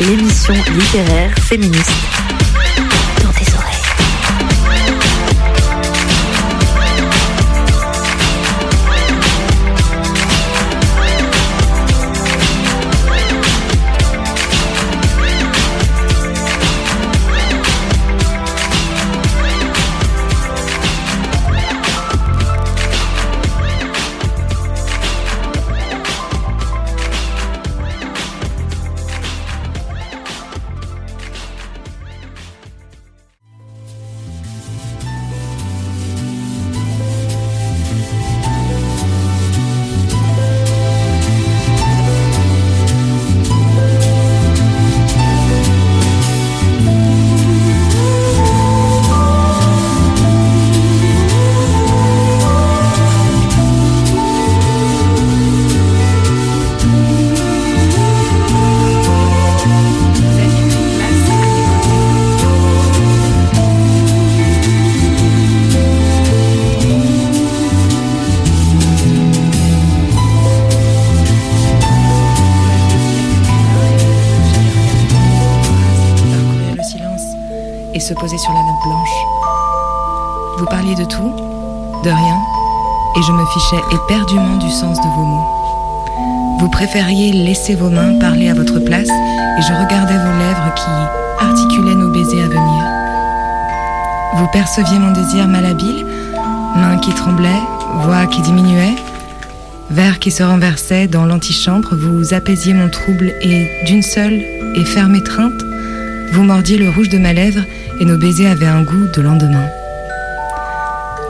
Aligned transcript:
L'émission 0.00 0.54
littéraire 0.54 1.32
féministe. 1.38 2.27
Vous 86.68 86.72
préfériez 86.72 87.32
laisser 87.32 87.74
vos 87.74 87.88
mains 87.88 88.18
parler 88.18 88.50
à 88.50 88.54
votre 88.54 88.78
place, 88.78 89.08
et 89.08 89.62
je 89.62 89.72
regardais 89.72 90.18
vos 90.18 90.38
lèvres 90.38 90.74
qui 90.74 91.42
articulaient 91.42 91.94
nos 91.94 92.10
baisers 92.10 92.42
à 92.42 92.48
venir. 92.48 92.84
Vous 94.36 94.46
perceviez 94.52 94.98
mon 94.98 95.12
désir 95.12 95.48
malhabile, 95.48 96.04
mains 96.76 96.98
qui 96.98 97.14
tremblaient, 97.14 97.62
voix 98.02 98.26
qui 98.26 98.42
diminuaient, 98.42 98.96
verre 99.88 100.18
qui 100.18 100.30
se 100.30 100.42
renversait 100.42 101.06
dans 101.06 101.24
l'antichambre, 101.24 101.96
vous 101.96 102.34
apaisiez 102.34 102.74
mon 102.74 102.90
trouble 102.90 103.32
et, 103.40 103.66
d'une 103.86 104.02
seule 104.02 104.38
et 104.74 104.84
ferme 104.84 105.14
étreinte, 105.14 105.62
vous 106.32 106.42
mordiez 106.42 106.76
le 106.76 106.90
rouge 106.90 107.08
de 107.08 107.16
ma 107.16 107.32
lèvre 107.32 107.62
et 107.98 108.04
nos 108.04 108.18
baisers 108.18 108.50
avaient 108.50 108.66
un 108.66 108.82
goût 108.82 109.06
de 109.16 109.22
lendemain. 109.22 109.68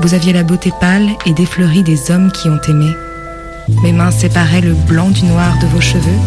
Vous 0.00 0.14
aviez 0.14 0.32
la 0.32 0.42
beauté 0.42 0.72
pâle 0.80 1.10
et 1.26 1.32
défleurie 1.32 1.84
des 1.84 2.10
hommes 2.10 2.32
qui 2.32 2.50
ont 2.50 2.60
aimé. 2.68 2.96
Mes 3.82 3.92
mains 3.92 4.10
séparaient 4.10 4.60
le 4.60 4.74
blanc 4.74 5.10
du 5.10 5.24
noir 5.24 5.58
de 5.60 5.66
vos 5.66 5.80
cheveux. 5.80 6.18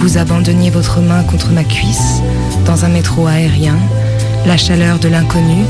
Vous 0.00 0.16
abandonniez 0.16 0.70
votre 0.70 1.00
main 1.00 1.22
contre 1.24 1.50
ma 1.52 1.64
cuisse 1.64 2.22
dans 2.64 2.84
un 2.84 2.88
métro 2.88 3.26
aérien, 3.26 3.76
la 4.46 4.56
chaleur 4.56 4.98
de 4.98 5.08
l'inconnu, 5.08 5.64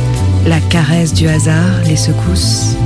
la 0.46 0.60
caresse 0.60 1.12
du 1.12 1.28
hasard, 1.28 1.82
les 1.86 1.96
secousses. 1.96 2.76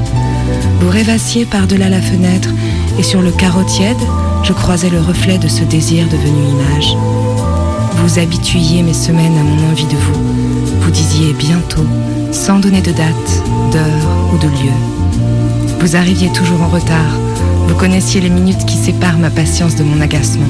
Vous 0.80 0.88
rêvassiez 0.88 1.44
par-delà 1.44 1.88
la 1.88 2.00
fenêtre 2.00 2.50
et 2.98 3.02
sur 3.02 3.22
le 3.22 3.30
carreau 3.30 3.64
tiède, 3.64 3.96
je 4.42 4.52
croisais 4.52 4.90
le 4.90 5.00
reflet 5.00 5.38
de 5.38 5.48
ce 5.48 5.64
désir 5.64 6.06
devenu 6.08 6.48
image. 6.50 6.96
Vous 7.96 8.18
habituiez 8.18 8.82
mes 8.82 8.94
semaines 8.94 9.38
à 9.38 9.42
mon 9.42 9.70
envie 9.70 9.86
de 9.86 9.96
vous. 9.96 10.80
Vous 10.80 10.90
disiez 10.90 11.32
bientôt, 11.34 11.86
sans 12.32 12.58
donner 12.58 12.80
de 12.80 12.92
date, 12.92 13.42
d'heure 13.70 14.32
ou 14.32 14.38
de 14.38 14.48
lieu. 14.48 15.78
Vous 15.80 15.96
arriviez 15.96 16.30
toujours 16.32 16.62
en 16.62 16.68
retard. 16.68 17.18
Vous 17.72 17.78
connaissiez 17.78 18.20
les 18.20 18.28
minutes 18.28 18.66
qui 18.66 18.76
séparent 18.76 19.16
ma 19.16 19.30
patience 19.30 19.76
de 19.76 19.82
mon 19.82 20.02
agacement. 20.02 20.46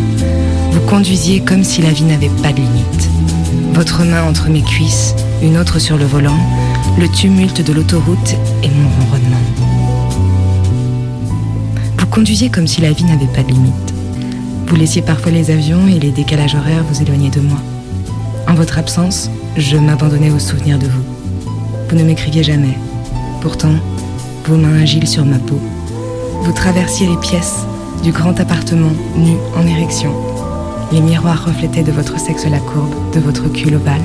Vous 0.73 0.81
conduisiez 0.81 1.39
comme 1.39 1.63
si 1.63 1.81
la 1.81 1.93
vie 1.93 2.03
n'avait 2.03 2.29
pas 2.43 2.53
de 2.53 2.57
limite. 2.57 3.09
Votre 3.75 4.03
main 4.03 4.25
entre 4.25 4.49
mes 4.49 4.61
cuisses, 4.61 5.15
une 5.41 5.57
autre 5.57 5.79
sur 5.79 5.97
le 5.97 6.05
volant, 6.05 6.37
le 6.99 7.09
tumulte 7.09 7.65
de 7.65 7.73
l'autoroute 7.73 8.35
et 8.65 8.69
mon 8.69 8.89
ronronnement. 8.89 9.41
Vous 11.97 12.07
conduisiez 12.07 12.51
comme 12.51 12.67
si 12.67 12.81
la 12.81 12.91
vie 12.91 13.05
n'avait 13.05 13.33
pas 13.33 13.45
de 13.45 13.53
limite. 13.53 13.95
Vous 14.67 14.75
laissiez 14.75 15.01
parfois 15.01 15.31
les 15.31 15.53
avions 15.53 15.87
et 15.87 16.01
les 16.01 16.11
décalages 16.11 16.57
horaires 16.57 16.85
vous 16.91 17.03
éloigner 17.03 17.31
de 17.31 17.41
moi. 17.41 17.59
En 18.49 18.55
votre 18.55 18.79
absence, 18.79 19.31
je 19.57 19.77
m'abandonnais 19.77 20.33
au 20.33 20.41
souvenir 20.41 20.77
de 20.77 20.87
vous. 20.87 21.05
Vous 21.89 21.97
ne 21.97 22.03
m'écriviez 22.03 22.43
jamais. 22.43 22.77
Pourtant, 23.41 23.75
vos 24.47 24.57
mains 24.57 24.83
agiles 24.83 25.07
sur 25.07 25.25
ma 25.25 25.39
peau. 25.39 25.61
Vous 26.45 26.53
traversiez 26.53 27.07
les 27.07 27.17
pièces 27.19 27.65
du 28.03 28.11
grand 28.11 28.39
appartement 28.41 28.91
nu 29.17 29.37
en 29.57 29.65
érection. 29.65 30.13
Les 30.91 31.01
miroirs 31.01 31.45
reflétaient 31.45 31.85
de 31.85 31.93
votre 31.93 32.19
sexe 32.19 32.47
la 32.47 32.59
courbe, 32.59 32.93
de 33.15 33.21
votre 33.21 33.49
cul 33.49 33.71
l'ovale. 33.71 34.03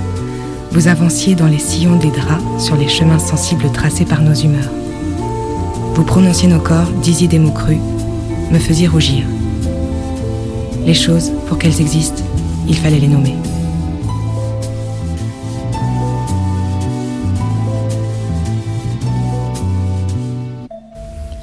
Vous 0.72 0.88
avanciez 0.88 1.34
dans 1.34 1.48
les 1.48 1.58
sillons 1.58 1.96
des 1.96 2.12
draps 2.12 2.44
sur 2.60 2.76
les 2.76 2.88
chemins 2.88 3.18
sensibles 3.18 3.72
tracés 3.72 4.06
par 4.06 4.22
nos 4.22 4.36
humeurs. 4.36 4.70
Vous 5.96 6.04
prononciez 6.04 6.48
nos 6.48 6.60
corps, 6.60 6.92
disiez 7.02 7.28
des 7.28 7.40
mots 7.40 7.50
crus, 7.50 7.80
me 8.52 8.60
faisiez 8.60 8.88
rougir. 8.88 9.24
Les 10.86 10.94
choses, 10.94 11.32
pour 11.48 11.58
qu'elles 11.58 11.82
existent, 11.82 12.24
il 12.68 12.76
fallait 12.76 13.00
les 13.00 13.08
nommer. 13.08 13.34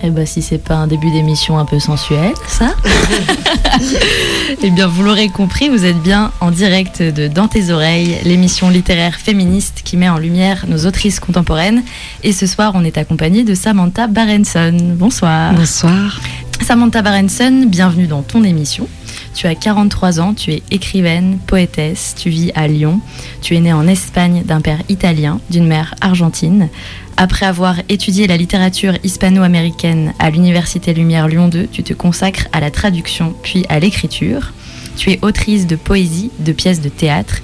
Eh 0.07 0.11
ben, 0.11 0.27
si 0.27 0.43
c'est 0.43 0.59
pas 0.59 0.75
un 0.75 0.87
début 0.87 1.11
d'émission 1.11 1.59
un 1.59 1.65
peu 1.65 1.81
sensuel, 1.81 2.35
ça 2.47 2.75
Eh 4.63 4.69
bien, 4.69 4.87
vous 4.87 5.03
l'aurez 5.03 5.31
compris, 5.31 5.71
vous 5.71 5.87
êtes 5.87 5.99
bien 6.03 6.31
en 6.43 6.51
direct 6.51 7.01
de 7.01 7.27
Dans 7.27 7.49
tes 7.49 7.71
oreilles, 7.71 8.19
l'émission 8.23 8.69
littéraire 8.69 9.15
féministe 9.15 9.81
qui 9.83 9.97
met 9.97 10.11
en 10.11 10.19
lumière 10.19 10.67
nos 10.69 10.85
autrices 10.85 11.21
contemporaines. 11.21 11.83
Et 12.23 12.33
ce 12.33 12.47
soir, 12.47 12.73
on 12.75 12.85
est 12.85 12.99
accompagné 12.99 13.45
de 13.45 13.55
Samantha 13.55 14.07
Barenson. 14.07 14.77
Bonsoir. 14.95 15.55
Bonsoir. 15.55 16.21
Samantha 16.61 17.01
Barenson, 17.01 17.65
bienvenue 17.67 18.07
dans 18.07 18.23
ton 18.23 18.45
émission. 18.45 18.87
Tu 19.35 19.47
as 19.47 19.55
43 19.55 20.21
ans, 20.21 20.35
tu 20.35 20.53
es 20.53 20.63
écrivaine, 20.71 21.39
poétesse, 21.47 22.15
tu 22.17 22.31
vis 22.31 22.53
à 22.55 22.69
Lyon. 22.69 23.01
Tu 23.43 23.57
es 23.57 23.61
née 23.61 23.73
en 23.73 23.89
Espagne 23.89 24.45
d'un 24.45 24.61
père 24.61 24.81
italien, 24.89 25.41
d'une 25.51 25.67
mère 25.67 25.95
argentine. 26.01 26.69
Après 27.17 27.47
avoir 27.47 27.77
étudié 27.89 28.27
la 28.27 28.37
littérature 28.37 28.95
hispano-américaine 29.05 30.15
à 30.19 30.31
l'Université 30.31 30.93
Lumière 30.93 31.29
Lyon 31.29 31.47
2, 31.47 31.69
tu 31.71 31.85
te 31.85 31.93
consacres 31.95 32.49
à 32.53 32.59
la 32.59 32.73
traduction 32.73 33.35
puis 33.43 33.65
à 33.69 33.79
l'écriture. 33.79 34.53
Tu 34.97 35.13
es 35.13 35.21
autrice 35.23 35.69
de 35.69 35.77
poésie, 35.77 36.31
de 36.41 36.53
pièces 36.53 36.81
de 36.81 36.89
théâtre 36.89 37.37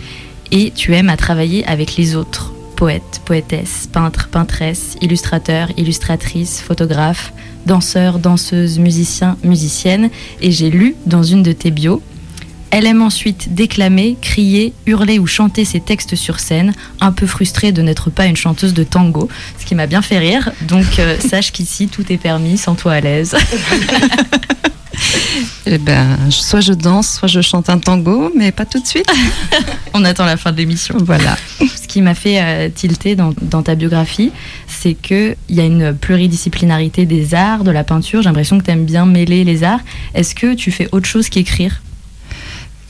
et 0.50 0.72
tu 0.74 0.94
aimes 0.94 1.08
à 1.08 1.16
travailler 1.16 1.64
avec 1.66 1.96
les 1.96 2.16
autres, 2.16 2.52
poètes, 2.74 3.20
poétesses, 3.24 3.88
peintres, 3.92 4.28
peintresses, 4.28 4.96
illustrateurs, 5.00 5.68
illustratrices, 5.76 6.60
photographes, 6.60 7.32
danseurs, 7.66 8.18
danseuses, 8.18 8.80
musiciens, 8.80 9.36
musiciennes. 9.44 10.10
Et 10.40 10.50
j'ai 10.50 10.70
lu 10.70 10.96
dans 11.06 11.22
une 11.22 11.44
de 11.44 11.52
tes 11.52 11.70
bios 11.70 12.02
elle 12.70 12.86
aime 12.86 13.02
ensuite 13.02 13.54
déclamer, 13.54 14.16
crier, 14.20 14.72
hurler 14.86 15.18
ou 15.18 15.26
chanter 15.26 15.64
ses 15.64 15.80
textes 15.80 16.14
sur 16.14 16.40
scène, 16.40 16.72
un 17.00 17.12
peu 17.12 17.26
frustrée 17.26 17.72
de 17.72 17.82
n'être 17.82 18.10
pas 18.10 18.26
une 18.26 18.36
chanteuse 18.36 18.74
de 18.74 18.84
tango, 18.84 19.28
ce 19.58 19.66
qui 19.66 19.74
m'a 19.74 19.86
bien 19.86 20.02
fait 20.02 20.18
rire. 20.18 20.50
Donc 20.62 20.98
euh, 20.98 21.18
sache 21.30 21.52
qu'ici 21.52 21.88
tout 21.88 22.12
est 22.12 22.16
permis, 22.16 22.58
sens-toi 22.58 22.92
à 22.92 23.00
l'aise. 23.00 23.36
Eh 25.66 25.78
ben, 25.78 26.18
soit 26.30 26.60
je 26.60 26.72
danse, 26.72 27.18
soit 27.18 27.28
je 27.28 27.40
chante 27.40 27.70
un 27.70 27.78
tango, 27.78 28.32
mais 28.36 28.50
pas 28.52 28.64
tout 28.64 28.80
de 28.80 28.86
suite. 28.86 29.10
On 29.94 30.04
attend 30.04 30.24
la 30.24 30.36
fin 30.36 30.52
de 30.52 30.56
l'émission. 30.56 30.96
Voilà. 31.00 31.36
Ce 31.58 31.86
qui 31.86 32.02
m'a 32.02 32.14
fait 32.14 32.40
euh, 32.40 32.68
tilter 32.68 33.14
dans, 33.14 33.32
dans 33.40 33.62
ta 33.62 33.74
biographie, 33.74 34.32
c'est 34.66 34.94
qu'il 34.94 35.36
y 35.48 35.60
a 35.60 35.64
une 35.64 35.94
pluridisciplinarité 35.94 37.06
des 37.06 37.34
arts, 37.34 37.64
de 37.64 37.70
la 37.70 37.84
peinture. 37.84 38.22
J'ai 38.22 38.28
l'impression 38.28 38.58
que 38.58 38.64
tu 38.64 38.70
aimes 38.70 38.84
bien 38.84 39.06
mêler 39.06 39.44
les 39.44 39.62
arts. 39.62 39.80
Est-ce 40.14 40.34
que 40.34 40.54
tu 40.54 40.70
fais 40.70 40.88
autre 40.92 41.06
chose 41.06 41.28
qu'écrire? 41.28 41.80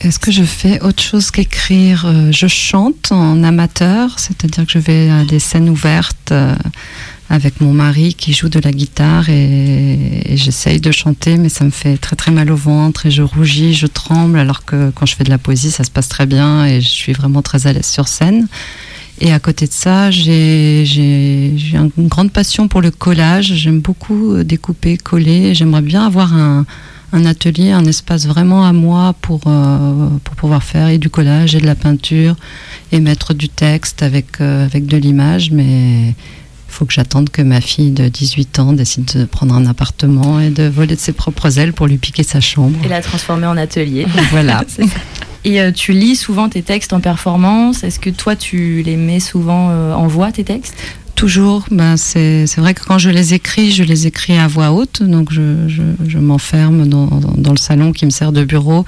Est-ce 0.03 0.17
que 0.17 0.31
je 0.31 0.43
fais 0.43 0.81
autre 0.81 1.03
chose 1.03 1.29
qu'écrire 1.29 2.05
Euh, 2.07 2.31
Je 2.31 2.47
chante 2.47 3.11
en 3.11 3.43
amateur, 3.43 4.17
c'est-à-dire 4.17 4.65
que 4.65 4.71
je 4.71 4.79
vais 4.79 5.11
à 5.11 5.25
des 5.25 5.37
scènes 5.37 5.69
ouvertes 5.69 6.31
euh, 6.31 6.55
avec 7.29 7.61
mon 7.61 7.71
mari 7.71 8.15
qui 8.15 8.33
joue 8.33 8.49
de 8.49 8.59
la 8.59 8.71
guitare 8.71 9.29
et, 9.29 10.23
j'essaye 10.31 10.81
de 10.81 10.91
chanter, 10.91 11.37
mais 11.37 11.49
ça 11.49 11.65
me 11.65 11.69
fait 11.69 11.97
très 11.97 12.15
très 12.15 12.31
mal 12.31 12.49
au 12.51 12.55
ventre 12.55 13.05
et 13.05 13.11
je 13.11 13.21
rougis, 13.21 13.75
je 13.75 13.85
tremble, 13.85 14.39
alors 14.39 14.65
que 14.65 14.89
quand 14.89 15.05
je 15.05 15.15
fais 15.15 15.23
de 15.23 15.29
la 15.29 15.37
poésie, 15.37 15.69
ça 15.69 15.83
se 15.83 15.91
passe 15.91 16.07
très 16.07 16.25
bien 16.25 16.65
et 16.65 16.81
je 16.81 16.89
suis 16.89 17.13
vraiment 17.13 17.43
très 17.43 17.67
à 17.67 17.73
l'aise 17.73 17.85
sur 17.85 18.07
scène. 18.07 18.47
Et 19.19 19.31
à 19.31 19.39
côté 19.39 19.67
de 19.67 19.71
ça, 19.71 20.09
j'ai 20.09 20.81
une 21.73 22.07
grande 22.07 22.31
passion 22.31 22.67
pour 22.67 22.81
le 22.81 22.89
collage. 22.89 23.53
J'aime 23.53 23.81
beaucoup 23.81 24.43
découper, 24.43 24.97
coller. 24.97 25.53
J'aimerais 25.53 25.83
bien 25.83 26.07
avoir 26.07 26.33
un, 26.33 26.65
un 27.13 27.25
atelier, 27.25 27.71
un 27.71 27.85
espace 27.85 28.25
vraiment 28.25 28.65
à 28.65 28.73
moi 28.73 29.13
pour, 29.21 29.41
euh, 29.47 30.07
pour 30.23 30.35
pouvoir 30.35 30.63
faire 30.63 30.87
et 30.87 30.97
du 30.97 31.09
collage 31.09 31.55
et 31.55 31.59
de 31.59 31.65
la 31.65 31.75
peinture 31.75 32.35
et 32.91 32.99
mettre 32.99 33.33
du 33.33 33.49
texte 33.49 34.01
avec, 34.03 34.39
euh, 34.39 34.65
avec 34.65 34.85
de 34.85 34.97
l'image. 34.97 35.51
Mais 35.51 36.09
il 36.09 36.15
faut 36.67 36.85
que 36.85 36.93
j'attende 36.93 37.29
que 37.29 37.41
ma 37.41 37.59
fille 37.59 37.91
de 37.91 38.07
18 38.07 38.59
ans 38.59 38.73
décide 38.73 39.05
de 39.15 39.25
prendre 39.25 39.53
un 39.55 39.65
appartement 39.65 40.39
et 40.39 40.49
de 40.49 40.67
voler 40.67 40.95
de 40.95 41.01
ses 41.01 41.13
propres 41.13 41.59
ailes 41.59 41.73
pour 41.73 41.87
lui 41.87 41.97
piquer 41.97 42.23
sa 42.23 42.39
chambre. 42.39 42.77
Et 42.83 42.87
la 42.87 43.01
transformer 43.01 43.47
en 43.47 43.57
atelier. 43.57 44.05
voilà. 44.31 44.63
Et 45.43 45.59
euh, 45.59 45.71
tu 45.71 45.91
lis 45.91 46.15
souvent 46.15 46.49
tes 46.49 46.61
textes 46.61 46.93
en 46.93 46.99
performance? 46.99 47.83
Est-ce 47.83 47.99
que 47.99 48.11
toi, 48.11 48.35
tu 48.35 48.83
les 48.83 48.95
mets 48.95 49.19
souvent 49.19 49.69
en 49.95 50.05
voix, 50.05 50.31
tes 50.31 50.43
textes? 50.43 50.75
Toujours. 51.15 51.65
Ben 51.71 51.97
c'est 51.97 52.57
vrai 52.57 52.73
que 52.73 52.83
quand 52.83 52.97
je 52.97 53.09
les 53.09 53.33
écris, 53.33 53.71
je 53.71 53.83
les 53.83 54.07
écris 54.07 54.37
à 54.37 54.47
voix 54.47 54.71
haute. 54.71 55.03
Donc 55.03 55.31
je, 55.31 55.67
je, 55.67 55.81
je 56.07 56.17
m'enferme 56.17 56.87
dans, 56.87 57.05
dans, 57.05 57.51
le 57.51 57.57
salon 57.57 57.91
qui 57.91 58.05
me 58.05 58.11
sert 58.11 58.31
de 58.31 58.43
bureau 58.43 58.85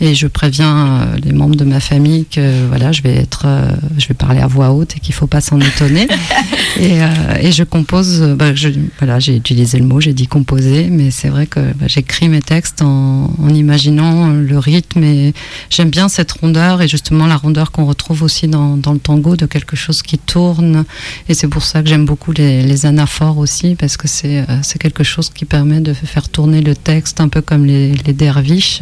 et 0.00 0.14
je 0.14 0.26
préviens 0.26 0.76
euh, 0.76 1.16
les 1.22 1.32
membres 1.32 1.56
de 1.56 1.64
ma 1.64 1.80
famille 1.80 2.24
que 2.26 2.66
voilà, 2.68 2.92
je 2.92 3.02
vais 3.02 3.14
être, 3.14 3.44
euh, 3.46 3.70
je 3.98 4.08
vais 4.08 4.14
parler 4.14 4.40
à 4.40 4.46
voix 4.46 4.70
haute 4.70 4.96
et 4.96 5.00
qu'il 5.00 5.14
faut 5.14 5.26
pas 5.26 5.40
s'en 5.40 5.60
étonner. 5.60 6.08
et, 6.80 7.02
euh, 7.02 7.06
et, 7.40 7.52
je 7.52 7.64
compose. 7.64 8.20
Ben 8.36 8.54
je, 8.54 8.68
voilà, 8.98 9.18
j'ai 9.18 9.36
utilisé 9.36 9.78
le 9.78 9.86
mot, 9.86 10.00
j'ai 10.00 10.12
dit 10.12 10.26
composer, 10.26 10.88
mais 10.90 11.10
c'est 11.10 11.28
vrai 11.28 11.46
que 11.46 11.60
ben, 11.60 11.88
j'écris 11.88 12.28
mes 12.28 12.42
textes 12.42 12.82
en, 12.82 13.30
en, 13.38 13.48
imaginant 13.48 14.28
le 14.28 14.58
rythme 14.58 15.02
et 15.04 15.34
j'aime 15.70 15.90
bien 15.90 16.08
cette 16.08 16.32
rondeur 16.32 16.82
et 16.82 16.88
justement 16.88 17.26
la 17.26 17.36
rondeur 17.36 17.70
qu'on 17.70 17.84
retrouve 17.84 18.22
aussi 18.22 18.48
dans, 18.48 18.76
dans 18.76 18.92
le 18.92 18.98
tango 18.98 19.36
de 19.36 19.46
quelque 19.46 19.76
chose 19.76 20.02
qui 20.02 20.18
tourne. 20.18 20.84
Et 21.28 21.34
c'est 21.34 21.48
pour 21.48 21.64
ça 21.66 21.82
que 21.82 21.88
j'aime 21.88 22.04
beaucoup 22.04 22.32
les, 22.32 22.86
anaphores 22.86 23.38
aussi, 23.38 23.74
parce 23.74 23.96
que 23.96 24.06
euh, 24.24 24.44
c'est 24.62 24.78
quelque 24.78 25.04
chose 25.04 25.30
qui 25.30 25.44
permet 25.44 25.80
de 25.80 25.92
faire 25.92 26.28
tourner 26.28 26.60
le 26.60 26.74
texte 26.74 27.20
un 27.20 27.28
peu 27.28 27.40
comme 27.40 27.64
les, 27.64 27.94
les 27.94 28.12
derviches. 28.12 28.80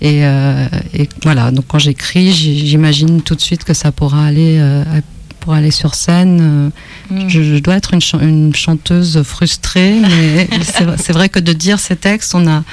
Et, 0.00 0.24
euh, 0.24 0.66
et, 0.94 1.08
voilà, 1.22 1.50
donc 1.50 1.66
quand 1.68 1.78
j'écris, 1.78 2.32
j'imagine 2.32 3.22
tout 3.22 3.34
de 3.34 3.40
suite 3.40 3.64
que 3.64 3.74
ça 3.74 3.92
pourra 3.92 4.26
aller, 4.26 4.56
euh, 4.58 4.84
pour 5.40 5.52
aller 5.52 5.70
sur 5.70 5.94
scène. 5.94 6.72
Mm. 7.10 7.28
Je, 7.28 7.58
dois 7.58 7.76
être 7.76 7.94
une, 7.94 8.00
une 8.20 8.54
chanteuse 8.54 9.22
frustrée, 9.22 9.94
mais 10.00 10.48
c'est 10.98 11.12
vrai 11.12 11.28
que 11.28 11.38
de 11.38 11.52
dire 11.52 11.78
ces 11.78 11.96
textes, 11.96 12.34
on 12.34 12.46
a, 12.48 12.64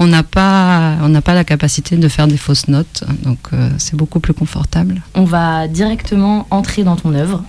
on 0.00 0.06
n'a 0.06 0.22
pas, 0.22 0.96
on 1.02 1.10
n'a 1.10 1.20
pas 1.20 1.34
la 1.34 1.44
capacité 1.44 1.96
de 1.96 2.08
faire 2.08 2.26
des 2.26 2.38
fausses 2.38 2.68
notes, 2.68 3.04
donc 3.22 3.38
euh, 3.52 3.68
c'est 3.76 3.94
beaucoup 3.94 4.18
plus 4.18 4.32
confortable. 4.32 5.02
On 5.14 5.24
va 5.24 5.68
directement 5.68 6.46
entrer 6.50 6.84
dans 6.84 6.96
ton 6.96 7.14
œuvre 7.14 7.44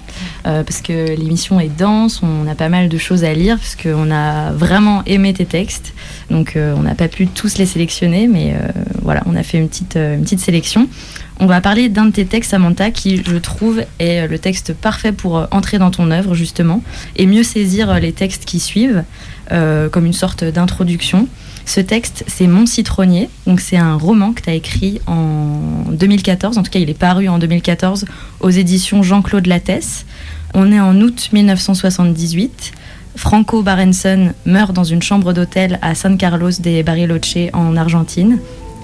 euh, 0.46 0.62
parce 0.62 0.82
que 0.82 1.16
l'émission 1.16 1.62
est 1.62 1.70
dense, 1.70 2.22
on 2.22 2.46
a 2.50 2.56
pas 2.56 2.68
mal 2.68 2.90
de 2.90 2.98
choses 2.98 3.24
à 3.24 3.34
lire 3.34 3.58
parce 3.58 3.78
qu'on 3.78 4.12
a 4.12 4.52
vraiment 4.52 5.02
aimé 5.06 5.34
tes 5.34 5.46
textes, 5.46 5.94
donc 6.30 6.58
euh, 6.58 6.76
on 6.78 6.82
n'a 6.82 6.94
pas 6.94 7.08
pu 7.08 7.26
tous 7.26 7.58
les 7.58 7.66
sélectionner, 7.66 8.28
mais 8.28 8.54
voilà, 9.02 9.24
on 9.28 9.36
a 9.38 9.44
fait 9.44 9.58
une 9.58 9.70
petite, 9.70 9.96
une 9.96 10.24
petite 10.24 10.42
sélection. 10.42 10.90
On 11.40 11.46
va 11.46 11.62
parler 11.62 11.88
d'un 11.88 12.08
de 12.08 12.12
tes 12.12 12.26
textes, 12.26 12.52
Samantha, 12.52 12.92
qui 12.92 13.24
je 13.26 13.38
trouve 13.38 13.82
est 14.00 14.28
le 14.28 14.40
texte 14.40 14.74
parfait 14.74 15.14
pour 15.14 15.48
entrer 15.52 15.78
dans 15.78 15.90
ton 15.90 16.12
œuvre 16.12 16.36
justement 16.36 16.84
et 17.16 17.26
mieux 17.28 17.44
saisir 17.44 17.98
les 18.00 18.12
textes 18.12 18.44
qui 18.44 18.60
suivent 18.60 19.06
comme 19.50 20.06
une 20.06 20.14
sorte 20.14 20.44
d'introduction. 20.44 21.28
Ce 21.66 21.80
texte, 21.80 22.24
c'est 22.28 22.48
Mon 22.48 22.66
citronnier. 22.66 23.30
Donc, 23.48 23.60
c'est 23.60 23.78
un 23.78 23.96
roman 23.96 24.34
que 24.34 24.42
tu 24.42 24.50
as 24.50 24.54
écrit 24.54 25.02
en 25.08 25.86
2014. 25.92 26.58
En 26.58 26.64
tout 26.64 26.72
cas, 26.72 26.80
il 26.80 26.90
est 26.90 26.98
paru 26.98 27.28
en 27.30 27.40
2014 27.40 28.06
aux 28.40 28.50
éditions 28.50 29.04
Jean-Claude 29.04 29.48
Lattès. 29.48 30.06
On 30.54 30.72
est 30.72 30.80
en 30.80 31.00
août 31.02 31.30
1978. 31.32 32.72
Franco 33.16 33.62
Barenson 33.62 34.34
meurt 34.46 34.74
dans 34.74 34.84
une 34.84 35.02
chambre 35.02 35.34
d'hôtel 35.34 35.80
à 35.82 35.96
San 35.96 36.18
Carlos 36.18 36.52
de 36.60 36.82
Bariloche 36.82 37.38
en 37.54 37.76
Argentine. 37.76 38.40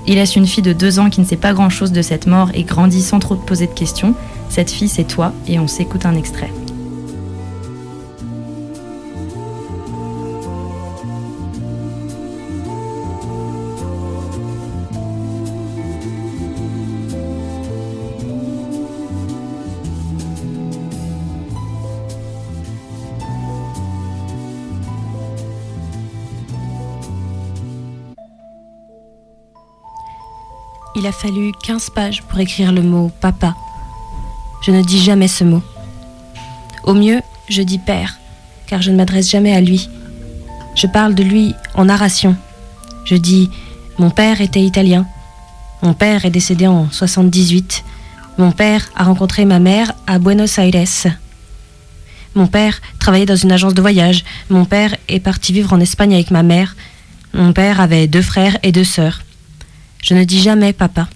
Il 0.06 0.15
laisse 0.15 0.35
une 0.35 0.47
fille 0.47 0.63
de 0.63 0.74
deux 0.74 1.00
ans 1.00 1.09
qui 1.09 1.19
ne 1.19 1.25
sait 1.25 1.35
pas 1.35 1.53
grand-chose 1.53 1.91
de 1.91 2.01
cette 2.01 2.27
mort 2.27 2.50
et 2.53 2.63
grandit 2.63 3.01
sans 3.01 3.19
trop 3.19 3.35
te 3.35 3.45
poser 3.45 3.68
de 3.68 3.74
questions. 3.74 4.15
Cette 4.50 4.71
fille, 4.71 4.88
c'est 4.88 5.03
toi, 5.03 5.33
et 5.47 5.59
on 5.59 5.68
s'écoute 5.68 6.06
un 6.06 6.15
extrait. 6.15 6.51
Il 30.98 31.06
a 31.06 31.12
fallu 31.12 31.52
15 31.64 31.92
pages 31.92 32.24
pour 32.24 32.40
écrire 32.40 32.72
le 32.72 32.82
mot 32.82 33.12
papa. 33.22 33.56
Je 34.64 34.72
ne 34.72 34.84
dis 34.84 35.00
jamais 35.00 35.28
ce 35.28 35.44
mot. 35.44 35.62
Au 36.84 36.96
mieux, 36.96 37.22
je 37.50 37.62
dis 37.62 37.78
père, 37.78 38.18
car 38.66 38.82
je 38.82 38.90
ne 38.90 38.98
m'adresse 38.98 39.30
jamais 39.30 39.56
à 39.56 39.62
lui. 39.62 39.90
Je 40.76 40.88
parle 40.88 41.14
de 41.14 41.24
lui 41.24 41.54
en 41.76 41.86
narration. 41.86 42.36
Je 43.06 43.16
dis 43.16 43.50
Mon 44.00 44.10
père 44.10 44.42
était 44.42 44.62
italien. 44.62 45.06
Mon 45.84 45.94
père 45.94 46.26
est 46.26 46.32
décédé 46.32 46.66
en 46.66 46.90
78. 46.90 47.84
Mon 48.40 48.52
père 48.52 48.90
a 48.96 49.04
rencontré 49.04 49.46
ma 49.46 49.60
mère 49.60 49.94
à 50.08 50.18
Buenos 50.18 50.58
Aires. 50.58 51.18
Mon 52.34 52.48
père 52.48 52.82
travaillait 53.00 53.26
dans 53.26 53.36
une 53.36 53.52
agence 53.52 53.76
de 53.76 53.82
voyage. 53.82 54.24
Mon 54.50 54.66
père 54.66 54.96
est 55.08 55.20
parti 55.20 55.54
vivre 55.54 55.74
en 55.74 55.80
Espagne 55.80 56.16
avec 56.16 56.32
ma 56.32 56.44
mère. 56.44 56.76
Mon 57.34 57.54
père 57.54 57.82
avait 57.82 58.08
deux 58.08 58.22
frères 58.22 58.58
et 58.64 58.72
deux 58.72 58.84
sœurs. 58.84 59.22
Je 60.07 60.13
ne 60.13 60.24
dis 60.24 60.42
jamais 60.42 60.71
papa. 60.71 61.09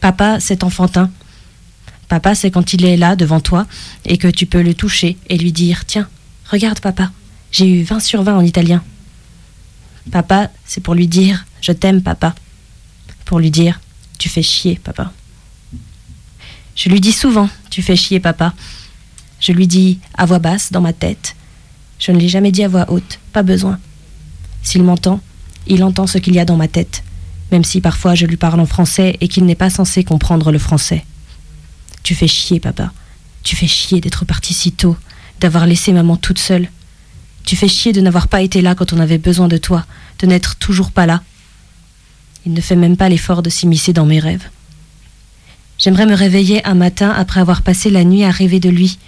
Papa, 0.00 0.38
c'est 0.38 0.62
enfantin. 0.62 1.10
Papa, 2.06 2.36
c'est 2.36 2.52
quand 2.52 2.72
il 2.72 2.84
est 2.84 2.96
là 2.96 3.16
devant 3.16 3.40
toi 3.40 3.66
et 4.04 4.16
que 4.16 4.28
tu 4.28 4.46
peux 4.46 4.62
le 4.62 4.74
toucher 4.74 5.16
et 5.28 5.36
lui 5.36 5.50
dire 5.50 5.84
Tiens, 5.86 6.08
regarde 6.48 6.78
papa, 6.78 7.10
j'ai 7.50 7.66
eu 7.66 7.82
20 7.82 7.98
sur 7.98 8.22
20 8.22 8.36
en 8.36 8.42
italien. 8.42 8.84
Papa, 10.12 10.52
c'est 10.64 10.80
pour 10.80 10.94
lui 10.94 11.08
dire 11.08 11.44
Je 11.62 11.72
t'aime 11.72 12.00
papa. 12.00 12.36
Pour 13.24 13.40
lui 13.40 13.50
dire 13.50 13.80
Tu 14.18 14.28
fais 14.28 14.44
chier 14.44 14.78
papa. 14.78 15.12
Je 16.76 16.90
lui 16.90 17.00
dis 17.00 17.12
souvent 17.12 17.48
Tu 17.70 17.82
fais 17.82 17.96
chier 17.96 18.20
papa. 18.20 18.54
Je 19.40 19.50
lui 19.50 19.66
dis 19.66 19.98
à 20.16 20.26
voix 20.26 20.38
basse 20.38 20.70
dans 20.70 20.80
ma 20.80 20.92
tête. 20.92 21.34
Je 21.98 22.12
ne 22.12 22.20
l'ai 22.20 22.28
jamais 22.28 22.52
dit 22.52 22.62
à 22.62 22.68
voix 22.68 22.88
haute, 22.88 23.18
pas 23.32 23.42
besoin. 23.42 23.80
S'il 24.62 24.84
m'entend, 24.84 25.20
il 25.66 25.82
entend 25.82 26.06
ce 26.06 26.18
qu'il 26.18 26.36
y 26.36 26.38
a 26.38 26.44
dans 26.44 26.56
ma 26.56 26.68
tête 26.68 27.02
même 27.52 27.64
si 27.64 27.80
parfois 27.80 28.14
je 28.14 28.26
lui 28.26 28.36
parle 28.36 28.60
en 28.60 28.66
français 28.66 29.16
et 29.20 29.28
qu'il 29.28 29.44
n'est 29.44 29.54
pas 29.54 29.70
censé 29.70 30.04
comprendre 30.04 30.52
le 30.52 30.58
français. 30.58 31.04
Tu 32.02 32.14
fais 32.14 32.28
chier, 32.28 32.60
papa. 32.60 32.92
Tu 33.42 33.56
fais 33.56 33.66
chier 33.66 34.00
d'être 34.00 34.24
parti 34.24 34.54
si 34.54 34.72
tôt, 34.72 34.96
d'avoir 35.40 35.66
laissé 35.66 35.92
maman 35.92 36.16
toute 36.16 36.38
seule. 36.38 36.68
Tu 37.44 37.56
fais 37.56 37.68
chier 37.68 37.92
de 37.92 38.00
n'avoir 38.00 38.28
pas 38.28 38.42
été 38.42 38.62
là 38.62 38.74
quand 38.74 38.92
on 38.92 39.00
avait 39.00 39.18
besoin 39.18 39.48
de 39.48 39.56
toi, 39.56 39.86
de 40.18 40.26
n'être 40.26 40.56
toujours 40.56 40.90
pas 40.90 41.06
là. 41.06 41.22
Il 42.46 42.52
ne 42.52 42.60
fait 42.60 42.76
même 42.76 42.96
pas 42.96 43.08
l'effort 43.08 43.42
de 43.42 43.50
s'immiscer 43.50 43.92
dans 43.92 44.06
mes 44.06 44.20
rêves. 44.20 44.48
J'aimerais 45.78 46.06
me 46.06 46.14
réveiller 46.14 46.64
un 46.66 46.74
matin 46.74 47.10
après 47.10 47.40
avoir 47.40 47.62
passé 47.62 47.90
la 47.90 48.04
nuit 48.04 48.24
à 48.24 48.30
rêver 48.30 48.60
de 48.60 48.68
lui, 48.68 48.98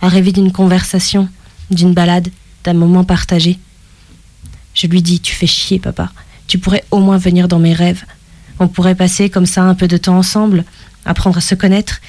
à 0.00 0.08
rêver 0.08 0.32
d'une 0.32 0.52
conversation, 0.52 1.28
d'une 1.70 1.92
balade, 1.92 2.28
d'un 2.64 2.74
moment 2.74 3.04
partagé. 3.04 3.58
Je 4.74 4.86
lui 4.86 5.02
dis 5.02 5.20
Tu 5.20 5.34
fais 5.34 5.48
chier, 5.48 5.78
papa 5.80 6.12
tu 6.50 6.58
pourrais 6.58 6.84
au 6.90 6.98
moins 6.98 7.16
venir 7.16 7.46
dans 7.46 7.60
mes 7.60 7.72
rêves. 7.72 8.04
On 8.58 8.66
pourrait 8.66 8.96
passer 8.96 9.30
comme 9.30 9.46
ça 9.46 9.62
un 9.62 9.76
peu 9.76 9.86
de 9.86 9.96
temps 9.96 10.18
ensemble, 10.18 10.64
apprendre 11.04 11.38
à 11.38 11.40
se 11.40 11.54
connaître, 11.54 12.00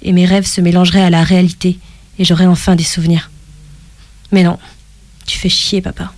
et 0.00 0.12
mes 0.12 0.26
rêves 0.26 0.46
se 0.46 0.60
mélangeraient 0.60 1.02
à 1.02 1.10
la 1.10 1.24
réalité, 1.24 1.80
et 2.20 2.24
j'aurais 2.24 2.46
enfin 2.46 2.76
des 2.76 2.84
souvenirs. 2.84 3.32
Mais 4.30 4.44
non, 4.44 4.60
tu 5.26 5.36
fais 5.36 5.48
chier, 5.48 5.82
papa. 5.82 6.12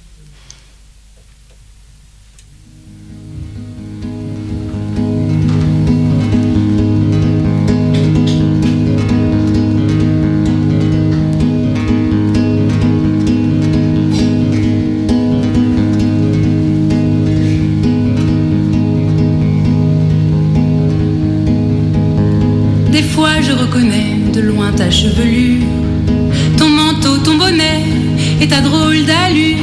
Reconnais 23.71 24.17
de 24.33 24.41
loin 24.41 24.73
ta 24.73 24.91
chevelure, 24.91 25.65
ton 26.59 26.69
manteau, 26.69 27.19
ton 27.19 27.37
bonnet 27.37 27.85
et 28.41 28.49
ta 28.49 28.61
drôle 28.61 29.05
d'allure. 29.05 29.59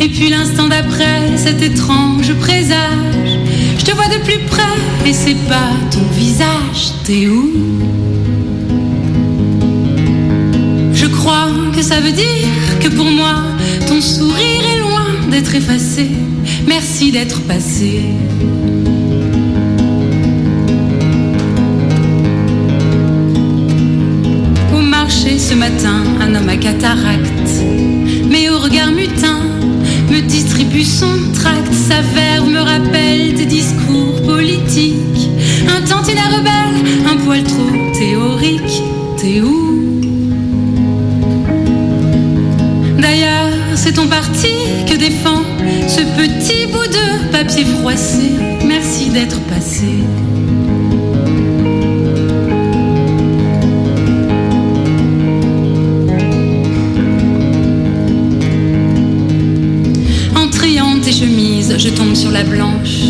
Et 0.00 0.08
puis 0.08 0.28
l'instant 0.28 0.68
d'après, 0.68 1.36
cet 1.36 1.60
étrange 1.60 2.32
présage. 2.34 3.30
Je 3.78 3.84
te 3.84 3.90
vois 3.92 4.06
de 4.06 4.22
plus 4.24 4.38
près 4.48 4.76
et 5.06 5.12
c'est 5.12 5.40
pas 5.48 5.70
ton 5.90 6.04
visage. 6.16 6.92
T'es 7.04 7.26
où? 7.26 7.50
Je 10.94 11.06
crois 11.06 11.48
que 11.74 11.82
ça 11.82 12.00
veut 12.00 12.12
dire 12.12 12.48
que 12.80 12.88
pour 12.88 13.10
moi, 13.10 13.42
ton 13.88 14.00
sourire 14.00 14.64
est 14.72 14.80
loin 14.80 15.30
d'être 15.30 15.54
effacé. 15.54 16.10
Merci 16.68 17.10
d'être 17.10 17.40
passé. 17.42 18.02
Ce 25.38 25.54
matin, 25.54 26.02
un 26.20 26.34
homme 26.34 26.48
à 26.48 26.56
cataracte, 26.56 27.50
mais 28.28 28.48
au 28.50 28.58
regard 28.58 28.92
mutin, 28.92 29.40
me 30.10 30.20
distribue 30.20 30.84
son 30.84 31.32
tract. 31.32 31.72
Sa 31.72 32.00
verve 32.00 32.48
me 32.48 32.60
rappelle 32.60 33.34
des 33.34 33.46
discours 33.46 34.20
politiques. 34.26 35.30
Un 35.68 35.80
tantinet 35.86 36.20
rebelle, 36.20 37.06
un 37.06 37.16
poil 37.16 37.42
trop 37.44 37.72
théorique. 37.94 38.82
T'es 39.16 39.40
où? 39.40 40.00
D'ailleurs, 42.98 43.50
c'est 43.74 43.94
ton 43.94 44.06
parti 44.06 44.54
que 44.88 44.96
défend 44.96 45.42
ce 45.88 46.00
petit 46.00 46.66
bout 46.66 46.86
de 46.86 47.32
papier 47.32 47.64
froissé. 47.64 48.32
Merci 48.66 49.10
d'être 49.10 49.40
passé. 49.42 49.86
Je 61.78 61.88
tombe 61.88 62.14
sur 62.14 62.30
la 62.30 62.42
blanche, 62.42 63.00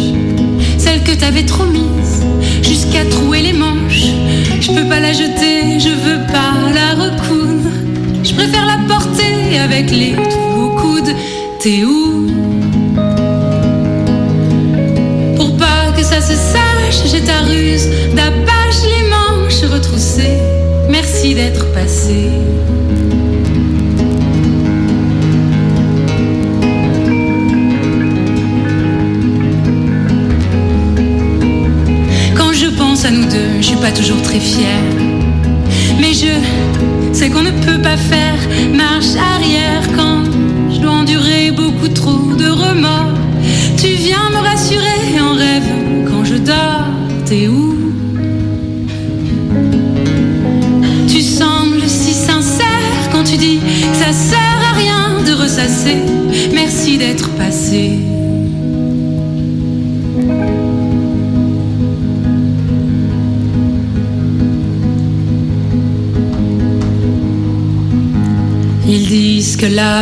celle 0.79 1.03
que 1.03 1.13
t'avais 1.13 1.45
trop 1.45 1.65
mise, 1.65 2.23
jusqu'à 2.63 3.05
trouer 3.05 3.43
les 3.43 3.53
manches. 3.53 4.07
Je 4.61 4.69
peux 4.69 4.89
pas 4.89 5.01
la 5.01 5.13
jeter, 5.13 5.79
je 5.79 5.89
veux 5.89 6.21
pas 6.27 6.55
la 6.73 6.95
recoudre. 7.03 7.71
Je 8.23 8.33
préfère 8.35 8.67
la 8.67 8.79
porter 8.87 9.59
avec 9.59 9.91
les 9.91 10.13
trous 10.13 10.63
au 10.63 10.71
coude. 10.71 11.15
T'es 11.59 11.85
où? 11.85 12.29
Pour 15.37 15.57
pas 15.57 15.93
que 15.97 16.03
ça 16.03 16.21
se 16.21 16.35
sache, 16.35 17.11
j'ai 17.11 17.21
ta 17.21 17.41
ruse 17.41 17.89
d'apache 18.15 18.83
les 18.85 19.09
manches 19.09 19.73
retroussées. 19.73 20.39
Merci 20.89 21.35
d'être 21.35 21.73
passé. 21.73 22.31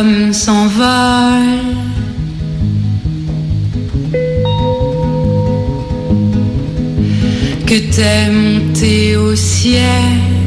Disent 0.01 0.07
que 0.07 0.07
l'âme 0.07 0.33
s'envole. 0.33 1.61
Que 7.65 7.79
t'es 7.95 8.29
monté 8.31 9.15
au 9.15 9.35
ciel. 9.35 10.40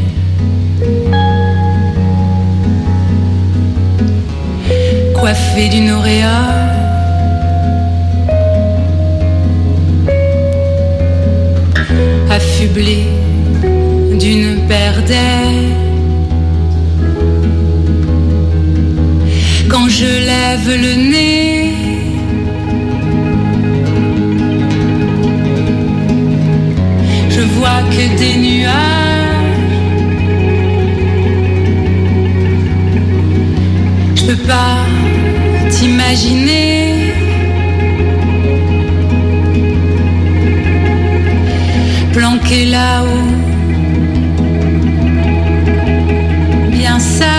T'imaginer. 35.71 37.13
Planqué 42.13 42.67
là-haut. 42.67 43.29
Bien 46.71 46.99
sage. 46.99 47.35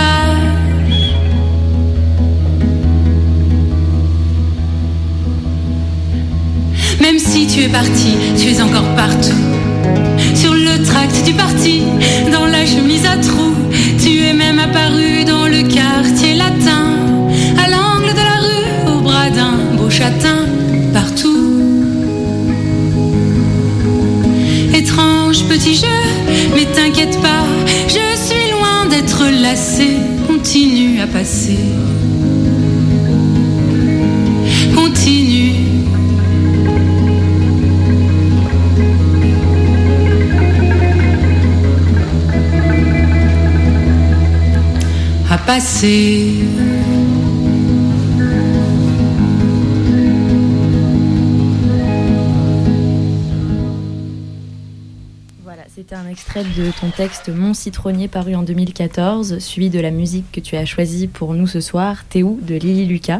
Même 7.01 7.19
si 7.19 7.47
tu 7.47 7.61
es 7.61 7.69
parti, 7.69 8.17
tu 8.37 8.49
es 8.49 8.61
encore 8.61 8.95
partout. 8.95 9.41
Sur 10.33 10.53
le 10.53 10.83
tract 10.83 11.23
du 11.25 11.33
parti, 11.33 11.83
dans 12.31 12.45
la 12.45 12.65
chemise 12.65 13.05
à 13.05 13.17
trous, 13.17 13.53
tu 14.01 14.23
es 14.23 14.33
même 14.33 14.59
apparu 14.59 15.23
dans 15.25 15.34
Jeu, 25.73 25.87
mais 26.53 26.65
t'inquiète 26.65 27.19
pas, 27.21 27.43
je 27.87 28.15
suis 28.15 28.51
loin 28.51 28.85
d'être 28.87 29.23
lassé, 29.41 29.97
continue 30.27 31.01
à 31.01 31.07
passer. 31.07 31.57
Continue. 34.75 35.53
à 45.31 45.37
passer. 45.39 46.45
Extrait 56.15 56.45
de 56.45 56.71
ton 56.79 56.91
texte 56.91 57.27
Mon 57.27 57.53
citronnier 57.53 58.07
paru 58.07 58.35
en 58.35 58.43
2014, 58.43 59.39
suivi 59.39 59.69
de 59.69 59.81
la 59.81 59.91
musique 59.91 60.23
que 60.31 60.39
tu 60.39 60.55
as 60.55 60.63
choisie 60.63 61.07
pour 61.07 61.33
nous 61.33 61.45
ce 61.45 61.59
soir, 61.59 62.05
T'es 62.07 62.23
où 62.23 62.39
de 62.41 62.55
Lily 62.55 62.85
Lucas. 62.85 63.19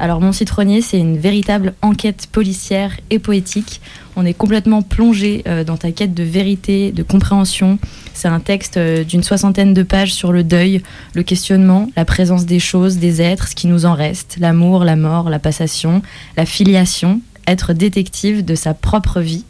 Alors 0.00 0.20
Mon 0.20 0.32
citronnier, 0.32 0.82
c'est 0.82 0.98
une 0.98 1.16
véritable 1.16 1.72
enquête 1.82 2.26
policière 2.32 2.98
et 3.10 3.20
poétique. 3.20 3.80
On 4.16 4.26
est 4.26 4.34
complètement 4.34 4.82
plongé 4.82 5.44
euh, 5.46 5.62
dans 5.62 5.76
ta 5.76 5.92
quête 5.92 6.14
de 6.14 6.24
vérité, 6.24 6.90
de 6.90 7.04
compréhension. 7.04 7.78
C'est 8.12 8.26
un 8.26 8.40
texte 8.40 8.76
euh, 8.76 9.04
d'une 9.04 9.22
soixantaine 9.22 9.72
de 9.72 9.84
pages 9.84 10.12
sur 10.12 10.32
le 10.32 10.42
deuil, 10.42 10.82
le 11.14 11.22
questionnement, 11.22 11.90
la 11.96 12.04
présence 12.04 12.44
des 12.44 12.58
choses, 12.58 12.96
des 12.96 13.22
êtres, 13.22 13.46
ce 13.46 13.54
qui 13.54 13.68
nous 13.68 13.86
en 13.86 13.94
reste, 13.94 14.38
l'amour, 14.40 14.82
la 14.82 14.96
mort, 14.96 15.30
la 15.30 15.38
passation, 15.38 16.02
la 16.36 16.44
filiation, 16.44 17.20
être 17.46 17.72
détective 17.72 18.44
de 18.44 18.56
sa 18.56 18.74
propre 18.74 19.20
vie. 19.20 19.44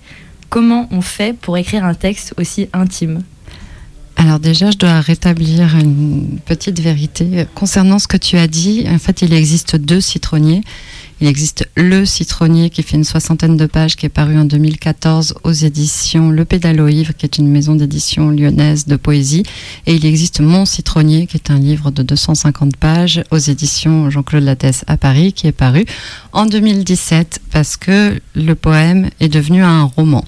Comment 0.53 0.87
on 0.91 1.01
fait 1.01 1.35
pour 1.35 1.57
écrire 1.57 1.83
un 1.83 1.95
texte 1.95 2.35
aussi 2.37 2.69
intime 2.75 3.23
Alors 4.17 4.39
déjà, 4.39 4.71
je 4.71 4.77
dois 4.77 5.01
rétablir 5.01 5.79
une 5.79 6.41
petite 6.45 6.79
vérité 6.79 7.47
concernant 7.55 7.99
ce 7.99 8.07
que 8.07 8.19
tu 8.19 8.37
as 8.37 8.49
dit. 8.49 8.85
En 8.87 8.99
fait, 8.99 9.23
il 9.23 9.33
existe 9.33 9.77
deux 9.77 10.03
citronniers. 10.03 10.61
Il 11.23 11.29
existe 11.29 11.69
Le 11.77 12.05
Citronnier 12.05 12.69
qui 12.69 12.83
fait 12.83 12.97
une 12.97 13.05
soixantaine 13.05 13.57
de 13.57 13.67
pages, 13.67 13.95
qui 13.95 14.07
est 14.07 14.09
paru 14.09 14.37
en 14.37 14.45
2014 14.45 15.35
aux 15.45 15.53
éditions 15.53 16.31
Le 16.31 16.45
Pédalo 16.45 16.89
Ivre, 16.89 17.15
qui 17.17 17.25
est 17.25 17.39
une 17.39 17.47
maison 17.47 17.77
d'édition 17.77 18.31
lyonnaise 18.31 18.89
de 18.89 18.97
poésie. 18.97 19.45
Et 19.87 19.95
il 19.95 20.05
existe 20.05 20.41
Mon 20.41 20.65
Citronnier, 20.65 21.29
qui 21.29 21.37
est 21.37 21.53
un 21.53 21.61
livre 21.61 21.93
de 21.93 22.03
250 22.03 22.77
pages 22.77 23.23
aux 23.31 23.39
éditions 23.39 24.11
Jean-Claude 24.11 24.43
Lattès 24.43 24.85
à 24.89 24.97
Paris, 24.97 25.33
qui 25.33 25.47
est 25.47 25.53
paru 25.53 25.85
en 26.33 26.45
2017 26.45 27.41
parce 27.53 27.77
que 27.77 28.21
le 28.35 28.55
poème 28.57 29.09
est 29.21 29.29
devenu 29.29 29.63
un 29.63 29.85
roman. 29.85 30.25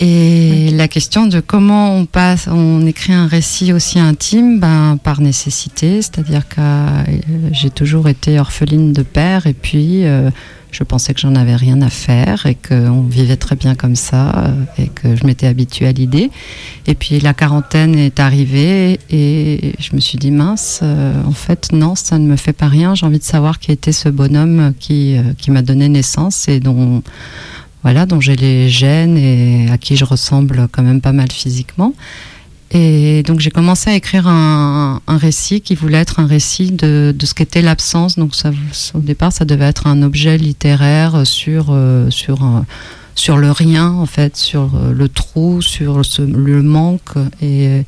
Et 0.00 0.70
la 0.70 0.86
question 0.86 1.26
de 1.26 1.40
comment 1.40 1.96
on 1.96 2.06
passe, 2.06 2.46
on 2.46 2.86
écrit 2.86 3.12
un 3.12 3.26
récit 3.26 3.72
aussi 3.72 3.98
intime, 3.98 4.60
ben, 4.60 4.96
par 5.02 5.20
nécessité, 5.20 6.02
c'est-à-dire 6.02 6.48
que 6.48 6.60
euh, 6.60 7.04
j'ai 7.50 7.70
toujours 7.70 8.08
été 8.08 8.38
orpheline 8.38 8.92
de 8.92 9.02
père 9.02 9.48
et 9.48 9.54
puis 9.54 10.04
euh, 10.04 10.30
je 10.70 10.84
pensais 10.84 11.14
que 11.14 11.20
j'en 11.20 11.34
avais 11.34 11.56
rien 11.56 11.82
à 11.82 11.90
faire 11.90 12.46
et 12.46 12.54
qu'on 12.54 13.02
vivait 13.02 13.36
très 13.36 13.56
bien 13.56 13.74
comme 13.74 13.96
ça 13.96 14.30
euh, 14.36 14.52
et 14.78 14.86
que 14.86 15.16
je 15.16 15.26
m'étais 15.26 15.48
habituée 15.48 15.88
à 15.88 15.92
l'idée. 15.92 16.30
Et 16.86 16.94
puis 16.94 17.18
la 17.18 17.34
quarantaine 17.34 17.96
est 17.96 18.20
arrivée 18.20 19.00
et 19.10 19.72
je 19.80 19.96
me 19.96 20.00
suis 20.00 20.16
dit 20.16 20.30
mince, 20.30 20.80
en 21.26 21.32
fait 21.32 21.72
non, 21.72 21.96
ça 21.96 22.20
ne 22.20 22.26
me 22.26 22.36
fait 22.36 22.52
pas 22.52 22.68
rien. 22.68 22.94
J'ai 22.94 23.04
envie 23.04 23.18
de 23.18 23.24
savoir 23.24 23.58
qui 23.58 23.72
était 23.72 23.90
ce 23.90 24.08
bonhomme 24.08 24.74
qui, 24.78 25.16
qui 25.38 25.50
m'a 25.50 25.62
donné 25.62 25.88
naissance 25.88 26.46
et 26.46 26.60
dont 26.60 27.02
voilà, 27.82 28.06
dont 28.06 28.20
j'ai 28.20 28.36
les 28.36 28.68
gènes 28.68 29.16
et 29.16 29.70
à 29.70 29.78
qui 29.78 29.96
je 29.96 30.04
ressemble 30.04 30.68
quand 30.72 30.82
même 30.82 31.00
pas 31.00 31.12
mal 31.12 31.30
physiquement. 31.30 31.94
Et 32.70 33.22
donc 33.22 33.40
j'ai 33.40 33.50
commencé 33.50 33.88
à 33.88 33.94
écrire 33.94 34.28
un, 34.28 35.00
récit 35.08 35.62
qui 35.62 35.74
voulait 35.74 35.98
être 35.98 36.20
un 36.20 36.26
récit 36.26 36.70
de, 36.70 37.14
ce 37.22 37.32
qu'était 37.32 37.62
l'absence. 37.62 38.18
Donc 38.18 38.32
au 38.94 38.98
départ, 38.98 39.32
ça 39.32 39.44
devait 39.44 39.64
être 39.64 39.86
un 39.86 40.02
objet 40.02 40.36
littéraire 40.36 41.26
sur, 41.26 41.68
euh, 41.70 42.10
sur, 42.10 42.44
euh, 42.44 42.60
sur 43.14 43.38
le 43.38 43.50
rien, 43.50 43.90
en 43.90 44.04
fait, 44.04 44.36
sur 44.36 44.70
euh, 44.74 44.92
le 44.92 45.08
trou, 45.08 45.62
sur 45.62 46.02
le 46.18 46.62
manque. 46.62 47.14
Et, 47.40 47.84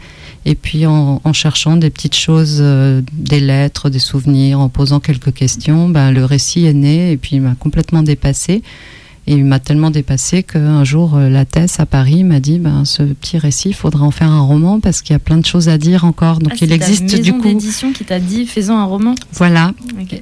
et 0.46 0.54
puis 0.54 0.86
en, 0.86 1.20
cherchant 1.34 1.76
des 1.76 1.90
petites 1.90 2.16
choses, 2.16 2.64
des 3.12 3.40
lettres, 3.40 3.90
des 3.90 3.98
souvenirs, 3.98 4.60
en 4.60 4.70
posant 4.70 4.98
quelques 4.98 5.34
questions, 5.34 5.90
ben, 5.90 6.10
le 6.10 6.24
récit 6.24 6.64
est 6.64 6.72
né 6.72 7.12
et 7.12 7.18
puis 7.18 7.36
il 7.36 7.42
m'a 7.42 7.54
complètement 7.54 8.02
dépassé. 8.02 8.62
Et 9.26 9.34
il 9.34 9.44
m'a 9.44 9.58
tellement 9.58 9.90
dépassé 9.90 10.42
qu'un 10.42 10.82
jour, 10.82 11.16
euh, 11.16 11.28
la 11.28 11.44
thèse 11.44 11.76
à 11.78 11.86
Paris 11.86 12.24
m'a 12.24 12.40
dit 12.40 12.58
ben, 12.58 12.84
ce 12.84 13.02
petit 13.02 13.38
récit, 13.38 13.68
il 13.68 13.74
faudra 13.74 14.04
en 14.04 14.10
faire 14.10 14.30
un 14.30 14.40
roman 14.40 14.80
parce 14.80 15.02
qu'il 15.02 15.12
y 15.12 15.16
a 15.16 15.20
plein 15.20 15.36
de 15.36 15.44
choses 15.44 15.68
à 15.68 15.78
dire 15.78 16.04
encore. 16.04 16.38
Donc 16.38 16.54
ah, 16.54 16.58
il 16.62 16.72
existe 16.72 17.06
ta 17.06 17.18
du 17.18 17.34
coup. 17.34 17.48
d'édition 17.48 17.92
qui 17.92 18.04
t'a 18.04 18.18
dit 18.18 18.46
faisons 18.46 18.76
un 18.76 18.84
roman. 18.84 19.14
Voilà. 19.34 19.72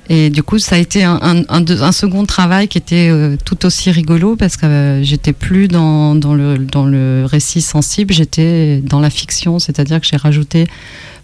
Et 0.09 0.31
du 0.31 0.43
coup, 0.43 0.59
ça 0.59 0.77
a 0.77 0.79
été 0.79 1.05
un, 1.05 1.21
un, 1.23 1.45
un, 1.49 1.93
second 1.93 2.25
travail 2.27 2.69
qui 2.69 2.77
était 2.77 3.09
euh, 3.09 3.37
tout 3.45 3.65
aussi 3.65 3.91
rigolo 3.91 4.37
parce 4.37 4.57
que 4.57 4.67
euh, 4.67 5.03
j'étais 5.03 5.33
plus 5.33 5.69
dans, 5.69 6.15
dans, 6.15 6.35
le, 6.35 6.59
dans 6.59 6.85
le 6.85 7.25
récit 7.25 7.63
sensible, 7.63 8.13
j'étais 8.13 8.83
dans 8.85 9.01
la 9.01 9.11
fiction, 9.11 9.59
c'est-à-dire 9.59 10.01
que 10.01 10.07
j'ai 10.07 10.17
rajouté 10.17 10.67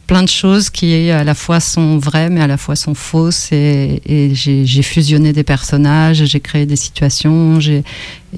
plein 0.07 0.23
de 0.23 0.29
choses 0.29 0.71
qui 0.71 1.11
à 1.11 1.25
la 1.25 1.35
fois 1.35 1.61
sont 1.61 1.99
vraies 1.99 2.31
mais 2.31 2.41
à 2.41 2.47
la 2.47 2.57
fois 2.57 2.77
sont 2.77 2.95
fausses 2.95 3.51
et, 3.53 4.01
j'ai 4.35 4.83
fusionné 4.83 5.33
des 5.33 5.45
personnages, 5.45 6.25
j'ai 6.25 6.41
créé 6.41 6.67
des 6.67 6.77
situations, 6.77 7.59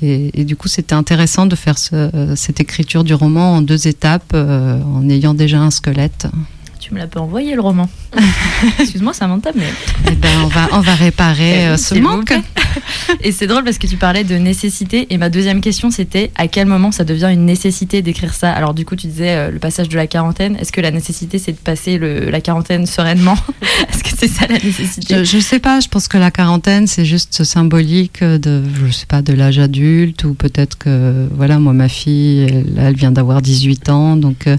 et, 0.03 0.45
du 0.45 0.57
coup 0.57 0.69
c'était 0.69 0.95
intéressant 0.95 1.47
de 1.47 1.57
faire 1.57 1.77
cette 1.79 2.61
écriture 2.61 3.05
du 3.05 3.15
roman 3.15 3.55
en 3.55 3.63
deux 3.63 3.89
étapes 3.89 4.33
euh, 4.35 4.81
en 4.83 5.09
ayant 5.09 5.35
déjà 5.35 5.61
un 5.61 5.71
squelette. 5.71 6.27
Tu 6.79 6.95
me 6.95 6.99
l'as 6.99 7.07
pas 7.07 7.21
envoyé 7.21 7.55
le 7.55 7.61
roman. 7.61 7.89
Excuse-moi, 8.79 9.13
ça 9.13 9.27
m'entame, 9.27 9.55
mais. 9.57 9.73
Eh 10.11 10.15
ben, 10.15 10.29
on 10.45 10.49
va, 10.49 10.69
on 10.73 10.81
va 10.81 10.95
réparer 10.95 11.63
eh 11.63 11.67
euh, 11.69 11.77
ce 11.77 11.95
manque. 11.95 12.33
et 13.23 13.33
c'est 13.33 13.47
drôle 13.47 13.65
parce 13.65 13.79
que 13.79 13.87
tu 13.87 13.97
parlais 13.97 14.25
de 14.25 14.37
nécessité. 14.37 15.07
Et 15.11 15.19
ma 15.19 15.31
deuxième 15.31 15.61
question, 15.61 15.91
c'était 15.91 16.31
à 16.37 16.49
quel 16.49 16.67
moment 16.67 16.93
ça 16.93 17.05
devient 17.05 17.31
une 17.33 17.45
nécessité 17.45 18.03
d'écrire 18.03 18.35
ça? 18.35 18.53
Alors, 18.53 18.75
du 18.75 18.85
coup, 18.85 18.97
tu 18.97 19.07
disais 19.07 19.37
euh, 19.37 19.51
le 19.51 19.59
passage 19.59 19.89
de 19.89 19.97
la 19.97 20.07
quarantaine. 20.07 20.57
Est-ce 20.57 20.73
que 20.73 20.81
la 20.81 20.91
nécessité, 20.91 21.39
c'est 21.39 21.53
de 21.53 21.59
passer 21.59 21.99
le, 21.99 22.31
la 22.31 22.41
quarantaine 22.41 22.87
sereinement? 22.87 23.37
Est-ce 23.91 24.05
que 24.05 24.11
c'est 24.17 24.29
ça 24.29 24.47
la 24.47 24.59
nécessité? 24.59 25.25
Je, 25.25 25.37
ne 25.37 25.43
sais 25.43 25.59
pas. 25.59 25.81
Je 25.81 25.89
pense 25.89 26.09
que 26.09 26.19
la 26.19 26.31
quarantaine, 26.31 26.87
c'est 26.87 27.05
juste 27.05 27.45
symbolique 27.45 28.23
de, 28.23 28.63
je 28.85 28.91
sais 28.91 29.07
pas, 29.07 29.23
de 29.23 29.33
l'âge 29.33 29.59
adulte 29.59 30.25
ou 30.25 30.35
peut-être 30.35 30.79
que, 30.79 31.29
voilà, 31.33 31.59
moi, 31.59 31.73
ma 31.73 31.89
fille, 31.89 32.65
elle, 32.79 32.97
vient 32.97 33.13
d'avoir 33.13 33.43
18 33.43 33.89
ans. 33.89 34.17
Donc, 34.17 34.47
euh, 34.47 34.57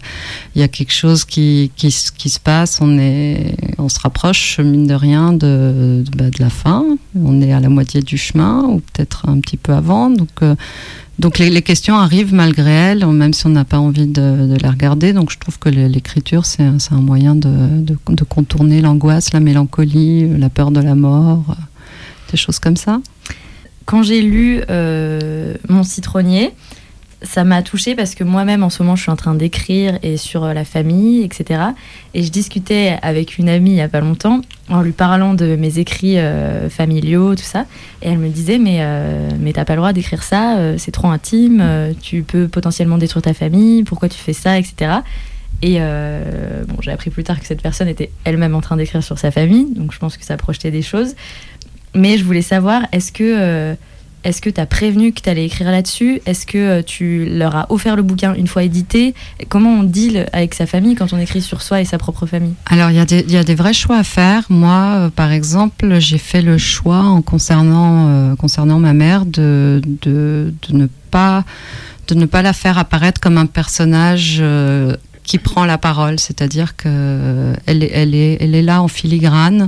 il 0.56 0.62
y 0.62 0.64
a 0.64 0.68
quelque 0.68 0.94
chose 0.94 1.26
qui, 1.26 1.72
qui, 1.76 1.92
qui 2.18 2.30
se 2.30 2.40
passe. 2.40 2.80
On 2.82 2.98
est 2.98 3.56
on 3.78 3.90
se 3.90 4.00
rapproche, 4.00 4.60
mine 4.60 4.88
de 4.88 4.94
rien, 4.94 5.34
de, 5.34 6.04
de, 6.06 6.18
bah, 6.18 6.26
la 6.40 6.50
fin. 6.50 6.84
On 7.16 7.42
est 7.42 7.54
à 7.54 7.60
la 7.60 7.70
moitié 7.70 8.02
du 8.02 8.18
chemin, 8.18 8.64
ou 8.64 8.80
peut-être 8.80 9.28
un 9.30 9.40
petit 9.40 9.58
peu 9.58 9.74
avant. 9.74 10.10
Donc, 10.10 10.30
euh, 10.42 10.56
donc 11.20 11.40
les, 11.40 11.62
questions 11.62 11.96
arrivent 11.96 12.34
malgré 12.34 12.72
elles, 12.72 13.06
même 13.06 13.34
si 13.34 13.46
on 13.46 13.50
n'a 13.50 13.66
pas 13.66 13.80
envie 13.80 14.08
de, 14.08 14.58
les 14.62 14.70
regarder. 14.70 15.14
Donc 15.14 15.32
je 15.32 15.38
trouve 15.38 15.58
que 15.58 15.70
l'écriture, 15.70 16.46
c'est 16.46 16.64
un, 16.64 17.02
moyen 17.02 17.36
de, 17.36 17.96
contourner 18.30 18.82
l'angoisse, 18.82 19.34
la 19.34 19.40
mélancolie, 19.40 20.28
la 20.38 20.50
peur 20.50 20.72
de 20.72 20.80
la 20.80 20.96
mort, 20.96 21.44
euh, 21.50 21.54
des 22.32 22.38
choses 22.38 22.60
comme 22.60 22.78
ça. 22.78 23.00
Quand 23.86 24.04
j'ai 24.04 24.22
lu 24.22 24.62
euh, 24.70 25.54
Mon 25.70 25.84
citronnier, 25.84 26.52
ça 27.24 27.44
m'a 27.44 27.64
touchée 27.64 27.96
parce 27.96 28.14
que 28.14 28.24
moi-même, 28.24 28.62
en 28.64 28.70
ce 28.70 28.84
moment, 28.84 28.96
je 28.96 29.02
suis 29.02 29.12
en 29.12 29.16
train 29.16 29.34
d'écrire 29.34 29.98
et 30.04 30.18
sur 30.18 30.44
euh, 30.44 30.54
la 30.54 30.66
famille, 30.66 31.24
etc. 31.24 31.62
Et 32.14 32.22
je 32.22 32.30
discutais 32.30 32.98
avec 33.02 33.38
une 33.38 33.50
amie 33.50 33.72
il 33.72 33.76
n'y 33.76 33.82
a 33.82 33.88
pas 33.88 34.02
longtemps 34.02 34.42
en 34.70 34.82
lui 34.82 34.92
parlant 34.92 35.34
de 35.34 35.56
mes 35.56 35.80
écrits 35.80 36.20
euh, 36.20 36.70
familiaux, 36.70 37.36
tout 37.36 37.44
ça. 37.44 37.66
Et 38.04 38.10
elle 38.10 38.20
me 38.20 38.30
disait 38.30 38.60
Mais, 38.60 38.78
euh, 38.82 39.30
mais 39.40 39.54
t'as 39.54 39.66
pas 39.66 39.74
le 39.74 39.78
droit 39.78 39.94
d'écrire 39.94 40.22
ça, 40.22 40.58
c'est 40.78 40.92
trop 40.92 41.08
intime, 41.08 41.64
tu 42.02 42.22
peux 42.22 42.48
potentiellement 42.48 42.98
détruire 42.98 43.24
ta 43.24 43.34
famille, 43.34 43.84
pourquoi 43.84 44.10
tu 44.10 44.18
fais 44.18 44.34
ça, 44.34 44.58
etc. 44.58 44.98
Et 45.62 45.80
bon, 45.80 46.76
j'ai 46.82 46.92
appris 46.92 47.10
plus 47.10 47.24
tard 47.24 47.40
que 47.40 47.46
cette 47.46 47.62
personne 47.62 47.88
était 47.88 48.12
elle-même 48.26 48.56
en 48.56 48.62
train 48.62 48.78
d'écrire 48.78 49.04
sur 49.04 49.18
sa 49.18 49.32
famille, 49.32 49.68
donc 49.74 49.92
je 49.92 50.00
pense 50.00 50.18
que 50.18 50.26
ça 50.26 50.38
projetait 50.38 50.72
des 50.72 50.82
choses. 50.82 51.16
Mais 51.96 52.18
je 52.18 52.24
voulais 52.24 52.42
savoir, 52.42 52.84
est-ce 52.92 53.12
que 53.12 53.76
est-ce 54.28 54.42
que 54.42 54.50
tu 54.50 54.60
as 54.60 54.66
prévenu 54.66 55.14
que 55.14 55.22
tu 55.22 55.30
allais 55.30 55.46
écrire 55.46 55.72
là-dessus? 55.72 56.22
Est-ce 56.26 56.46
que 56.46 56.58
euh, 56.58 56.82
tu 56.86 57.26
leur 57.26 57.56
as 57.56 57.72
offert 57.72 57.96
le 57.96 58.04
bouquin 58.04 58.34
une 58.34 58.48
fois 58.48 58.64
édité? 58.64 59.16
Comment 59.48 59.80
on 59.80 59.84
deal 59.84 60.26
avec 60.34 60.54
sa 60.54 60.66
famille 60.66 60.96
quand 60.96 61.14
on 61.14 61.18
écrit 61.18 61.42
sur 61.42 61.62
soi 61.62 61.80
et 61.80 61.86
sa 61.86 61.98
propre 61.98 62.26
famille? 62.26 62.54
Alors, 62.66 62.92
il 62.92 62.98
y, 62.98 63.38
a 63.38 63.44
des 63.46 63.56
vrais 63.56 63.72
choix 63.72 63.96
à 63.96 64.04
faire. 64.04 64.44
Moi, 64.50 64.96
euh, 64.96 65.10
par 65.10 65.32
exemple, 65.32 66.00
j'ai 66.00 66.18
fait 66.18 66.42
le 66.42 66.58
choix 66.58 67.04
en 67.04 67.22
concernant, 67.22 68.10
euh, 68.10 68.36
concernant 68.36 68.80
ma 68.80 68.92
mère 68.92 69.26
de 69.26 69.82
ne 70.04 70.88
pas 71.06 71.46
la 72.42 72.54
faire 72.54 72.78
apparaître 72.78 73.22
comme 73.22 73.38
un 73.38 73.46
personnage 73.46 74.44
qui 75.28 75.40
prend 75.40 75.66
la 75.66 75.78
parole, 75.78 76.20
c'est-à-dire 76.20 76.78
que 76.78 77.54
elle, 77.66 77.84
elle, 77.84 78.16
est, 78.16 78.38
elle 78.40 78.56
est 78.56 78.62
là 78.62 78.82
en 78.82 78.88
filigrane. 78.88 79.68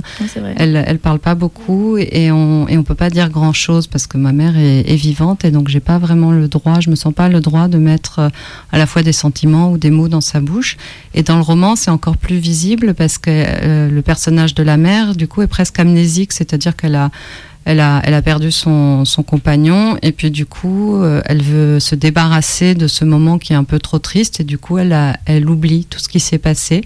Elle, 0.56 0.82
elle 0.86 0.98
parle 0.98 1.18
pas 1.18 1.34
beaucoup 1.34 1.98
et 1.98 2.32
on, 2.32 2.66
et 2.66 2.78
on 2.78 2.82
peut 2.82 2.94
pas 2.94 3.10
dire 3.10 3.28
grand 3.28 3.52
chose 3.52 3.86
parce 3.86 4.06
que 4.06 4.16
ma 4.16 4.32
mère 4.32 4.56
est, 4.56 4.96
vivante 4.96 5.44
et 5.44 5.50
donc 5.50 5.68
j'ai 5.68 5.80
pas 5.80 5.98
vraiment 5.98 6.32
le 6.32 6.48
droit, 6.48 6.80
je 6.80 6.88
me 6.88 6.94
sens 6.94 7.12
pas 7.12 7.28
le 7.28 7.40
droit 7.40 7.68
de 7.68 7.76
mettre 7.76 8.18
euh, 8.18 8.28
à 8.72 8.78
la 8.78 8.86
fois 8.86 9.02
des 9.02 9.12
sentiments 9.12 9.70
ou 9.70 9.78
des 9.78 9.90
mots 9.90 10.08
dans 10.08 10.22
sa 10.22 10.40
bouche. 10.40 10.78
Et 11.14 11.22
dans 11.22 11.36
le 11.36 11.42
roman, 11.42 11.76
c'est 11.76 11.90
encore 11.90 12.16
plus 12.16 12.36
visible 12.36 12.94
parce 12.94 13.18
que 13.18 13.30
euh, 13.30 13.90
le 13.90 14.02
personnage 14.02 14.54
de 14.54 14.62
la 14.62 14.78
mère, 14.78 15.14
du 15.14 15.28
coup, 15.28 15.42
est 15.42 15.46
presque 15.46 15.78
amnésique, 15.78 16.32
c'est-à-dire 16.32 16.74
qu'elle 16.74 16.96
a 16.96 17.10
elle 17.64 17.80
a, 17.80 18.00
elle 18.04 18.14
a 18.14 18.22
perdu 18.22 18.50
son, 18.50 19.04
son 19.04 19.22
compagnon 19.22 19.96
et 20.02 20.12
puis 20.12 20.30
du 20.30 20.46
coup, 20.46 20.96
euh, 20.96 21.20
elle 21.26 21.42
veut 21.42 21.78
se 21.78 21.94
débarrasser 21.94 22.74
de 22.74 22.86
ce 22.86 23.04
moment 23.04 23.38
qui 23.38 23.52
est 23.52 23.56
un 23.56 23.64
peu 23.64 23.78
trop 23.78 23.98
triste 23.98 24.40
et 24.40 24.44
du 24.44 24.58
coup, 24.58 24.78
elle, 24.78 24.92
a, 24.92 25.16
elle 25.26 25.48
oublie 25.48 25.84
tout 25.84 25.98
ce 25.98 26.08
qui 26.08 26.20
s'est 26.20 26.38
passé. 26.38 26.82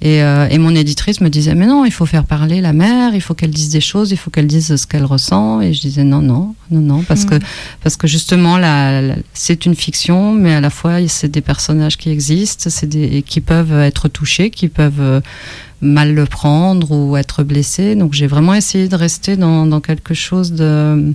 Et, 0.00 0.22
euh, 0.22 0.46
et, 0.50 0.58
mon 0.58 0.74
éditrice 0.74 1.22
me 1.22 1.30
disait, 1.30 1.54
mais 1.54 1.66
non, 1.66 1.86
il 1.86 1.90
faut 1.90 2.04
faire 2.04 2.24
parler 2.24 2.60
la 2.60 2.74
mère, 2.74 3.14
il 3.14 3.22
faut 3.22 3.32
qu'elle 3.32 3.50
dise 3.50 3.70
des 3.70 3.80
choses, 3.80 4.10
il 4.10 4.18
faut 4.18 4.28
qu'elle 4.28 4.46
dise 4.46 4.76
ce 4.76 4.86
qu'elle 4.86 5.04
ressent. 5.04 5.62
Et 5.62 5.72
je 5.72 5.80
disais, 5.80 6.04
non, 6.04 6.20
non, 6.20 6.54
non, 6.70 6.80
non, 6.80 7.02
parce, 7.02 7.24
que, 7.24 7.36
parce 7.82 7.96
que 7.96 8.06
justement, 8.06 8.58
la, 8.58 9.14
c'est 9.32 9.64
une 9.64 9.74
fiction, 9.74 10.34
mais 10.34 10.52
à 10.52 10.60
la 10.60 10.68
fois, 10.68 10.96
c'est 11.08 11.30
des 11.30 11.40
personnages 11.40 11.96
qui 11.96 12.10
existent, 12.10 12.68
c'est 12.68 12.88
des, 12.88 13.22
qui 13.22 13.40
peuvent 13.40 13.72
être 13.72 14.08
touchés, 14.08 14.50
qui 14.50 14.68
peuvent 14.68 15.00
euh, 15.00 15.20
mal 15.84 16.14
le 16.14 16.26
prendre 16.26 16.90
ou 16.90 17.16
être 17.16 17.44
blessé. 17.44 17.94
Donc 17.94 18.12
j'ai 18.12 18.26
vraiment 18.26 18.54
essayé 18.54 18.88
de 18.88 18.96
rester 18.96 19.36
dans, 19.36 19.66
dans 19.66 19.80
quelque 19.80 20.14
chose 20.14 20.52
de 20.52 21.14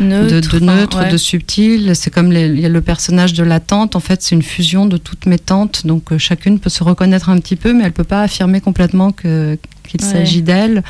neutre, 0.00 0.58
de, 0.58 0.64
neutre, 0.64 1.08
de 1.08 1.16
subtil. 1.16 1.94
C'est 1.94 2.10
comme 2.10 2.32
il 2.32 2.60
y 2.60 2.66
a 2.66 2.68
le 2.68 2.80
personnage 2.80 3.34
de 3.34 3.44
la 3.44 3.60
tante. 3.60 3.94
En 3.94 4.00
fait, 4.00 4.22
c'est 4.22 4.34
une 4.34 4.42
fusion 4.42 4.86
de 4.86 4.96
toutes 4.96 5.26
mes 5.26 5.38
tantes. 5.38 5.86
Donc 5.86 6.12
euh, 6.12 6.18
chacune 6.18 6.58
peut 6.58 6.70
se 6.70 6.82
reconnaître 6.82 7.28
un 7.28 7.38
petit 7.38 7.56
peu, 7.56 7.72
mais 7.72 7.84
elle 7.84 7.92
peut 7.92 8.04
pas 8.04 8.22
affirmer 8.22 8.60
complètement 8.60 9.12
que 9.12 9.58
qu'il 9.86 10.00
s'agit 10.00 10.42
d'elle. 10.42 10.82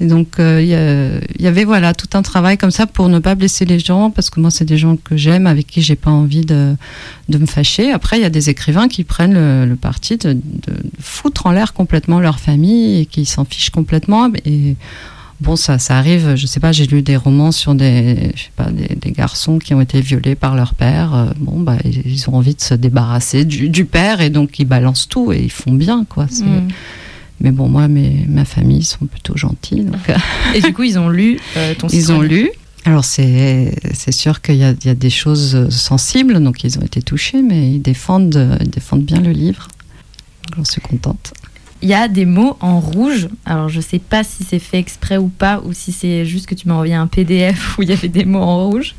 Et 0.00 0.06
donc, 0.06 0.38
euh, 0.38 0.60
il 0.60 1.42
y, 1.42 1.46
avait 1.46 1.64
voilà 1.64 1.94
tout 1.94 2.08
un 2.14 2.22
travail 2.22 2.58
comme 2.58 2.70
ça 2.70 2.86
pour 2.86 3.08
ne 3.08 3.18
pas 3.18 3.34
blesser 3.34 3.64
les 3.64 3.78
gens, 3.78 4.10
parce 4.10 4.28
que 4.28 4.40
moi, 4.40 4.50
c'est 4.50 4.66
des 4.66 4.76
gens 4.76 4.96
que 4.96 5.16
j'aime, 5.16 5.46
avec 5.46 5.66
qui 5.66 5.80
j'ai 5.80 5.96
pas 5.96 6.10
envie 6.10 6.44
de, 6.44 6.76
de, 7.30 7.38
me 7.38 7.46
fâcher. 7.46 7.92
Après, 7.92 8.18
il 8.18 8.22
y 8.22 8.26
a 8.26 8.30
des 8.30 8.50
écrivains 8.50 8.88
qui 8.88 9.04
prennent 9.04 9.34
le, 9.34 9.74
parti 9.74 10.18
de, 10.18 10.34
de, 10.34 10.74
foutre 11.00 11.46
en 11.46 11.52
l'air 11.52 11.72
complètement 11.72 12.20
leur 12.20 12.40
famille 12.40 13.00
et 13.00 13.06
qui 13.06 13.24
s'en 13.24 13.46
fichent 13.46 13.70
complètement. 13.70 14.30
Et 14.44 14.76
bon, 15.40 15.56
ça, 15.56 15.78
ça 15.78 15.96
arrive. 15.96 16.34
Je 16.36 16.46
sais 16.46 16.60
pas, 16.60 16.72
j'ai 16.72 16.86
lu 16.86 17.00
des 17.00 17.16
romans 17.16 17.52
sur 17.52 17.74
des, 17.74 18.32
je 18.34 18.42
sais 18.42 18.50
pas, 18.54 18.68
des, 18.70 19.12
garçons 19.12 19.58
qui 19.58 19.72
ont 19.74 19.80
été 19.80 20.00
violés 20.02 20.34
par 20.34 20.54
leur 20.54 20.74
père. 20.74 21.14
Euh, 21.14 21.26
bon, 21.38 21.60
bah, 21.60 21.78
ils 21.84 22.28
ont 22.28 22.34
envie 22.34 22.54
de 22.54 22.60
se 22.60 22.74
débarrasser 22.74 23.46
du, 23.46 23.84
père 23.86 24.20
et 24.20 24.30
donc 24.30 24.58
ils 24.58 24.66
balancent 24.66 25.08
tout 25.08 25.32
et 25.32 25.40
ils 25.40 25.50
font 25.50 25.72
bien, 25.72 26.04
quoi. 26.08 26.24
Mm. 26.24 26.68
Mais 27.40 27.50
bon, 27.50 27.68
moi, 27.68 27.88
mes, 27.88 28.24
ma 28.28 28.44
famille 28.44 28.82
sont 28.82 29.06
plutôt 29.06 29.36
gentils. 29.36 29.82
Donc... 29.82 30.00
Et 30.54 30.60
du 30.60 30.72
coup, 30.72 30.84
ils 30.84 30.98
ont 30.98 31.08
lu 31.08 31.38
euh, 31.56 31.74
ton 31.74 31.88
Ils 31.92 32.12
ont 32.12 32.20
lu. 32.20 32.50
Alors, 32.84 33.04
c'est 33.04 33.72
sûr 34.12 34.40
qu'il 34.40 34.54
y, 34.54 34.58
y, 34.60 34.88
a 34.88 34.94
des 34.94 35.10
choses 35.10 35.68
sensibles, 35.70 36.40
donc 36.42 36.62
ils 36.62 36.78
ont 36.78 36.82
été 36.82 37.02
touchés, 37.02 37.42
mais 37.42 37.72
ils 37.72 37.82
défendent, 37.82 38.58
ils 38.60 38.70
défendent 38.70 39.04
bien 39.04 39.20
le 39.20 39.32
livre. 39.32 39.66
J'en 40.56 40.64
suis 40.64 40.80
contente. 40.80 41.34
Il 41.82 41.88
y 41.88 41.94
a 41.94 42.08
des 42.08 42.24
mots 42.24 42.56
en 42.60 42.80
rouge. 42.80 43.28
Alors, 43.44 43.68
je 43.68 43.80
sais 43.80 43.98
pas 43.98 44.24
si 44.24 44.44
c'est 44.48 44.58
fait 44.58 44.78
exprès 44.78 45.16
ou 45.16 45.28
pas, 45.28 45.60
ou 45.64 45.72
si 45.72 45.92
c'est 45.92 46.24
juste 46.24 46.46
que 46.46 46.54
tu 46.54 46.68
m'as 46.68 46.74
envoyé 46.74 46.94
un 46.94 47.06
PDF 47.06 47.78
où 47.78 47.82
il 47.82 47.90
y 47.90 47.92
avait 47.92 48.08
des 48.08 48.24
mots 48.24 48.42
en 48.42 48.68
rouge. 48.68 48.94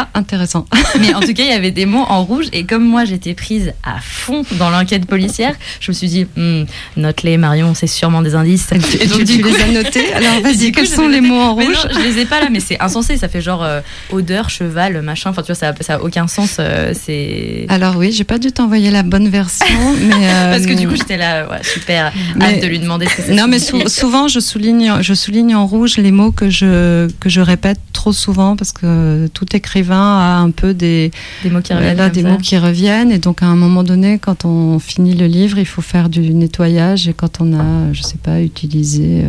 Ah, 0.00 0.08
intéressant. 0.14 0.64
Mais 1.00 1.12
en 1.12 1.20
tout 1.20 1.34
cas, 1.34 1.42
il 1.42 1.48
y 1.48 1.52
avait 1.52 1.72
des 1.72 1.84
mots 1.84 2.04
en 2.08 2.22
rouge. 2.22 2.46
Et 2.52 2.64
comme 2.64 2.84
moi, 2.84 3.04
j'étais 3.04 3.34
prise 3.34 3.72
à 3.82 3.98
fond 4.00 4.44
dans 4.52 4.70
l'enquête 4.70 5.06
policière, 5.06 5.54
je 5.80 5.90
me 5.90 5.94
suis 5.94 6.06
dit, 6.06 6.26
hm, 6.36 6.66
note-les, 6.96 7.36
Marion, 7.36 7.74
c'est 7.74 7.88
sûrement 7.88 8.22
des 8.22 8.36
indices. 8.36 8.70
Et 8.72 9.06
donc, 9.06 9.24
tu, 9.24 9.42
les 9.42 9.60
as 9.60 9.72
notés 9.72 10.12
Alors, 10.12 10.40
vas-y, 10.40 10.70
quels 10.70 10.86
sont 10.86 11.08
les 11.08 11.20
mots 11.20 11.40
en 11.40 11.54
rouge 11.54 11.88
Je 11.92 11.98
les 11.98 12.20
ai 12.20 12.26
pas 12.26 12.40
là, 12.40 12.48
mais 12.48 12.60
c'est 12.60 12.80
insensé. 12.80 13.16
Ça 13.16 13.28
fait 13.28 13.40
genre 13.40 13.64
euh, 13.64 13.80
odeur, 14.10 14.50
cheval, 14.50 15.02
machin. 15.02 15.30
Enfin, 15.30 15.42
tu 15.42 15.48
vois, 15.48 15.56
ça, 15.56 15.74
ça 15.80 15.94
a 15.94 15.98
aucun 15.98 16.28
sens. 16.28 16.58
Euh, 16.60 16.92
c'est. 16.94 17.66
Alors, 17.68 17.96
oui, 17.96 18.12
j'ai 18.12 18.24
pas 18.24 18.38
dû 18.38 18.52
t'envoyer 18.52 18.92
la 18.92 19.02
bonne 19.02 19.28
version. 19.28 19.66
mais 20.00 20.14
euh, 20.14 20.52
Parce 20.52 20.66
que 20.66 20.74
du 20.74 20.86
coup, 20.86 20.94
j'étais 20.94 21.16
là, 21.16 21.48
ouais, 21.50 21.64
super, 21.64 21.97
hâte 21.98 22.62
de 22.62 22.66
lui 22.66 22.78
demander 22.78 23.06
ce 23.06 23.16
que 23.16 23.22
c'est. 23.22 23.34
Non, 23.34 23.46
mais 23.48 23.58
souvent, 23.88 24.28
je 24.28 24.40
souligne, 24.40 24.94
je 25.00 25.14
souligne 25.14 25.54
en 25.54 25.66
rouge 25.66 25.96
les 25.96 26.12
mots 26.12 26.32
que 26.32 26.50
je, 26.50 27.08
que 27.20 27.28
je 27.28 27.40
répète 27.40 27.78
trop 27.92 28.12
souvent 28.12 28.56
parce 28.56 28.72
que 28.72 29.28
tout 29.34 29.56
écrivain 29.56 30.18
a 30.18 30.38
un 30.38 30.50
peu 30.50 30.74
des, 30.74 31.10
des 31.42 31.50
mots 31.50 31.60
qui 31.60 31.74
reviennent. 31.74 31.96
Là, 31.96 32.08
des 32.08 32.22
mots 32.22 32.38
qui 32.38 32.58
reviennent. 32.58 33.10
Et 33.10 33.18
donc, 33.18 33.42
à 33.42 33.46
un 33.46 33.56
moment 33.56 33.82
donné, 33.82 34.18
quand 34.18 34.44
on 34.44 34.78
finit 34.78 35.14
le 35.14 35.26
livre, 35.26 35.58
il 35.58 35.66
faut 35.66 35.82
faire 35.82 36.08
du 36.08 36.34
nettoyage. 36.34 37.08
Et 37.08 37.12
quand 37.12 37.40
on 37.40 37.58
a, 37.58 37.92
je 37.92 38.02
sais 38.02 38.18
pas, 38.22 38.40
utilisé. 38.40 39.24
Euh, 39.24 39.28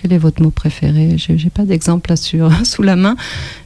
quel 0.00 0.12
est 0.12 0.18
votre 0.18 0.42
mot 0.42 0.50
préféré? 0.50 1.16
J'ai 1.16 1.50
pas 1.50 1.64
d'exemple 1.64 2.10
là 2.10 2.16
sur, 2.16 2.50
sous 2.64 2.82
la 2.82 2.96
main, 2.96 3.16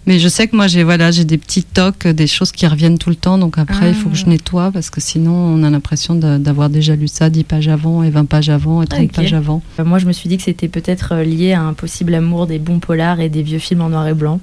mais 0.07 0.19
je 0.19 0.29
sais 0.29 0.49
que 0.49 0.57
moi 0.57 0.67
j'ai 0.67 0.83
voilà 0.83 1.11
j'ai 1.11 1.25
des 1.25 1.39
petits 1.39 1.63
tocs, 1.63 2.07
des 2.07 2.27
choses 2.27 2.53
qui 2.53 2.67
reviennent 2.67 2.99
tout 2.99 3.11
le 3.11 3.17
temps. 3.17 3.39
Donc 3.39 3.59
après 3.59 3.91
il 3.91 3.95
faut 3.95 4.09
que 4.09 4.17
je 4.17 4.25
ah. 4.27 4.31
nettoie 4.31 4.71
parce 4.73 4.91
que 4.91 5.01
sinon 5.01 5.33
on 5.33 5.63
a 5.63 5.71
l'impression 5.71 6.15
d'avoir 6.15 6.71
déjà 6.71 6.97
lu 6.97 7.09
ça 7.09 7.31
10 7.31 7.45
pages 7.45 7.69
avant 7.69 8.03
et 8.03 8.11
20 8.11 8.25
pages 8.25 8.51
avant 8.51 8.83
et 8.83 8.87
30 8.87 9.13
pages 9.13 9.35
avant. 9.35 9.63
Moi 9.85 9.99
je 9.99 10.07
me 10.07 10.13
suis 10.13 10.29
dit 10.29 10.37
que 10.37 10.43
c'était 10.43 10.69
peut-être 10.69 11.13
euh, 11.13 11.25
lié 11.25 11.53
à 11.53 11.63
un 11.63 11.73
possible 11.73 12.15
amour 12.15 12.47
des 12.47 12.59
bons 12.59 12.79
polars 12.79 13.21
et 13.21 13.29
des 13.29 13.43
vieux 13.43 13.59
films 13.59 13.83
en 13.83 13.91
noir 13.91 14.07
et 14.09 14.15
blanc 14.15 14.41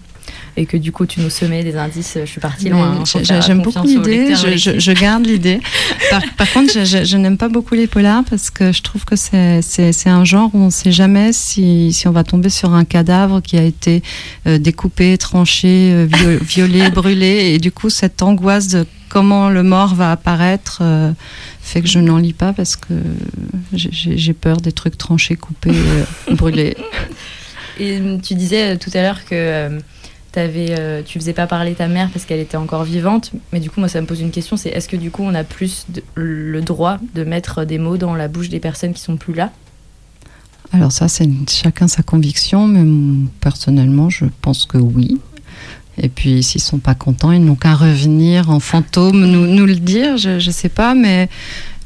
et 0.58 0.66
que 0.66 0.78
du 0.78 0.92
coup 0.92 1.06
tu 1.06 1.22
nous 1.22 1.30
semais 1.30 1.64
des 1.64 1.76
indices. 1.76 2.18
Je 2.20 2.26
suis 2.26 2.42
partie 2.42 2.70
loin. 2.70 3.02
Hein, 3.02 3.42
j'aime 3.46 3.62
beaucoup 3.62 3.86
l'idée, 3.86 4.36
je, 4.36 4.92
garde 4.92 5.26
l'idée. 5.26 5.60
Par, 6.10 6.52
contre, 6.54 6.84
je, 6.84 7.18
n'aime 7.18 7.38
pas 7.38 7.50
beaucoup 7.50 7.76
les 7.76 7.88
polars 7.88 8.24
parce 8.30 8.50
que 8.50 8.72
je 8.72 8.82
trouve 8.82 9.06
que 9.06 9.16
c'est 9.16 10.10
un 10.10 10.26
genre 10.26 10.50
où 10.54 10.60
on 10.60 10.66
ne 10.66 10.72
sait 10.72 10.92
jamais 10.92 11.34
si, 11.34 11.94
si, 11.94 12.08
on 12.08 12.12
va 12.12 12.24
tomber 12.24 12.50
sur 12.50 12.74
un 12.74 12.86
cadavre 12.86 13.42
qui 13.42 13.58
a 13.58 13.64
été 13.64 14.04
euh, 14.48 14.58
découpé, 14.58 15.18
tranché, 15.18 15.92
euh, 15.94 16.08
violé, 16.42 16.90
brûlé. 16.90 17.54
Et 17.54 17.58
du 17.60 17.72
coup, 17.72 17.90
cette 17.90 18.22
angoisse 18.22 18.68
de 18.68 18.86
comment 19.10 19.50
le 19.50 19.64
mort 19.64 19.96
va 19.96 20.12
apparaître 20.12 20.80
euh, 20.82 21.12
fait 21.62 21.82
que 21.82 21.88
je 21.88 22.00
n'en 22.00 22.18
lis 22.18 22.34
pas 22.34 22.54
parce 22.54 22.76
que 22.76 22.94
j'ai 23.74 24.34
peur 24.34 24.58
des 24.58 24.72
trucs 24.72 24.98
tranchés, 24.98 25.36
coupés, 25.36 25.72
brûlés. 26.32 26.76
Et 27.80 28.00
tu 28.22 28.36
disais 28.36 28.78
tout 28.78 28.90
à 28.94 29.02
l'heure 29.02 29.26
que 29.26 29.80
avais, 30.36 30.76
euh, 30.78 31.02
tu 31.04 31.20
faisais 31.20 31.34
pas 31.34 31.48
parler 31.48 31.74
ta 31.74 31.88
mère 31.88 32.10
parce 32.12 32.26
qu'elle 32.26 32.40
était 32.40 32.58
encore 32.58 32.84
vivante. 32.84 33.32
Mais 33.52 33.60
du 33.60 33.70
coup, 33.70 33.80
moi, 33.80 33.90
ça 33.90 34.02
me 34.02 34.06
pose 34.06 34.22
une 34.22 34.32
question 34.32 34.58
c'est 34.58 34.70
est-ce 34.70 34.88
que 34.88 34.98
du 34.98 35.12
coup, 35.12 35.24
on 35.24 35.34
a 35.34 35.44
plus 35.44 35.88
le 36.16 36.62
droit 36.62 36.98
de 37.16 37.24
mettre 37.24 37.66
des 37.66 37.78
mots 37.78 37.98
dans 37.98 38.16
la 38.16 38.28
bouche 38.28 38.50
des 38.50 38.60
personnes 38.60 38.94
qui 38.94 39.02
sont 39.02 39.18
plus 39.18 39.34
là? 39.34 39.52
Alors, 40.72 40.92
ça, 40.92 41.08
c'est 41.08 41.28
chacun 41.50 41.88
sa 41.88 42.04
conviction, 42.04 42.68
mais 42.68 43.26
personnellement, 43.40 44.10
je 44.10 44.26
pense 44.42 44.66
que 44.66 44.78
oui. 44.78 45.20
Et 45.98 46.10
puis, 46.10 46.44
s'ils 46.44 46.62
sont 46.62 46.78
pas 46.78 46.96
contents, 46.96 47.32
ils 47.32 47.44
n'ont 47.44 47.56
qu'à 47.56 47.74
revenir 47.74 48.50
en 48.52 48.60
fantôme, 48.60 49.26
nous, 49.26 49.48
nous 49.48 49.66
le 49.66 49.76
dire. 49.76 50.18
Je 50.18 50.46
ne 50.46 50.52
sais 50.52 50.70
pas, 50.70 50.94
mais 50.94 51.28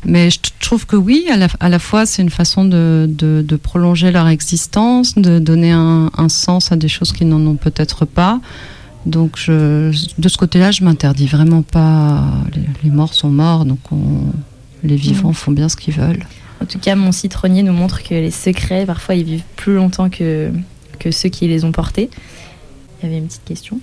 mais 0.05 0.29
je 0.29 0.39
trouve 0.59 0.85
que 0.85 0.95
oui, 0.95 1.25
à 1.31 1.37
la, 1.37 1.47
à 1.59 1.69
la 1.69 1.79
fois, 1.79 2.05
c'est 2.05 2.21
une 2.21 2.29
façon 2.29 2.65
de, 2.65 3.05
de, 3.09 3.43
de, 3.47 3.55
prolonger 3.55 4.11
leur 4.11 4.27
existence, 4.27 5.15
de 5.15 5.39
donner 5.39 5.71
un, 5.71 6.11
un 6.17 6.29
sens 6.29 6.71
à 6.71 6.75
des 6.75 6.87
choses 6.87 7.11
qui 7.11 7.25
n'en 7.25 7.45
ont 7.45 7.55
peut-être 7.55 8.05
pas. 8.05 8.39
Donc, 9.05 9.37
je, 9.37 9.91
de 10.17 10.29
ce 10.29 10.37
côté-là, 10.37 10.71
je 10.71 10.83
m'interdis 10.83 11.27
vraiment 11.27 11.61
pas. 11.61 12.23
Les, 12.83 12.89
morts 12.89 13.13
sont 13.13 13.29
morts, 13.29 13.65
donc 13.65 13.79
les 14.83 14.95
vivants 14.95 15.33
font 15.33 15.51
bien 15.51 15.69
ce 15.69 15.75
qu'ils 15.75 15.93
veulent. 15.93 16.25
En 16.61 16.65
tout 16.65 16.79
cas, 16.79 16.95
mon 16.95 17.11
citronnier 17.11 17.63
nous 17.63 17.73
montre 17.73 18.03
que 18.03 18.13
les 18.13 18.31
secrets, 18.31 18.85
parfois, 18.85 19.15
ils 19.15 19.25
vivent 19.25 19.43
plus 19.57 19.75
longtemps 19.75 20.09
que, 20.09 20.51
que 20.99 21.11
ceux 21.11 21.29
qui 21.29 21.47
les 21.47 21.65
ont 21.65 21.73
portés. 21.73 22.09
Il 23.01 23.05
y 23.05 23.09
avait 23.09 23.17
une 23.17 23.27
petite 23.27 23.43
question. 23.43 23.79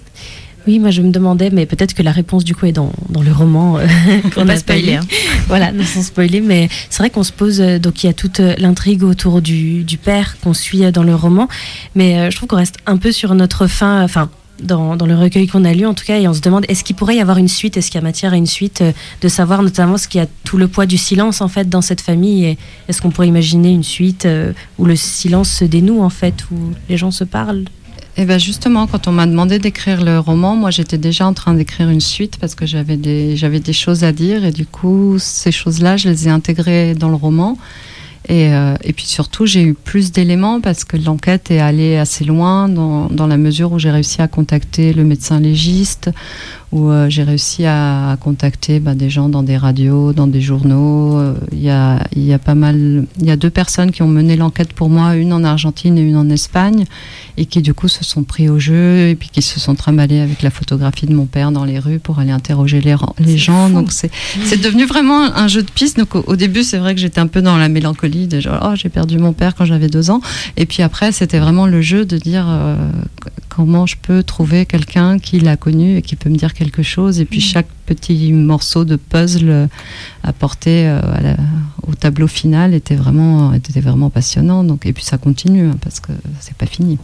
Oui, 0.71 0.79
moi 0.79 0.93
je 0.93 1.03
me 1.03 1.11
demandais, 1.11 1.51
mais 1.51 1.67
peut-être 1.67 1.95
que 1.95 2.03
la 2.05 2.13
réponse 2.13 2.45
du 2.45 2.55
coup 2.55 2.65
est 2.67 2.73
dans, 2.73 2.93
dans 3.09 3.23
le 3.23 3.33
roman 3.33 3.79
euh, 3.79 3.87
qu'on 4.37 4.49
a 4.49 4.55
spoilé. 4.55 4.95
Hein. 4.95 5.01
Voilà, 5.49 5.73
sans 5.85 6.03
spoiler, 6.03 6.41
mais 6.41 6.69
c'est 6.91 6.99
vrai 6.99 7.11
qu'on 7.11 7.25
se 7.25 7.33
pose, 7.33 7.61
euh, 7.61 7.81
donc 7.81 8.05
il 8.05 8.07
y 8.07 8.11
a 8.11 8.13
toute 8.13 8.39
euh, 8.39 8.55
l'intrigue 8.57 9.03
autour 9.03 9.43
du, 9.43 9.83
du 9.83 9.99
père 9.99 10.37
qu'on 10.41 10.55
suit 10.55 10.93
dans 10.93 11.03
le 11.03 11.13
roman, 11.13 11.49
mais 11.97 12.31
je 12.31 12.37
trouve 12.37 12.49
qu'on 12.51 12.57
reste 12.57 12.77
un 12.87 12.99
peu 12.99 13.11
sur 13.11 13.35
notre 13.35 13.67
fin, 13.67 14.05
enfin 14.05 14.31
dans, 14.63 14.95
dans, 14.95 15.07
le 15.07 15.17
recueil 15.17 15.49
qu'on 15.49 15.65
a 15.65 15.75
lu 15.75 15.87
en 15.87 15.95
tout 15.95 16.05
cas, 16.05 16.21
et 16.21 16.29
on 16.29 16.35
se 16.35 16.41
demande 16.41 16.65
est-ce 16.69 16.85
qu'il 16.85 16.95
pourrait 16.95 17.17
y 17.17 17.21
avoir 17.21 17.39
une 17.39 17.49
suite, 17.49 17.77
est-ce 17.77 17.91
qu'il 17.91 18.01
y 18.01 18.05
a 18.05 18.07
matière 18.07 18.33
à 18.33 18.37
une 18.37 18.47
suite, 18.47 18.85
de 19.23 19.29
savoir 19.29 19.65
notamment 19.65 19.99
ce 19.99 20.07
qu'il 20.07 20.21
y 20.21 20.25
a 20.25 20.29
tout 20.45 20.57
le 20.57 20.69
poids 20.69 20.87
du 20.87 20.99
silence 20.99 21.41
en 21.41 21.49
fait 21.49 21.69
dans 21.69 21.83
cette 21.83 22.01
famille, 22.01 22.45
et 22.45 22.59
est-ce 22.87 23.03
qu'on 23.03 23.11
pourrait 23.11 23.27
imaginer 23.27 23.71
une 23.71 23.83
suite 23.83 24.29
où 24.79 24.85
le 24.85 24.95
silence 24.95 25.51
se 25.51 25.65
dénoue 25.65 26.01
en 26.01 26.11
fait, 26.11 26.45
où 26.53 26.55
les 26.89 26.97
gens 26.97 27.11
se 27.11 27.25
parlent? 27.25 27.65
Et 28.17 28.23
eh 28.23 28.25
bien 28.27 28.39
justement, 28.39 28.89
quand 28.89 29.07
on 29.07 29.13
m'a 29.13 29.25
demandé 29.25 29.61
d'écrire 29.61 30.03
le 30.05 30.19
roman, 30.19 30.57
moi 30.57 30.71
j'étais 30.71 30.99
déjà 30.99 31.27
en 31.27 31.33
train 31.33 31.55
d'écrire 31.55 31.89
une 31.89 32.01
suite 32.01 32.39
parce 32.39 32.57
que 32.57 32.67
j'avais 32.67 32.97
des, 32.97 33.37
j'avais 33.37 33.61
des 33.61 33.73
choses 33.73 34.03
à 34.03 34.11
dire 34.11 34.45
et 34.45 34.51
du 34.51 34.67
coup 34.67 35.17
ces 35.19 35.53
choses-là, 35.53 35.97
je 35.97 36.09
les 36.09 36.27
ai 36.27 36.31
intégrées 36.31 36.95
dans 36.95 37.09
le 37.09 37.15
roman. 37.15 37.57
Et, 38.29 38.53
euh, 38.53 38.75
puis 38.95 39.07
surtout, 39.07 39.47
j'ai 39.47 39.63
eu 39.63 39.75
plus 39.75 40.13
d'éléments 40.13 40.61
parce 40.61 40.85
que 40.85 40.97
l'enquête 40.97 41.51
est 41.51 41.61
allée 41.61 41.97
assez 41.97 42.25
loin 42.25 42.69
dans, 42.69 43.07
dans 43.07 43.27
la 43.27 43.37
mesure 43.37 43.73
où 43.73 43.79
j'ai 43.79 43.91
réussi 43.91 44.21
à 44.21 44.29
contacter 44.29 44.93
le 44.93 45.05
médecin 45.05 45.41
légiste, 45.41 46.11
où 46.73 46.89
euh, 46.89 47.09
j'ai 47.09 47.25
réussi 47.25 47.65
à, 47.67 48.17
contacter 48.21 48.79
bah, 48.79 48.95
des 48.95 49.11
gens 49.11 49.29
dans 49.29 49.43
des 49.43 49.57
radios, 49.57 50.13
dans 50.13 50.27
des 50.27 50.41
journaux. 50.41 51.19
Euh, 51.19 51.35
il 51.53 51.63
y, 51.63 51.71
a, 51.71 52.07
y 52.15 52.33
a 52.33 52.39
pas 52.39 52.55
mal, 52.55 53.07
il 53.19 53.27
y 53.27 53.31
a 53.31 53.37
deux 53.37 53.51
personnes 53.51 53.91
qui 53.91 54.03
ont 54.03 54.09
mené 54.09 54.37
l'enquête 54.37 54.73
pour 54.73 54.89
moi, 54.89 55.17
une 55.17 55.33
en 55.33 55.43
Argentine 55.43 55.99
et 55.99 56.03
une 56.03 56.17
en 56.17 56.29
Espagne, 56.31 56.85
et 57.37 57.47
qui 57.47 57.61
du 57.63 57.75
coup 57.75 57.89
se 57.89 58.05
sont 58.05 58.23
pris 58.23 58.49
au 58.49 58.59
jeu 58.59 59.09
et 59.09 59.17
puis 59.17 59.31
qui 59.31 59.43
se 59.43 59.59
sont 59.59 59.75
trimballés 59.75 60.21
avec 60.21 60.43
la 60.43 60.51
photographie 60.51 61.07
de 61.07 61.15
mon 61.15 61.27
père 61.27 61.51
dans 61.51 61.65
les 61.65 61.79
rues 61.79 61.99
pour 61.99 62.19
aller 62.21 62.31
interroger 62.31 62.81
les, 62.81 62.95
les 63.19 63.39
gens. 63.39 63.69
Donc 63.69 63.91
c'est 63.91 64.11
c'est 64.45 64.61
devenu 64.61 64.85
vraiment 64.85 65.23
un 65.23 65.49
jeu 65.49 65.63
de 65.63 65.71
piste. 65.71 65.99
Donc 65.99 66.15
au, 66.15 66.37
début 66.37 66.63
c'est 66.63 66.79
vrai 66.79 66.95
que 66.95 67.01
j'étais 67.01 67.21
un 67.21 67.27
peu 67.27 67.43
dans 67.43 67.57
la 67.57 67.69
mélancolie 67.69 68.29
genre 68.41 68.71
oh 68.71 68.77
j'ai 68.77 68.89
perdu 68.89 69.19
mon 69.19 69.33
père 69.33 69.55
quand 69.55 69.65
j'avais 69.65 69.89
deux 69.89 70.11
ans, 70.11 70.21
et 70.57 70.67
puis 70.67 70.83
après 70.83 71.11
c'était 71.13 71.39
vraiment 71.39 71.67
le 71.67 71.81
jeu 71.83 72.05
de 72.05 72.17
dire 72.17 72.47
euh, 72.49 72.77
comment 73.49 73.87
je 73.87 73.97
peux 74.01 74.23
trouver 74.23 74.67
quelqu'un 74.67 75.19
qui 75.19 75.41
l'a 75.41 75.57
connu 75.57 75.97
et 75.97 76.03
qui 76.03 76.17
peut 76.17 76.31
me 76.31 76.37
dire 76.37 76.55
quelque 76.61 76.83
chose. 76.83 77.21
Et 77.21 77.25
puis 77.25 77.39
mm. 77.39 77.53
chaque 77.53 77.69
petit 77.87 78.33
morceau 78.33 78.85
de 78.85 78.97
puzzle 78.97 79.69
apporté 80.23 80.87
euh, 80.87 81.01
au 81.87 81.95
tableau 81.95 82.27
final 82.27 82.75
était 82.75 82.97
vraiment, 82.97 83.55
était 83.55 83.81
vraiment 83.81 84.11
passionnant. 84.11 84.63
Donc, 84.63 84.85
et 84.85 84.93
puis 84.93 85.05
ça 85.05 85.17
continue 85.17 85.69
hein, 85.69 85.77
parce 85.83 86.01
que 86.01 86.13
c'est 86.41 86.57
pas 86.57 86.67
fini. 86.67 86.99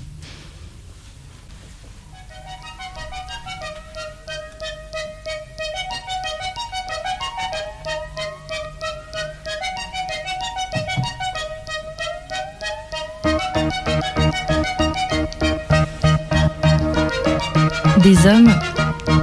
Des 18.02 18.24
hommes 18.28 18.54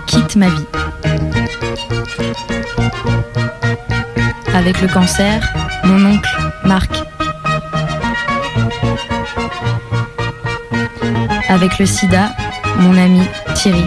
quittent 0.07 0.35
ma 0.35 0.47
vie. 0.47 0.65
Avec 4.53 4.81
le 4.81 4.87
cancer, 4.87 5.41
mon 5.83 6.05
oncle 6.05 6.29
Marc. 6.65 6.91
Avec 11.49 11.79
le 11.79 11.85
sida, 11.85 12.31
mon 12.77 12.97
ami 12.97 13.21
Thierry. 13.55 13.85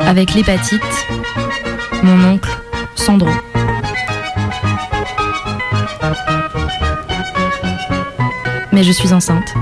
Avec 0.00 0.34
l'hépatite, 0.34 0.82
mon 2.02 2.32
oncle 2.32 2.50
Sandro. 2.94 3.30
mais 8.76 8.82
je 8.82 8.92
suis 8.92 9.14
enceinte. 9.14 9.54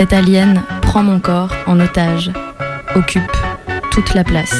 Cette 0.00 0.14
alien 0.14 0.62
prend 0.80 1.02
mon 1.02 1.20
corps 1.20 1.54
en 1.66 1.78
otage, 1.78 2.30
occupe 2.94 3.36
toute 3.90 4.14
la 4.14 4.24
place. 4.24 4.54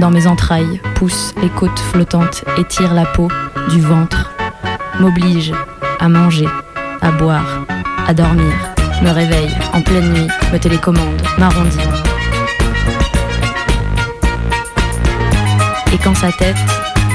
Dans 0.00 0.10
mes 0.10 0.26
entrailles 0.26 0.80
poussent 0.96 1.32
les 1.40 1.48
côtes 1.48 1.78
flottantes, 1.78 2.42
étire 2.58 2.92
la 2.92 3.04
peau 3.04 3.28
du 3.70 3.80
ventre, 3.80 4.32
m'oblige 4.98 5.52
à 6.00 6.08
manger, 6.08 6.48
à 7.02 7.12
boire, 7.12 7.64
à 8.08 8.14
dormir, 8.14 8.52
me 9.00 9.10
réveille 9.10 9.56
en 9.74 9.80
pleine 9.80 10.12
nuit, 10.12 10.28
me 10.52 10.58
télécommande, 10.58 11.22
m'arrondit. 11.38 11.78
Et 15.92 15.98
quand 15.98 16.16
sa 16.16 16.32
tête, 16.32 16.58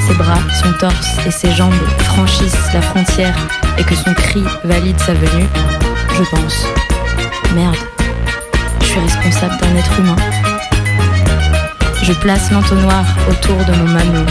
ses 0.08 0.14
bras, 0.14 0.40
son 0.64 0.72
torse 0.80 1.18
et 1.26 1.32
ses 1.32 1.52
jambes 1.52 1.74
franchissent 2.06 2.74
la 2.74 2.82
frontière 2.82 3.36
et 3.78 3.84
que 3.84 3.96
son 3.96 4.14
cri 4.14 4.46
valide 4.64 5.00
sa 5.02 5.14
venue, 5.14 5.48
je 6.14 6.24
pense 6.30 6.77
Merde, 7.58 7.76
je 8.82 8.86
suis 8.86 9.00
responsable 9.00 9.58
d'un 9.60 9.76
être 9.78 10.00
humain. 10.00 10.16
Je 12.04 12.14
place 12.14 12.52
l'entonnoir 12.52 13.04
autour 13.32 13.58
de 13.66 13.72
mon 13.72 13.86
mamelon. 13.86 14.26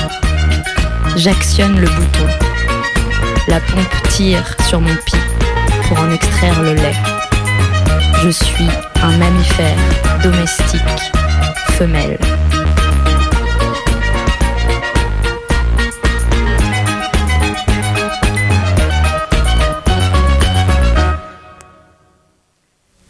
J'actionne 1.16 1.80
le 1.80 1.88
bouton. 1.88 2.26
La 3.48 3.58
pompe 3.58 4.08
tire 4.10 4.44
sur 4.68 4.80
mon 4.80 4.94
pied 4.94 5.18
pour 5.88 5.98
en 5.98 6.12
extraire 6.12 6.62
le 6.62 6.74
lait. 6.74 6.94
Je 8.22 8.30
suis 8.30 8.68
un 9.02 9.16
mammifère 9.18 9.76
domestique 10.22 11.12
femelle. 11.72 12.18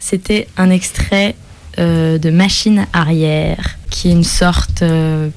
C'était 0.09 0.47
un 0.55 0.69
extrait 0.69 1.35
euh, 1.79 2.17
de 2.17 2.29
Machine 2.29 2.87
arrière, 2.93 3.77
qui 3.89 4.07
est 4.07 4.13
une 4.13 4.23
sorte, 4.23 4.81
euh, 4.81 5.27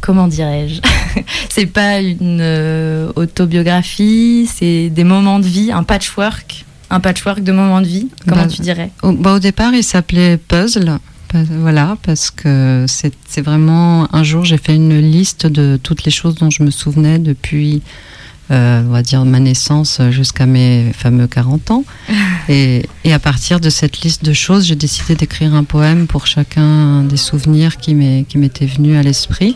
comment 0.00 0.28
dirais-je 0.28 0.80
C'est 1.48 1.66
pas 1.66 2.00
une 2.00 2.38
euh, 2.40 3.10
autobiographie, 3.16 4.48
c'est 4.54 4.88
des 4.88 5.02
moments 5.02 5.40
de 5.40 5.46
vie, 5.46 5.72
un 5.72 5.82
patchwork, 5.82 6.64
un 6.90 7.00
patchwork 7.00 7.42
de 7.42 7.50
moments 7.50 7.80
de 7.80 7.88
vie. 7.88 8.08
Comment 8.28 8.42
Bah, 8.42 8.46
tu 8.46 8.62
dirais 8.62 8.92
Au, 9.02 9.10
bah, 9.10 9.34
au 9.34 9.40
départ, 9.40 9.74
il 9.74 9.82
s'appelait 9.82 10.36
Puzzle. 10.36 11.00
Voilà, 11.34 11.96
parce 12.04 12.30
que 12.30 12.86
c'est 12.86 13.42
vraiment 13.42 14.06
un 14.14 14.22
jour 14.22 14.44
j'ai 14.44 14.58
fait 14.58 14.76
une 14.76 15.00
liste 15.00 15.48
de 15.48 15.76
toutes 15.82 16.04
les 16.04 16.12
choses 16.12 16.36
dont 16.36 16.50
je 16.50 16.62
me 16.62 16.70
souvenais 16.70 17.18
depuis, 17.18 17.82
euh, 18.50 18.82
on 18.86 18.92
va 18.92 19.02
dire 19.02 19.24
ma 19.24 19.40
naissance 19.40 20.00
jusqu'à 20.10 20.46
mes 20.46 20.92
fameux 20.92 21.26
40 21.26 21.70
ans. 21.70 21.84
Et, 22.50 22.86
et 23.04 23.12
à 23.12 23.18
partir 23.18 23.60
de 23.60 23.68
cette 23.68 24.00
liste 24.00 24.24
de 24.24 24.32
choses, 24.32 24.64
j'ai 24.64 24.74
décidé 24.74 25.14
d'écrire 25.14 25.52
un 25.52 25.64
poème 25.64 26.06
pour 26.06 26.26
chacun 26.26 27.02
des 27.02 27.18
souvenirs 27.18 27.76
qui 27.76 27.94
m'étaient 27.94 28.64
venus 28.64 28.96
à 28.96 29.02
l'esprit. 29.02 29.54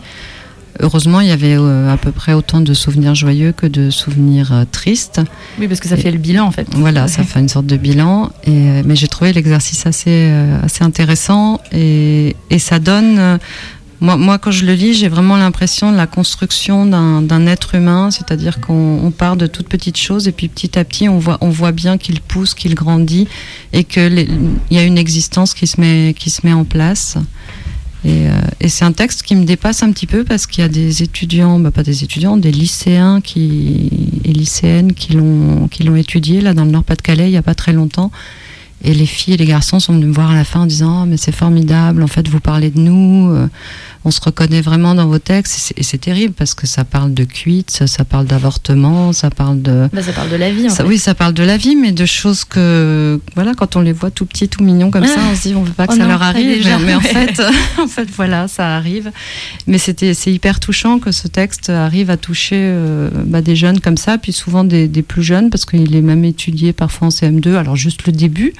Heureusement, 0.81 1.20
il 1.20 1.28
y 1.28 1.31
avait 1.31 1.57
euh, 1.57 1.90
à 1.90 1.96
peu 1.96 2.12
près 2.12 2.35
autant 2.35 2.61
de 2.61 2.74
souvenirs 2.74 3.14
joyeux 3.14 3.52
que 3.52 3.66
de 3.66 3.88
souvenirs 3.88 4.52
euh, 4.52 4.64
tristes. 4.70 5.22
Oui, 5.59 5.68
parce 5.68 5.81
que 5.81 5.88
ça 5.88 5.96
fait 5.96 6.11
le 6.11 6.18
bilan 6.18 6.44
en 6.44 6.50
fait. 6.50 6.66
Voilà, 6.74 7.09
ça 7.09 7.22
fait 7.22 7.40
une 7.40 7.48
sorte 7.48 7.66
de 7.66 7.78
bilan. 7.78 8.31
Et, 8.44 8.83
mais 8.85 8.94
j'ai 8.94 9.09
trouvé 9.09 9.33
l'exercice 9.33 9.87
assez, 9.87 10.31
assez 10.62 10.85
intéressant 10.85 11.61
et, 11.72 12.37
et 12.50 12.59
ça 12.59 12.78
donne. 12.78 13.38
Moi, 14.02 14.16
moi, 14.16 14.38
quand 14.38 14.50
je 14.50 14.66
le 14.66 14.74
lis, 14.74 14.94
j'ai 14.94 15.08
vraiment 15.08 15.36
l'impression 15.36 15.92
de 15.92 15.96
la 15.96 16.08
construction 16.08 16.86
d'un 16.86 17.46
être 17.46 17.76
humain, 17.76 18.10
c'est-à-dire 18.10 18.60
qu'on 18.60 18.98
on 19.00 19.12
part 19.12 19.36
de 19.36 19.46
toutes 19.46 19.68
petites 19.68 19.96
choses 19.96 20.26
et 20.26 20.32
puis 20.32 20.48
petit 20.48 20.76
à 20.76 20.84
petit, 20.84 21.08
on 21.08 21.18
voit, 21.18 21.38
on 21.40 21.50
voit 21.50 21.70
bien 21.70 21.98
qu'il 21.98 22.20
pousse, 22.20 22.52
qu'il 22.52 22.74
grandit 22.74 23.28
et 23.72 23.84
qu'il 23.84 24.28
y 24.72 24.78
a 24.78 24.82
une 24.82 24.98
existence 24.98 25.54
qui 25.54 25.68
se 25.68 25.80
met, 25.80 26.16
qui 26.18 26.30
se 26.30 26.44
met 26.44 26.52
en 26.52 26.64
place. 26.64 27.16
Et, 28.04 28.26
euh, 28.26 28.32
et 28.58 28.68
c'est 28.68 28.84
un 28.84 28.90
texte 28.90 29.22
qui 29.22 29.36
me 29.36 29.44
dépasse 29.44 29.84
un 29.84 29.92
petit 29.92 30.08
peu 30.08 30.24
parce 30.24 30.48
qu'il 30.48 30.62
y 30.62 30.64
a 30.64 30.68
des 30.68 31.04
étudiants, 31.04 31.60
bah 31.60 31.70
pas 31.70 31.84
des 31.84 32.02
étudiants, 32.02 32.36
des 32.36 32.50
lycéens 32.50 33.20
qui, 33.20 33.88
et 34.24 34.32
lycéennes 34.32 34.94
qui 34.94 35.12
l'ont 35.12 35.68
étudié 35.96 36.40
là 36.40 36.54
dans 36.54 36.64
le 36.64 36.72
Nord-Pas-de-Calais 36.72 37.28
il 37.28 37.32
y 37.32 37.36
a 37.36 37.42
pas 37.42 37.54
très 37.54 37.72
longtemps. 37.72 38.10
Et 38.84 38.94
les 38.94 39.06
filles 39.06 39.34
et 39.34 39.36
les 39.36 39.46
garçons 39.46 39.78
sont 39.78 39.92
venus 39.92 40.08
me 40.08 40.12
voir 40.12 40.30
à 40.30 40.34
la 40.34 40.44
fin 40.44 40.60
en 40.62 40.66
disant 40.66 41.02
oh, 41.02 41.06
mais 41.06 41.16
c'est 41.16 41.32
formidable, 41.32 42.02
en 42.02 42.08
fait 42.08 42.26
vous 42.28 42.40
parlez 42.40 42.70
de 42.70 42.80
nous, 42.80 43.30
euh, 43.30 43.48
on 44.04 44.10
se 44.10 44.20
reconnaît 44.20 44.60
vraiment 44.60 44.94
dans 44.94 45.06
vos 45.06 45.18
textes. 45.18 45.72
Et 45.76 45.82
c'est- 45.82 45.98
terrible 46.02 46.34
parce 46.36 46.54
que 46.54 46.66
ça 46.66 46.82
parle 46.84 47.14
de 47.14 47.22
cuite, 47.22 47.70
ça, 47.70 47.86
ça 47.86 48.04
parle 48.04 48.26
d'avortement, 48.26 49.12
ça 49.12 49.30
parle 49.30 49.62
de 49.62 49.88
Bah, 49.92 50.02
ça 50.02 50.12
parle 50.12 50.30
de 50.30 50.36
la 50.36 50.50
vie 50.50 50.66
en 50.66 50.70
ça, 50.70 50.78
fait. 50.82 50.88
oui, 50.88 50.98
ça 50.98 51.14
parle 51.14 51.32
de 51.32 51.44
la 51.44 51.56
vie, 51.56 51.76
mais 51.76 51.92
de 51.92 52.04
choses 52.06 52.44
que, 52.44 53.20
voilà, 53.36 53.54
quand 53.54 53.76
on 53.76 53.80
les 53.80 53.92
voit 53.92 54.10
tout 54.10 54.26
petits, 54.26 54.48
tout 54.48 54.64
mignons 54.64 54.90
comme 54.90 55.06
ça, 55.06 55.20
on 55.30 55.36
se 55.36 55.48
dit, 55.48 55.54
on 55.54 55.62
veut 55.62 55.70
pas 55.72 55.86
que 55.86 55.92
Oh 55.94 55.96
ça 55.96 56.06
leur 56.08 56.22
arrive. 56.22 56.46
déjà, 56.48 56.78
mais 56.78 56.86
mais 56.86 56.94
en 56.96 57.00
fait, 57.00 57.40
en 57.80 57.86
fait, 57.86 58.08
voilà, 58.16 58.48
ça 58.48 58.74
arrive. 58.74 59.12
Mais 59.68 59.78
c'était, 59.78 60.12
c'est 60.14 60.32
hyper 60.32 60.58
touchant 60.58 60.98
que 60.98 61.12
ce 61.12 61.28
texte 61.28 61.70
arrive 61.70 62.10
à 62.10 62.16
toucher 62.16 62.56
euh, 62.58 63.10
bah, 63.26 63.40
des 63.42 63.54
jeunes 63.54 63.78
comme 63.78 63.96
ça, 63.96 64.18
puis 64.18 64.32
souvent 64.32 64.64
des, 64.64 64.88
des 64.88 65.02
plus 65.02 65.22
jeunes, 65.22 65.50
parce 65.50 65.64
qu'il 65.64 65.94
est 65.94 66.00
même 66.02 66.24
étudié 66.24 66.72
parfois 66.72 67.08
en 67.08 67.10
CM2. 67.10 67.54
Alors 67.54 67.76
juste 67.76 68.06
le 68.06 68.12
début, 68.12 68.54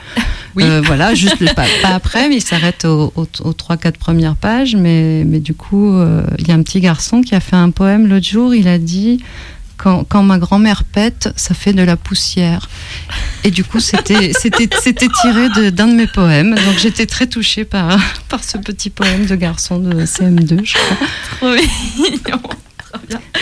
Oui. 0.55 0.62
Euh, 0.64 0.81
voilà, 0.85 1.14
juste 1.14 1.40
le, 1.40 1.46
pas, 1.55 1.64
pas 1.83 1.88
après, 1.88 2.28
mais 2.28 2.37
il 2.37 2.42
s'arrête 2.42 2.85
aux, 2.85 3.12
aux, 3.16 3.26
aux 3.44 3.52
3-4 3.52 3.92
premières 3.98 4.37
pages. 4.37 4.76
Mais, 4.76 5.24
mais 5.33 5.40
du 5.40 5.55
coup, 5.55 5.95
euh, 5.95 6.23
il 6.38 6.47
y 6.47 6.51
a 6.51 6.55
un 6.55 6.62
petit 6.62 6.81
garçon 6.81 7.23
qui 7.23 7.35
a 7.35 7.40
fait 7.40 7.57
un 7.57 7.71
poème 7.71 8.07
l'autre 8.07 8.27
jour. 8.27 8.55
Il 8.55 8.68
a 8.68 8.79
dit 8.79 9.25
quand, 9.79 10.23
ma 10.23 10.38
grand-mère 10.38 10.85
pète, 10.85 11.31
ça 11.37 11.55
fait 11.55 11.73
de 11.73 11.83
la 11.83 11.97
poussière. 11.97 12.68
Et 13.45 13.51
du 13.51 13.64
coup, 13.64 13.81
c'était 13.81 14.31
tiré 15.23 15.71
d'un 15.73 15.88
de, 15.88 15.95
mes 15.95 16.07
poèmes. 16.07 16.55
Donc 16.55 16.79
j'étais 16.79 17.07
très 17.07 17.27
touchée 17.27 17.64
par 17.64 17.99
par 18.29 18.45
ce 18.45 18.59
petit 18.59 18.90
poème 18.90 19.25
de 19.25 19.35
garçon 19.35 19.79
de 19.79 20.05
CM2, 20.05 20.64
je 20.64 20.75
crois. 20.75 21.09
Trop 21.38 21.51
mignon. 21.51 22.62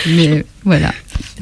Mais 0.07 0.45
voilà. 0.63 0.91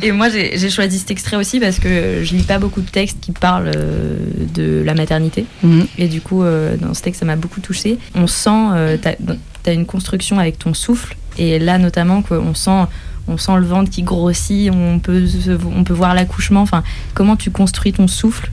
Et 0.01 0.11
moi, 0.11 0.29
j'ai 0.29 0.69
choisi 0.69 0.99
cet 0.99 1.11
extrait 1.11 1.35
aussi 1.35 1.59
parce 1.59 1.79
que 1.79 2.23
je 2.23 2.35
lis 2.35 2.43
pas 2.43 2.57
beaucoup 2.57 2.81
de 2.81 2.89
textes 2.89 3.19
qui 3.19 3.31
parlent 3.31 3.71
euh, 3.75 4.17
de 4.53 4.81
la 4.83 4.93
maternité. 4.93 5.45
Mhm. 5.63 5.87
Et 5.97 6.07
du 6.07 6.21
coup, 6.21 6.43
euh, 6.43 6.77
dans 6.77 6.93
ce 6.93 7.01
texte, 7.01 7.19
ça 7.19 7.25
m'a 7.25 7.35
beaucoup 7.35 7.59
touchée. 7.59 7.97
On 8.15 8.27
sent, 8.27 8.49
euh, 8.49 8.97
t'as 9.01 9.13
as 9.65 9.73
une 9.73 9.85
construction 9.85 10.39
avec 10.39 10.57
ton 10.57 10.73
souffle. 10.73 11.15
Et 11.37 11.59
là, 11.59 11.77
notamment, 11.77 12.21
qu'on 12.21 12.55
sent, 12.55 12.85
on 13.27 13.37
sent 13.37 13.57
le 13.57 13.65
ventre 13.65 13.89
qui 13.89 14.03
grossit, 14.03 14.71
on 14.71 14.99
peut, 14.99 15.25
on 15.75 15.83
peut 15.83 15.93
voir 15.93 16.15
l'accouchement. 16.15 16.61
Enfin, 16.61 16.83
comment 17.13 17.35
tu 17.35 17.51
construis 17.51 17.93
ton 17.93 18.07
souffle? 18.07 18.51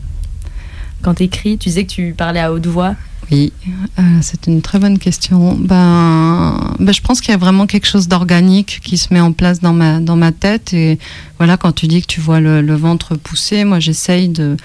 Quand 1.02 1.14
tu 1.14 1.24
écris 1.24 1.58
Tu 1.58 1.68
disais 1.68 1.84
que 1.84 1.90
tu 1.90 2.14
parlais 2.16 2.40
à 2.40 2.52
haute 2.52 2.66
voix. 2.66 2.94
Oui, 3.30 3.52
euh, 3.98 4.02
c'est 4.22 4.46
une 4.46 4.62
très 4.62 4.78
bonne 4.78 4.98
question. 4.98 5.56
Ben, 5.58 6.74
ben, 6.78 6.92
je 6.92 7.00
pense 7.00 7.20
qu'il 7.20 7.32
y 7.32 7.34
a 7.34 7.38
vraiment 7.38 7.66
quelque 7.66 7.86
chose 7.86 8.06
d'organique 8.06 8.80
qui 8.84 8.98
se 8.98 9.12
met 9.12 9.20
en 9.20 9.32
place 9.32 9.60
dans 9.60 9.72
ma, 9.72 9.98
dans 9.98 10.16
ma 10.16 10.30
tête. 10.30 10.72
Et 10.72 10.98
voilà, 11.38 11.56
quand 11.56 11.72
tu 11.72 11.88
dis 11.88 12.02
que 12.02 12.06
tu 12.06 12.20
vois 12.20 12.38
le, 12.40 12.62
le 12.62 12.74
ventre 12.76 13.16
pousser, 13.16 13.64
moi 13.64 13.80
j'essaye 13.80 14.28
de, 14.28 14.56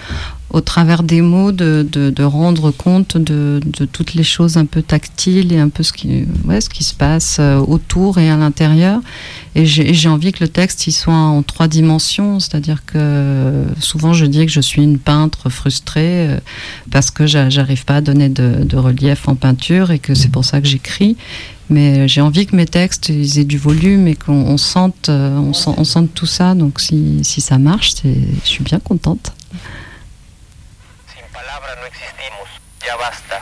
au 0.53 0.61
travers 0.61 1.03
des 1.03 1.21
mots, 1.21 1.51
de, 1.51 1.87
de, 1.89 2.23
rendre 2.23 2.71
compte 2.71 3.17
de, 3.17 3.61
de 3.65 3.85
toutes 3.85 4.13
les 4.13 4.23
choses 4.23 4.57
un 4.57 4.65
peu 4.65 4.81
tactiles 4.81 5.53
et 5.53 5.59
un 5.59 5.69
peu 5.69 5.83
ce 5.83 5.93
qui, 5.93 6.25
ouais, 6.45 6.59
ce 6.61 6.69
qui 6.69 6.83
se 6.83 6.93
passe 6.93 7.37
euh, 7.39 7.57
autour 7.57 8.17
et 8.17 8.29
à 8.29 8.37
l'intérieur. 8.37 9.01
Et 9.55 9.65
j'ai 9.65 10.09
envie 10.09 10.31
que 10.31 10.43
le 10.43 10.47
texte 10.47 10.87
il 10.87 10.91
soit 10.91 11.13
en 11.13 11.41
trois 11.43 11.67
dimensions, 11.67 12.39
c'est-à-dire 12.39 12.85
que 12.85 13.65
souvent 13.79 14.13
je 14.13 14.25
dis 14.25 14.45
que 14.45 14.51
je 14.51 14.61
suis 14.61 14.81
une 14.81 14.97
peintre 14.97 15.49
frustrée 15.49 16.27
euh, 16.27 16.37
parce 16.89 17.11
que 17.11 17.25
j'a- 17.27 17.49
j'arrive 17.49 17.85
pas 17.85 17.97
à 17.97 18.01
donner 18.01 18.29
de, 18.29 18.75
relief 18.75 19.27
en 19.27 19.35
peinture 19.35 19.91
et 19.91 19.99
que 19.99 20.15
c'est 20.15 20.29
pour 20.31 20.45
ça 20.45 20.61
que 20.61 20.67
j'écris. 20.67 21.15
Mais 21.69 22.07
j'ai 22.07 22.19
envie 22.21 22.45
que 22.45 22.55
mes 22.55 22.65
textes 22.65 23.09
ils 23.09 23.39
aient 23.39 23.45
du 23.45 23.57
volume 23.57 24.07
et 24.07 24.15
qu'on 24.15 24.33
on 24.33 24.57
sente, 24.57 25.07
euh, 25.07 25.37
on, 25.39 26.07
tout 26.07 26.25
ça. 26.25 26.55
Donc 26.55 26.81
si, 26.81 27.19
si 27.23 27.39
ça 27.39 27.57
marche, 27.57 27.93
je 28.03 28.09
suis 28.49 28.63
bien 28.63 28.79
contente. 28.79 29.31
No 31.59 31.85
existimos. 31.85 32.49
Ya 32.79 32.95
basta. 32.95 33.41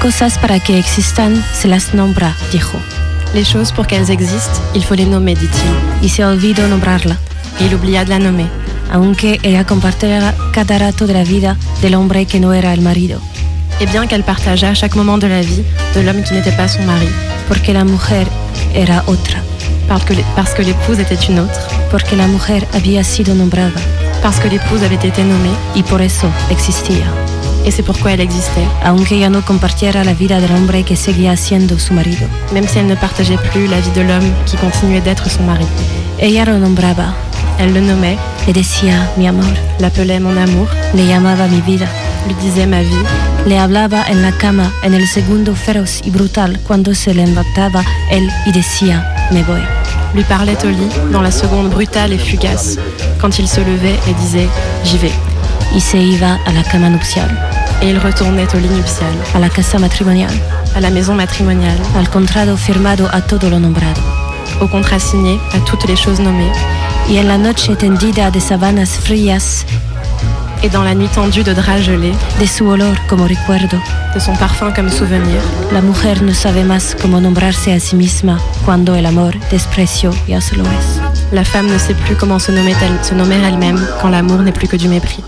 Cosas 0.00 0.38
para 0.38 0.60
que 0.60 0.78
existan 0.78 1.44
se 1.52 1.68
las 1.68 1.94
nombra, 1.94 2.34
dijo. 2.52 2.78
Les 3.34 3.44
choses, 3.44 3.72
pour 3.72 3.86
qu'elles 3.86 4.10
existent, 4.10 4.60
il 4.74 4.82
faut 4.82 4.96
les 4.96 5.06
nommer, 5.06 5.34
dit-il. 5.34 6.04
Y 6.04 6.08
se 6.08 6.24
olvidó 6.24 6.66
nombrarla, 6.68 7.18
il 7.60 7.74
oublia 7.74 8.04
de 8.04 8.10
la 8.10 8.18
nommer. 8.18 8.48
aunque 8.90 9.38
ella 9.42 9.64
compartiera 9.64 10.34
cada 10.52 10.78
rato 10.78 11.06
de 11.06 11.12
la 11.12 11.24
vida 11.24 11.56
del 11.82 11.94
hombre 11.94 12.24
que 12.26 12.40
no 12.40 12.52
era 12.54 12.72
el 12.72 12.80
marido, 12.80 13.20
Et 13.80 13.86
bien 13.86 14.06
qu'elle 14.08 14.24
partageât 14.24 14.74
chaque 14.74 14.96
moment 14.96 15.18
de 15.18 15.28
la 15.28 15.42
vie 15.42 15.62
de 15.94 16.00
l'homme 16.00 16.22
qui 16.22 16.32
n'était 16.32 16.56
pas 16.56 16.68
son 16.68 16.84
mari, 16.84 17.08
porque 17.46 17.72
la 17.72 17.84
mujer 17.84 18.26
era 18.74 19.04
otra, 19.06 19.40
parce 19.88 20.54
que 20.54 20.62
l'épouse 20.62 20.98
était 20.98 21.22
une 21.28 21.40
autre, 21.40 21.60
porque 21.90 22.16
la 22.16 22.26
mujer 22.26 22.66
había 22.74 23.04
sido 23.04 23.34
nombrada 23.34 23.80
parce 24.22 24.40
que 24.40 24.48
l'épouse 24.48 24.82
avait 24.82 25.06
été 25.06 25.22
nommée, 25.22 25.54
y 25.74 25.82
por 25.82 26.02
eso 26.02 26.28
existía. 26.50 27.27
Et 27.68 27.70
c'est 27.70 27.82
pourquoi 27.82 28.12
elle 28.12 28.20
existait, 28.22 28.66
Aunque 28.82 29.12
ella 29.12 29.28
no 29.28 29.42
compartiera 29.42 30.02
la 30.02 30.14
vida 30.14 30.40
del 30.40 30.52
hombre 30.52 30.82
que 30.84 30.96
seguía 30.96 31.36
siendo 31.36 31.78
su 31.78 31.92
marido, 31.92 32.26
même 32.54 32.66
si 32.66 32.78
elle 32.78 32.86
ne 32.86 32.94
partageait 32.94 33.36
plus 33.50 33.66
la 33.66 33.78
vie 33.78 33.90
de 33.90 34.00
l'homme 34.00 34.32
qui 34.46 34.56
continuait 34.56 35.02
d'être 35.02 35.28
son 35.28 35.44
mari. 35.44 35.66
ella 36.18 36.46
lo 36.46 36.58
nombraba, 36.58 37.14
Elle 37.58 37.74
le 37.74 37.82
nommait, 37.82 38.16
le 38.46 38.54
decía 38.54 39.10
mi 39.18 39.28
amor, 39.28 39.52
l'appelait 39.80 40.18
mon 40.18 40.34
amour, 40.36 40.66
le 40.94 41.04
llamaba 41.06 41.46
mi 41.46 41.60
vida, 41.60 41.86
lui 42.26 42.34
disait 42.40 42.66
ma 42.66 42.80
vie, 42.80 43.04
le 43.46 43.58
hablaba 43.58 44.02
en 44.10 44.22
la 44.22 44.32
cama 44.32 44.72
en 44.82 44.94
el 44.94 45.06
segundo 45.06 45.54
feroz 45.54 46.00
y 46.04 46.10
brutal 46.10 46.58
cuando 46.66 46.94
se 46.94 47.12
levantaba 47.12 47.82
él 48.10 48.30
y 48.46 48.52
decía 48.52 49.14
me 49.30 49.42
voy. 49.42 49.60
lui 50.14 50.24
parlait 50.24 50.56
au 50.64 50.70
lit 50.70 51.12
dans 51.12 51.20
la 51.20 51.30
seconde 51.30 51.68
brutale 51.68 52.14
et 52.14 52.18
fugace, 52.18 52.78
quand 53.20 53.38
il 53.38 53.46
se 53.46 53.60
levait 53.60 53.98
et 54.08 54.14
disait 54.14 54.48
j'y 54.84 54.96
vais. 54.96 55.27
Y 55.74 55.80
se 55.80 55.98
iba 55.98 56.38
a 56.46 56.52
la 56.52 56.62
cama 56.62 56.88
nupcial, 56.88 57.30
Et 57.80 57.90
il 57.90 57.98
retournait 57.98 58.46
au 58.54 58.58
lit 58.58 58.68
nuptial, 58.70 59.12
a 59.34 59.38
la 59.38 59.48
casa 59.48 59.78
matrimonial, 59.78 60.32
à 60.74 60.80
la 60.80 60.90
maison 60.90 61.14
matrimoniale, 61.14 61.78
al 61.96 62.08
contrato 62.08 62.56
firmado 62.56 63.08
a 63.12 63.20
todo 63.20 63.48
lo 63.50 63.58
nombrado. 63.60 64.00
au 64.60 64.66
contrat 64.68 64.98
signé, 64.98 65.38
à 65.54 65.58
toutes 65.60 65.86
les 65.86 65.96
choses 65.96 66.20
nommées, 66.20 66.50
Y 67.08 67.18
en 67.20 67.26
la 67.28 67.38
noche 67.38 67.74
tendida 67.76 68.30
de 68.30 68.40
sabanas 68.40 68.98
frías, 68.98 69.64
et 70.62 70.68
dans 70.68 70.82
la 70.82 70.94
nuit 70.94 71.08
tendue 71.14 71.44
de 71.44 71.54
draps 71.54 71.82
gelés, 71.84 72.14
de 72.40 72.46
su 72.46 72.66
olor 72.68 72.96
como 73.08 73.28
recuerdo, 73.28 73.78
de 74.14 74.18
son 74.20 74.34
parfum 74.36 74.72
comme 74.74 74.90
souvenir, 74.90 75.40
la 75.72 75.80
mujer 75.80 76.20
no 76.22 76.34
sabe 76.34 76.64
más 76.64 76.96
cómo 77.00 77.20
nombrarse 77.20 77.72
a 77.72 77.78
sí 77.78 77.94
misma 77.94 78.38
cuando 78.64 78.96
el 78.96 79.06
amor, 79.06 79.34
desprecio 79.52 80.10
ya 80.26 80.40
se 80.40 80.56
lo 80.56 80.64
es. 80.64 81.00
la 81.32 81.44
femme 81.44 81.68
ne 81.70 81.78
sait 81.78 81.94
plus 81.94 82.16
comment 82.16 82.40
se 82.40 82.50
nommer, 82.50 82.74
elle- 82.82 82.98
se 83.04 83.14
nommer 83.14 83.36
elle-même 83.46 83.78
quand 84.02 84.08
l'amour 84.10 84.40
n'est 84.42 84.52
plus 84.58 84.66
que 84.68 84.76
du 84.76 84.88
mépris. 84.88 85.22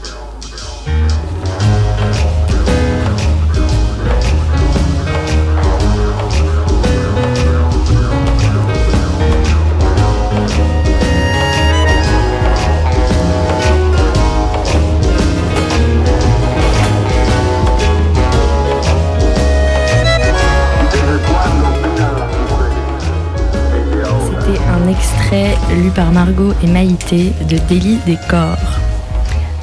Lu 25.75 25.91
par 25.91 26.13
Margot 26.13 26.53
et 26.63 26.67
Maïté 26.67 27.33
de 27.49 27.59
Délit 27.69 27.99
des 28.07 28.19
corps. 28.29 28.79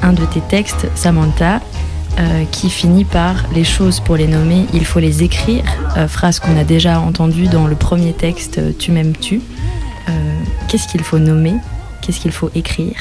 Un 0.02 0.12
de 0.12 0.24
tes 0.24 0.40
textes, 0.40 0.86
Samantha, 0.94 1.60
euh, 2.18 2.44
qui 2.50 2.70
finit 2.70 3.04
par 3.04 3.34
Les 3.54 3.64
choses 3.64 4.00
pour 4.00 4.16
les 4.16 4.26
nommer, 4.26 4.66
il 4.72 4.84
faut 4.84 5.00
les 5.00 5.22
écrire, 5.22 5.64
euh, 5.96 6.08
phrase 6.08 6.40
qu'on 6.40 6.56
a 6.58 6.64
déjà 6.64 7.00
entendue 7.00 7.46
dans 7.46 7.66
le 7.66 7.76
premier 7.76 8.12
texte 8.12 8.58
euh, 8.58 8.72
Tu 8.78 8.90
m'aimes-tu? 8.92 9.40
Euh, 10.08 10.12
Qu'est-ce 10.68 10.88
qu'il 10.88 11.02
faut 11.02 11.18
nommer? 11.18 11.54
Qu'est-ce 12.00 12.20
qu'il 12.20 12.32
faut 12.32 12.50
écrire? 12.54 12.96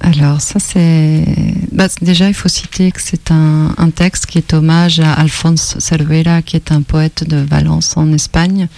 Alors 0.00 0.40
ça 0.40 0.58
c'est... 0.58 1.24
bah, 1.72 1.88
déjà 2.00 2.28
il 2.28 2.34
faut 2.34 2.48
citer 2.48 2.92
que 2.92 3.00
c'est 3.02 3.30
un, 3.30 3.74
un 3.76 3.90
texte 3.90 4.26
qui 4.26 4.38
est 4.38 4.54
hommage 4.54 5.00
à 5.00 5.12
Alphonse 5.12 5.76
Cervera 5.78 6.40
qui 6.40 6.56
est 6.56 6.72
un 6.72 6.82
poète 6.82 7.28
de 7.28 7.36
Valence 7.36 7.96
en 7.96 8.10
Espagne 8.12 8.68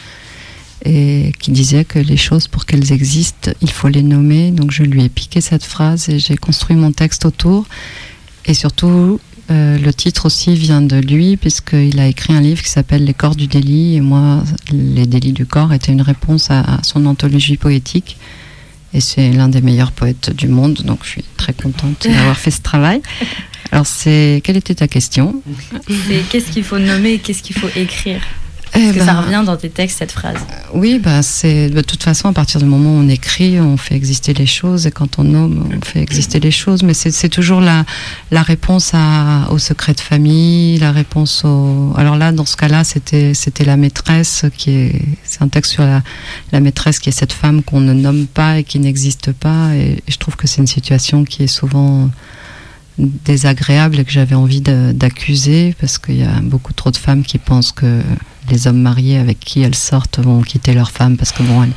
et 0.85 1.33
qui 1.39 1.51
disait 1.51 1.85
que 1.85 1.99
les 1.99 2.17
choses 2.17 2.49
pour 2.49 2.65
qu'elles 2.67 2.93
existent 2.93 3.51
il 3.61 3.71
faut 3.71 3.89
les 3.89 4.03
nommer. 4.03 4.51
Donc 4.51 4.71
je 4.71 4.83
lui 4.83 5.05
ai 5.05 5.09
piqué 5.09 5.41
cette 5.41 5.65
phrase 5.65 6.09
et 6.09 6.19
j'ai 6.19 6.37
construit 6.37 6.77
mon 6.77 6.93
texte 6.93 7.25
autour. 7.27 7.67
Et 8.47 8.55
surtout 8.55 9.21
euh, 9.51 9.79
le 9.79 9.93
titre 9.93 10.27
aussi 10.27 10.55
vient 10.55 10.81
de 10.81 10.97
lui 10.97 11.37
puisqu'il 11.37 11.99
a 12.01 12.07
écrit 12.07 12.33
un 12.33 12.41
livre 12.41 12.63
qui 12.63 12.71
s'appelle 12.71 13.05
Les 13.05 13.15
corps 13.15 13.37
du 13.37 13.47
délit 13.47 13.97
et 13.97 14.01
moi 14.01 14.45
les 14.73 15.07
délits 15.07 15.33
du 15.33 15.45
corps 15.47 15.73
étaient 15.73 15.93
une 15.93 16.03
réponse 16.03 16.51
à- 16.51 16.61
à 16.61 16.83
son 16.83 17.05
anthologie 17.07 17.57
poétique. 17.57 18.17
Et 18.93 19.01
c'est 19.01 19.31
l'un 19.31 19.49
des 19.49 19.61
meilleurs 19.61 19.93
poètes 19.93 20.35
du 20.35 20.49
monde, 20.49 20.81
donc 20.85 21.01
je 21.05 21.11
suis 21.11 21.25
très 21.37 21.53
contente 21.53 22.09
d'avoir 22.09 22.37
fait 22.37 22.51
ce 22.51 22.61
travail. 22.61 23.01
Alors, 23.73 23.87
c'est 23.87 24.41
quelle 24.43 24.57
était 24.57 24.75
ta 24.75 24.89
question? 24.89 25.41
C'est 25.89 26.29
qu'est-ce 26.29 26.51
qu'il 26.51 26.65
faut 26.65 26.79
nommer 26.81 27.13
et 27.13 27.19
qu'est-ce 27.19 27.41
qu'il 27.45 27.55
faut 27.55 27.69
écrire? 27.77 28.21
Eh 28.75 28.79
Parce 28.79 28.93
que 28.93 28.99
ben, 28.99 29.07
ça 29.07 29.21
revient 29.21 29.43
dans 29.45 29.57
tes 29.57 29.69
textes, 29.71 29.99
cette 29.99 30.13
phrase. 30.13 30.37
Oui, 30.73 31.01
bah, 31.03 31.23
c'est 31.23 31.71
de 31.71 31.81
toute 31.81 32.03
façon 32.03 32.29
à 32.29 32.33
partir 32.33 32.61
du 32.61 32.67
moment 32.67 32.91
où 32.91 33.03
on 33.05 33.09
écrit, 33.09 33.61
on 33.61 33.77
fait 33.77 33.97
exister 33.97 34.33
les 34.33 34.47
choses, 34.47 34.87
et 34.87 34.93
quand 34.93 35.19
on 35.19 35.25
nomme, 35.25 35.69
on 35.77 35.85
fait 35.85 36.01
exister 36.01 36.39
les 36.39 36.53
choses. 36.53 36.83
Mais 36.85 36.95
c'est 36.95 37.29
toujours 37.29 37.61
la, 37.61 37.85
la 38.31 38.43
réponse 38.43 38.93
à, 38.95 39.49
au 39.51 39.59
secret 39.59 39.95
de 39.95 40.01
famille, 40.01 40.79
la 40.79 40.93
réponse 40.93 41.45
au. 41.45 41.93
Alors 41.97 42.17
là, 42.17 42.31
dans 42.31 42.47
ce 42.47 42.57
cas-là, 42.57 42.85
c'était 42.85 43.35
c'était 43.35 43.65
la 43.65 43.77
maîtresse 43.77 44.45
qui 44.57 44.71
est. 44.71 45.03
C'est 45.25 45.43
un 45.43 45.49
texte 45.49 45.73
sur 45.73 45.83
la, 45.83 46.03
la 46.53 46.61
maîtresse 46.61 47.01
qui 47.01 47.09
est 47.09 47.13
cette 47.13 47.33
femme 47.33 47.63
qu'on 47.63 47.81
ne 47.81 47.93
nomme 47.93 48.27
pas 48.27 48.59
et 48.59 48.65
qui 48.65 48.79
n'existe 48.79 49.33
pas. 49.33 49.75
Et, 49.75 50.03
et 50.07 50.13
je 50.13 50.19
trouve 50.19 50.37
que 50.37 50.47
c'est 50.47 50.61
une 50.61 50.69
situation 50.69 51.25
qui 51.25 51.43
est 51.43 51.49
souvent 51.49 52.09
désagréable 52.99 53.99
et 53.99 54.05
que 54.05 54.13
j'avais 54.13 54.35
envie 54.35 54.61
d'accuser 54.61 55.75
parce 55.81 55.99
qu'il 55.99 56.19
y 56.19 56.23
a 56.23 56.41
beaucoup 56.43 56.73
trop 56.73 56.91
de 56.91 56.97
femmes 56.97 57.23
qui 57.25 57.39
pensent 57.39 57.73
que 57.73 58.01
les 58.49 58.67
hommes 58.67 58.81
mariés 58.81 59.19
avec 59.19 59.39
qui 59.41 59.61
elles 59.63 59.75
sortent 59.75 60.19
vont 60.21 60.41
quitter 60.43 60.73
leur 60.73 60.91
femme 60.91 61.17
parce 61.17 61.33
que 61.33 61.43
bon, 61.43 61.63
elle- 61.65 61.73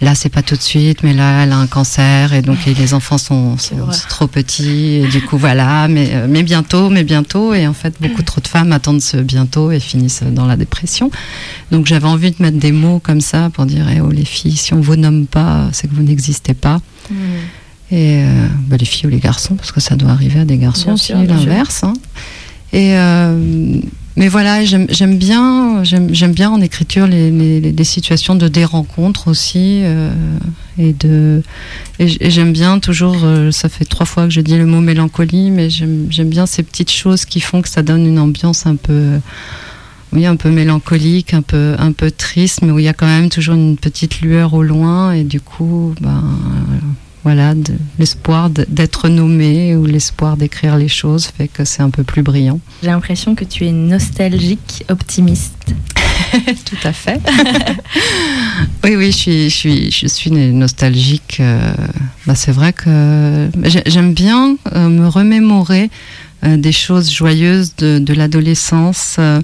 là 0.00 0.14
c'est 0.14 0.30
pas 0.30 0.40
tout 0.42 0.56
de 0.56 0.62
suite, 0.62 1.02
mais 1.02 1.12
là 1.12 1.42
elle 1.42 1.52
a 1.52 1.56
un 1.58 1.66
cancer 1.66 2.32
et 2.32 2.40
donc 2.40 2.66
et 2.66 2.72
les 2.74 2.94
enfants 2.94 3.18
sont, 3.18 3.56
trop 4.08 4.26
petits 4.26 5.02
et 5.02 5.06
du 5.08 5.20
coup 5.20 5.36
voilà, 5.36 5.88
mais, 5.88 6.08
euh, 6.14 6.26
mais 6.28 6.42
bientôt, 6.42 6.88
mais 6.88 7.04
bientôt 7.04 7.52
et 7.52 7.66
en 7.66 7.74
fait 7.74 7.94
beaucoup 8.00 8.22
trop 8.22 8.40
de 8.40 8.48
femmes 8.48 8.72
attendent 8.72 9.02
ce 9.02 9.18
bientôt 9.18 9.70
et 9.72 9.78
finissent 9.80 10.22
dans 10.22 10.46
la 10.46 10.56
dépression. 10.56 11.10
Donc 11.70 11.86
j'avais 11.86 12.06
envie 12.08 12.30
de 12.30 12.36
mettre 12.42 12.58
des 12.58 12.72
mots 12.72 12.98
comme 12.98 13.20
ça 13.20 13.50
pour 13.52 13.66
dire 13.66 13.86
eh 13.94 14.00
oh 14.00 14.10
les 14.10 14.24
filles, 14.24 14.56
si 14.56 14.72
on 14.72 14.80
vous 14.80 14.96
nomme 14.96 15.26
pas, 15.26 15.68
c'est 15.72 15.86
que 15.86 15.94
vous 15.94 16.02
n'existez 16.02 16.54
pas. 16.54 16.80
Et 17.92 18.22
euh, 18.22 18.46
bah, 18.68 18.76
les 18.78 18.84
filles 18.86 19.08
ou 19.08 19.10
les 19.10 19.18
garçons, 19.18 19.56
parce 19.56 19.72
que 19.72 19.80
ça 19.80 19.96
doit 19.96 20.10
arriver 20.12 20.40
à 20.40 20.44
des 20.44 20.58
garçons 20.58 20.90
aussi, 20.94 21.12
l'inverse. 21.46 21.82
hein. 21.84 21.92
Euh, 22.74 23.80
mais 24.16 24.28
voilà, 24.28 24.64
j'aime 24.64 25.16
bien, 25.16 25.82
j'aime 25.82 26.32
bien 26.32 26.50
en 26.50 26.60
écriture 26.60 27.06
les, 27.06 27.30
les, 27.60 27.84
situations 27.84 28.34
de 28.34 28.48
des 28.48 28.64
rencontres 28.64 29.28
aussi, 29.28 29.80
euh, 29.82 30.10
et 30.78 30.92
de 30.92 31.42
et 31.98 32.30
j'aime 32.30 32.52
bien 32.52 32.80
toujours. 32.80 33.24
euh, 33.24 33.50
ça 33.50 33.68
fait 33.68 33.84
trois 33.84 34.06
fois 34.06 34.24
que 34.24 34.30
je 34.30 34.40
dis 34.40 34.58
le 34.58 34.66
mot 34.66 34.80
mélancolie, 34.80 35.50
mais 35.50 35.70
j'aime 35.70 36.28
bien 36.28 36.46
ces 36.46 36.62
petites 36.62 36.90
choses 36.90 37.24
qui 37.24 37.40
font 37.40 37.62
que 37.62 37.68
ça 37.68 37.82
donne 37.82 38.04
une 38.06 38.18
ambiance 38.18 38.66
un 38.66 38.76
peu 38.76 39.20
oui, 40.12 40.26
un 40.26 40.36
peu 40.36 40.50
mélancolique, 40.50 41.34
un 41.34 41.42
peu, 41.42 41.76
un 41.78 41.92
peu 41.92 42.10
triste, 42.10 42.62
mais 42.62 42.72
où 42.72 42.78
il 42.78 42.84
y 42.84 42.88
a 42.88 42.92
quand 42.92 43.06
même 43.06 43.28
toujours 43.28 43.54
une 43.54 43.76
petite 43.76 44.22
lueur 44.22 44.54
au 44.54 44.62
loin, 44.62 45.12
et 45.12 45.22
du 45.22 45.40
coup, 45.40 45.94
ben, 46.00 46.24
voilà, 47.24 47.54
de- 47.54 47.74
l'espoir 47.98 48.48
d'être 48.50 49.08
nommé 49.08 49.76
ou 49.76 49.84
l'espoir 49.86 50.36
d'écrire 50.36 50.76
les 50.76 50.88
choses 50.88 51.26
fait 51.26 51.48
que 51.48 51.64
c'est 51.64 51.82
un 51.82 51.90
peu 51.90 52.02
plus 52.04 52.22
brillant. 52.22 52.60
J'ai 52.82 52.88
l'impression 52.88 53.34
que 53.34 53.44
tu 53.44 53.66
es 53.66 53.72
nostalgique, 53.72 54.84
optimiste. 54.88 55.74
Tout 56.64 56.76
à 56.84 56.92
fait. 56.92 57.20
oui, 58.84 58.96
oui, 58.96 59.06
je 59.12 59.16
suis, 59.16 59.50
je 59.50 59.54
suis, 59.56 59.90
je 59.90 60.06
suis 60.06 60.30
nostalgique. 60.30 61.38
euh, 61.40 61.72
bah, 62.26 62.34
c'est 62.34 62.52
vrai 62.52 62.72
que 62.72 63.48
j'ai- 63.64 63.82
j'aime 63.86 64.14
bien 64.14 64.56
euh, 64.74 64.88
me 64.88 65.06
remémorer 65.08 65.90
euh, 66.44 66.56
des 66.56 66.72
choses 66.72 67.10
joyeuses 67.12 67.74
de, 67.76 67.98
de 67.98 68.14
l'adolescence. 68.14 69.16
Euh, 69.18 69.40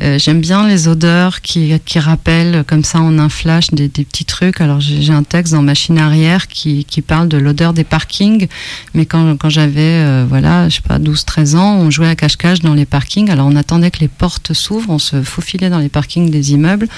euh, 0.00 0.18
j'aime 0.18 0.40
bien 0.40 0.66
les 0.66 0.88
odeurs 0.88 1.40
qui, 1.40 1.72
qui 1.84 1.98
rappellent 2.00 2.64
comme 2.66 2.82
ça 2.82 3.00
en 3.00 3.18
un 3.18 3.28
flash 3.28 3.70
des, 3.70 3.88
petits 3.88 4.24
trucs. 4.24 4.60
Alors 4.60 4.80
j'ai 4.80 5.12
un 5.12 5.22
texte 5.22 5.52
dans 5.52 5.62
Machine 5.62 5.98
arrière 5.98 6.48
qui, 6.48 6.84
qui 6.84 7.00
parle 7.00 7.28
de 7.28 7.36
l'odeur 7.36 7.72
des 7.72 7.84
parkings. 7.84 8.48
Mais 8.94 9.06
quand, 9.06 9.36
quand 9.36 9.50
j'avais, 9.50 9.80
euh, 9.80 10.26
voilà, 10.28 10.68
je 10.68 10.76
sais 10.76 10.82
pas, 10.82 10.98
12-13 10.98 11.56
ans, 11.56 11.76
on 11.76 11.90
jouait 11.90 12.08
à 12.08 12.16
cache-cache 12.16 12.60
dans 12.60 12.74
les 12.74 12.86
parkings. 12.86 13.30
Alors 13.30 13.46
on 13.46 13.54
attendait 13.54 13.92
que 13.92 14.00
les 14.00 14.08
portes 14.08 14.52
s'ouvrent, 14.52 14.90
on 14.90 14.98
se 14.98 15.22
faufilait 15.22 15.70
dans 15.70 15.78
les 15.78 15.88
parkings 15.88 16.28
des 16.30 16.52
immeubles. 16.52 16.88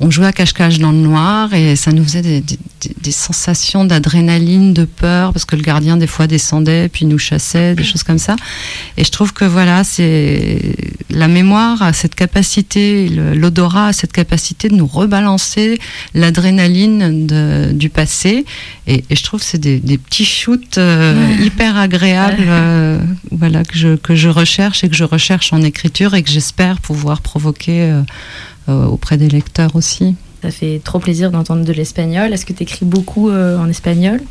On 0.00 0.10
jouait 0.10 0.26
à 0.26 0.32
cache-cache 0.32 0.78
dans 0.78 0.90
le 0.90 0.98
noir 0.98 1.54
et 1.54 1.76
ça 1.76 1.92
nous 1.92 2.02
faisait 2.02 2.42
des 2.42 3.12
sensations 3.12 3.84
d'adrénaline, 3.84 4.72
de 4.72 4.84
peur, 4.84 5.32
parce 5.32 5.44
que 5.44 5.54
le 5.54 5.62
gardien 5.62 5.96
des 5.96 6.08
fois 6.08 6.26
descendait 6.26 6.88
puis 6.88 7.04
nous 7.04 7.18
chassait, 7.18 7.76
des 7.76 7.84
choses 7.84 8.02
comme 8.02 8.18
ça. 8.18 8.34
Et 8.96 9.04
je 9.04 9.10
trouve 9.12 9.32
que 9.32 9.44
voilà, 9.44 9.84
c'est 9.84 10.74
la 11.08 11.28
mémoire 11.28 11.82
a 11.82 11.92
cette 11.92 12.16
capacité 12.16 12.31
capacité, 12.32 13.10
l'odorat 13.10 13.88
a 13.88 13.92
cette 13.92 14.12
capacité 14.12 14.70
de 14.70 14.74
nous 14.74 14.86
rebalancer 14.86 15.78
l'adrénaline 16.14 17.76
du 17.76 17.90
passé. 17.90 18.46
Et, 18.86 19.04
je 19.10 19.22
trouve 19.22 19.40
que 19.40 19.46
c'est 19.46 19.58
des, 19.58 19.98
petits 19.98 20.24
shoots 20.24 20.78
euh, 20.78 21.14
hyper 21.42 21.76
agréables 21.76 22.46
euh, 22.48 22.98
voilà, 23.30 23.64
que, 23.64 23.76
je, 23.76 23.96
que 23.96 24.14
je 24.14 24.30
recherche 24.30 24.82
et 24.82 24.88
que 24.88 24.96
je 24.96 25.04
recherche 25.04 25.52
en 25.52 25.60
écriture 25.60 26.14
et 26.14 26.22
que 26.22 26.30
j'espère 26.30 26.80
pouvoir 26.80 27.20
provoquer 27.20 27.92
euh, 28.70 28.84
auprès 28.86 29.18
des 29.18 29.28
lecteurs 29.28 29.76
aussi. 29.76 30.14
Ça 30.40 30.50
fait 30.50 30.80
trop 30.82 31.00
plaisir 31.00 31.30
d'entendre 31.30 31.66
de 31.66 31.72
l'espagnol. 31.72 32.32
Est-ce 32.32 32.46
que 32.46 32.54
tu 32.54 32.62
écris 32.62 32.86
beaucoup 32.86 33.30
en 33.30 33.68
espagnol? 33.68 34.22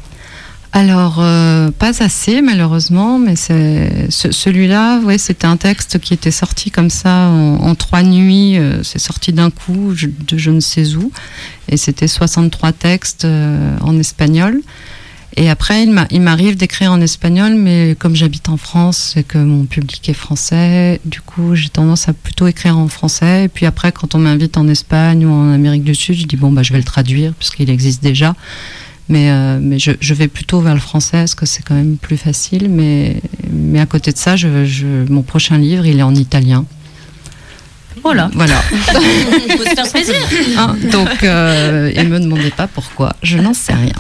Alors, 0.73 1.17
euh, 1.19 1.69
pas 1.69 2.01
assez 2.01 2.41
malheureusement, 2.41 3.19
mais 3.19 3.35
c'est 3.35 4.09
celui-là, 4.09 4.99
ouais, 4.99 5.17
c'était 5.17 5.47
un 5.47 5.57
texte 5.57 5.99
qui 5.99 6.13
était 6.13 6.31
sorti 6.31 6.71
comme 6.71 6.89
ça 6.89 7.27
en, 7.27 7.75
trois 7.75 8.03
nuits. 8.03 8.57
Euh, 8.57 8.81
c'est 8.81 8.99
sorti 8.99 9.33
d'un 9.33 9.49
coup 9.49 9.93
de 9.93 10.37
je 10.37 10.49
ne 10.49 10.61
sais 10.61 10.95
où, 10.95 11.11
et 11.67 11.75
c'était 11.75 12.07
63 12.07 12.71
textes 12.71 13.25
euh, 13.25 13.75
en 13.81 13.99
espagnol. 13.99 14.61
Et 15.37 15.49
après, 15.49 15.83
il 15.83 16.21
m'arrive 16.21 16.57
d'écrire 16.57 16.91
en 16.91 16.99
espagnol, 16.99 17.55
mais 17.55 17.95
comme 17.97 18.15
j'habite 18.15 18.49
en 18.49 18.57
France 18.57 19.13
et 19.15 19.23
que 19.23 19.37
mon 19.37 19.63
public 19.65 20.07
est 20.09 20.13
français, 20.13 20.99
du 21.05 21.21
coup, 21.21 21.55
j'ai 21.55 21.69
tendance 21.69 22.09
à 22.09 22.13
plutôt 22.13 22.47
écrire 22.47 22.77
en 22.77 22.89
français. 22.89 23.45
Et 23.45 23.47
puis 23.47 23.65
après, 23.65 23.93
quand 23.93 24.13
on 24.13 24.19
m'invite 24.19 24.57
en 24.57 24.67
Espagne 24.67 25.25
ou 25.25 25.31
en 25.31 25.53
Amérique 25.53 25.85
du 25.85 25.95
Sud, 25.95 26.15
je 26.15 26.25
dis 26.25 26.35
bon, 26.35 26.51
bah, 26.51 26.63
je 26.63 26.73
vais 26.73 26.79
le 26.79 26.85
traduire 26.85 27.33
puisqu'il 27.33 27.69
existe 27.69 28.03
déjà. 28.03 28.35
Mais, 29.11 29.29
euh, 29.29 29.59
mais 29.61 29.77
je, 29.77 29.91
je, 29.99 30.13
vais 30.13 30.29
plutôt 30.29 30.61
vers 30.61 30.73
le 30.73 30.79
français 30.79 31.17
parce 31.17 31.35
que 31.35 31.45
c'est 31.45 31.63
quand 31.63 31.75
même 31.75 31.97
plus 31.97 32.15
facile. 32.15 32.69
Mais, 32.69 33.21
mais 33.51 33.81
à 33.81 33.85
côté 33.85 34.13
de 34.13 34.17
ça, 34.17 34.37
je, 34.37 34.63
je, 34.63 34.87
mon 35.09 35.21
prochain 35.21 35.57
livre, 35.57 35.85
il 35.85 35.99
est 35.99 36.03
en 36.03 36.15
italien. 36.15 36.65
Voilà. 38.01 38.31
Voilà. 38.33 38.55
faut 38.71 39.65
se 39.65 39.75
faire 39.75 39.91
plaisir. 39.91 40.15
Hein, 40.57 40.77
donc, 40.91 41.23
euh, 41.23 41.91
ne 41.93 42.07
me 42.07 42.19
demandez 42.19 42.51
pas 42.51 42.67
pourquoi. 42.67 43.13
Je 43.21 43.37
n'en 43.37 43.53
sais 43.53 43.73
rien. 43.73 43.93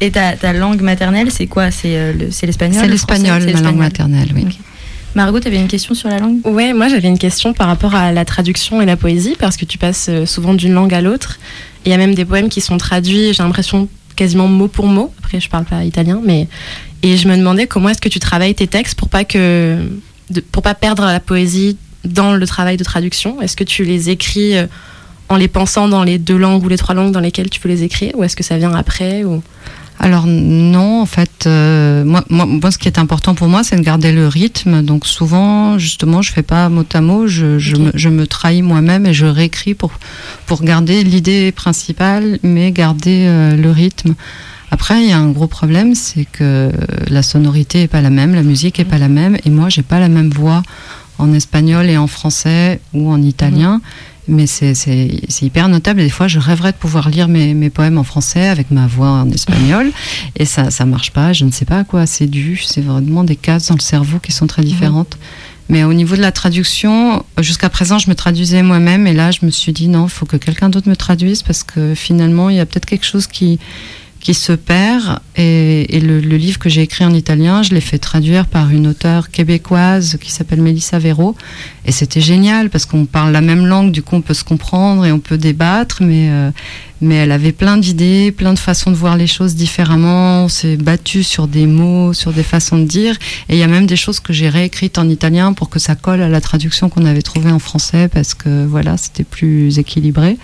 Et 0.00 0.12
ta, 0.12 0.36
ta 0.36 0.52
langue 0.52 0.80
maternelle, 0.80 1.32
c'est 1.32 1.48
quoi? 1.48 1.72
C'est 1.72 1.96
euh, 1.96 2.12
l'espagnol 2.42 2.80
C'est 2.80 2.88
l'espagnol, 2.88 3.44
ma 3.52 3.60
langue 3.60 3.76
maternelle, 3.76 4.30
oui. 4.32 4.46
Margot, 5.14 5.40
tu 5.40 5.48
avais 5.48 5.58
une 5.58 5.68
question 5.68 5.94
sur 5.94 6.08
la 6.08 6.18
langue? 6.18 6.38
Ouais, 6.44 6.72
moi 6.72 6.88
j'avais 6.88 7.08
une 7.08 7.18
question 7.18 7.52
par 7.52 7.66
rapport 7.66 7.94
à 7.94 8.12
la 8.12 8.24
traduction 8.24 8.80
et 8.80 8.86
la 8.86 8.96
poésie, 8.96 9.36
parce 9.38 9.58
que 9.58 9.66
tu 9.66 9.76
passes 9.76 10.06
euh, 10.08 10.24
souvent 10.24 10.54
d'une 10.54 10.72
langue 10.72 10.94
à 10.94 11.02
l'autre. 11.02 11.38
Il 11.84 11.90
y 11.90 11.94
a 11.94 11.98
même 11.98 12.14
des 12.14 12.24
poèmes 12.24 12.48
qui 12.48 12.62
sont 12.62 12.78
traduits, 12.78 13.34
j'ai 13.34 13.42
l'impression, 13.42 13.88
quasiment 14.22 14.46
mot 14.46 14.68
pour 14.68 14.86
mot. 14.86 15.12
Après, 15.18 15.40
je 15.40 15.48
parle 15.48 15.64
pas 15.64 15.82
italien, 15.84 16.20
mais 16.24 16.46
et 17.02 17.16
je 17.16 17.26
me 17.26 17.36
demandais 17.36 17.66
comment 17.66 17.88
est-ce 17.88 18.00
que 18.00 18.08
tu 18.08 18.20
travailles 18.20 18.54
tes 18.54 18.68
textes 18.68 18.94
pour 18.94 19.08
pas 19.08 19.24
que 19.24 19.78
pour 20.52 20.62
pas 20.62 20.74
perdre 20.74 21.04
la 21.04 21.18
poésie 21.18 21.76
dans 22.04 22.32
le 22.34 22.46
travail 22.46 22.76
de 22.76 22.84
traduction? 22.84 23.42
Est-ce 23.42 23.56
que 23.56 23.64
tu 23.64 23.82
les 23.84 24.10
écris 24.10 24.56
euh, 24.56 24.66
en 25.28 25.36
les 25.36 25.48
pensant 25.48 25.88
dans 25.88 26.04
les 26.04 26.18
deux 26.18 26.36
langues 26.36 26.64
ou 26.64 26.68
les 26.68 26.78
trois 26.78 26.94
langues 26.94 27.12
dans 27.12 27.24
lesquelles 27.28 27.50
tu 27.50 27.58
peux 27.58 27.68
les 27.68 27.82
écrire, 27.82 28.12
ou 28.16 28.22
est-ce 28.22 28.36
que 28.36 28.44
ça 28.44 28.56
vient 28.58 28.74
après 28.74 29.24
ou? 29.24 29.42
Alors 30.02 30.26
non, 30.26 31.00
en 31.00 31.06
fait, 31.06 31.46
euh, 31.46 32.04
moi, 32.04 32.24
moi, 32.28 32.72
ce 32.72 32.78
qui 32.78 32.88
est 32.88 32.98
important 32.98 33.36
pour 33.36 33.46
moi, 33.46 33.62
c'est 33.62 33.76
de 33.76 33.82
garder 33.82 34.10
le 34.10 34.26
rythme. 34.26 34.82
Donc 34.82 35.06
souvent, 35.06 35.78
justement, 35.78 36.22
je 36.22 36.32
fais 36.32 36.42
pas 36.42 36.68
mot 36.68 36.84
à 36.92 37.00
mot, 37.00 37.28
je, 37.28 37.60
je, 37.60 37.76
me, 37.76 37.92
je 37.94 38.08
me, 38.08 38.26
trahis 38.26 38.62
moi-même 38.62 39.06
et 39.06 39.14
je 39.14 39.26
réécris 39.26 39.74
pour, 39.74 39.92
pour 40.46 40.64
garder 40.64 41.04
l'idée 41.04 41.52
principale, 41.52 42.40
mais 42.42 42.72
garder 42.72 43.26
euh, 43.28 43.54
le 43.54 43.70
rythme. 43.70 44.14
Après, 44.72 45.00
il 45.00 45.08
y 45.08 45.12
a 45.12 45.18
un 45.18 45.30
gros 45.30 45.46
problème, 45.46 45.94
c'est 45.94 46.24
que 46.24 46.72
la 47.08 47.22
sonorité 47.22 47.82
est 47.82 47.88
pas 47.88 48.00
la 48.00 48.10
même, 48.10 48.34
la 48.34 48.42
musique 48.42 48.80
est 48.80 48.84
pas 48.84 48.98
la 48.98 49.08
même, 49.08 49.36
et 49.44 49.50
moi, 49.50 49.68
j'ai 49.68 49.82
pas 49.82 50.00
la 50.00 50.08
même 50.08 50.30
voix 50.30 50.62
en 51.18 51.32
espagnol 51.32 51.88
et 51.88 51.96
en 51.96 52.08
français 52.08 52.80
ou 52.92 53.08
en 53.08 53.22
italien. 53.22 53.80
Mais 54.28 54.46
c'est 54.46 54.72
hyper 55.42 55.68
notable. 55.68 56.00
Des 56.00 56.10
fois, 56.10 56.28
je 56.28 56.38
rêverais 56.38 56.72
de 56.72 56.76
pouvoir 56.76 57.10
lire 57.10 57.28
mes, 57.28 57.54
mes, 57.54 57.70
poèmes 57.70 57.98
en 57.98 58.04
français 58.04 58.48
avec 58.48 58.70
ma 58.70 58.86
voix 58.86 59.08
en 59.08 59.30
espagnol. 59.30 59.90
Et 60.36 60.44
ça 60.44 60.70
ça 60.70 60.84
marche 60.84 61.10
pas. 61.10 61.32
Je 61.32 61.44
ne 61.44 61.50
sais 61.50 61.64
pas 61.64 61.78
à 61.78 61.84
quoi 61.84 62.06
c'est 62.06 62.28
dû. 62.28 62.60
C'est 62.64 62.82
vraiment 62.82 63.24
des 63.24 63.36
cases 63.36 63.68
dans 63.68 63.74
le 63.74 63.80
cerveau 63.80 64.18
qui 64.20 64.32
sont 64.32 64.46
très 64.46 64.62
différentes. 64.62 65.18
Mais 65.68 65.84
au 65.84 65.92
niveau 65.92 66.16
de 66.16 66.20
la 66.20 66.32
traduction, 66.32 67.24
jusqu'à 67.38 67.70
présent, 67.70 67.98
je 67.98 68.10
me 68.10 68.14
traduisais 68.14 68.62
moi-même. 68.62 69.06
Et 69.06 69.12
là, 69.12 69.30
je 69.30 69.44
me 69.44 69.50
suis 69.50 69.72
dit, 69.72 69.88
non, 69.88 70.04
il 70.04 70.10
faut 70.10 70.26
que 70.26 70.36
quelqu'un 70.36 70.68
d'autre 70.68 70.88
me 70.88 70.96
traduise 70.96 71.42
parce 71.42 71.62
que 71.62 71.94
finalement, 71.94 72.50
il 72.50 72.56
y 72.56 72.60
a 72.60 72.66
peut-être 72.66 72.86
quelque 72.86 73.06
chose 73.06 73.26
qui, 73.26 73.58
qui 74.22 74.34
se 74.34 74.52
perd. 74.52 75.18
Et, 75.36 76.00
le, 76.00 76.18
livre 76.20 76.58
que 76.58 76.68
j'ai 76.68 76.82
écrit 76.82 77.04
en 77.04 77.12
italien, 77.12 77.62
je 77.62 77.74
l'ai 77.74 77.80
fait 77.80 77.98
traduire 77.98 78.46
par 78.46 78.70
une 78.70 78.86
auteure 78.86 79.30
québécoise 79.30 80.16
qui 80.20 80.30
s'appelle 80.30 80.62
Melissa 80.62 80.98
Vero. 80.98 81.34
Et 81.84 81.92
c'était 81.92 82.20
génial 82.20 82.70
parce 82.70 82.86
qu'on 82.86 83.04
parle 83.04 83.32
la 83.32 83.40
même 83.40 83.66
langue, 83.66 83.90
du 83.90 84.02
coup 84.02 84.16
on 84.16 84.22
peut 84.22 84.34
se 84.34 84.44
comprendre 84.44 85.04
et 85.04 85.12
on 85.12 85.18
peut 85.18 85.38
débattre, 85.38 86.02
mais, 86.02 86.30
euh, 86.30 86.50
mais 87.02 87.16
elle 87.16 87.32
avait 87.32 87.52
plein 87.52 87.76
d'idées, 87.76 88.32
plein 88.32 88.54
de 88.54 88.58
façons 88.58 88.92
de 88.92 88.96
voir 88.96 89.16
les 89.16 89.26
choses 89.26 89.56
différemment. 89.56 90.44
On 90.44 90.48
s'est 90.48 90.76
battu 90.76 91.24
sur 91.24 91.48
des 91.48 91.66
mots, 91.66 92.12
sur 92.12 92.32
des 92.32 92.44
façons 92.44 92.78
de 92.78 92.84
dire. 92.84 93.16
Et 93.48 93.56
il 93.56 93.58
y 93.58 93.64
a 93.64 93.66
même 93.66 93.86
des 93.86 93.96
choses 93.96 94.20
que 94.20 94.32
j'ai 94.32 94.48
réécrites 94.48 94.98
en 94.98 95.08
italien 95.08 95.52
pour 95.52 95.68
que 95.68 95.80
ça 95.80 95.96
colle 95.96 96.22
à 96.22 96.28
la 96.28 96.40
traduction 96.40 96.88
qu'on 96.88 97.04
avait 97.04 97.22
trouvée 97.22 97.50
en 97.50 97.58
français 97.58 98.08
parce 98.08 98.34
que 98.34 98.64
voilà, 98.64 98.96
c'était 98.96 99.24
plus 99.24 99.80
équilibré. 99.80 100.38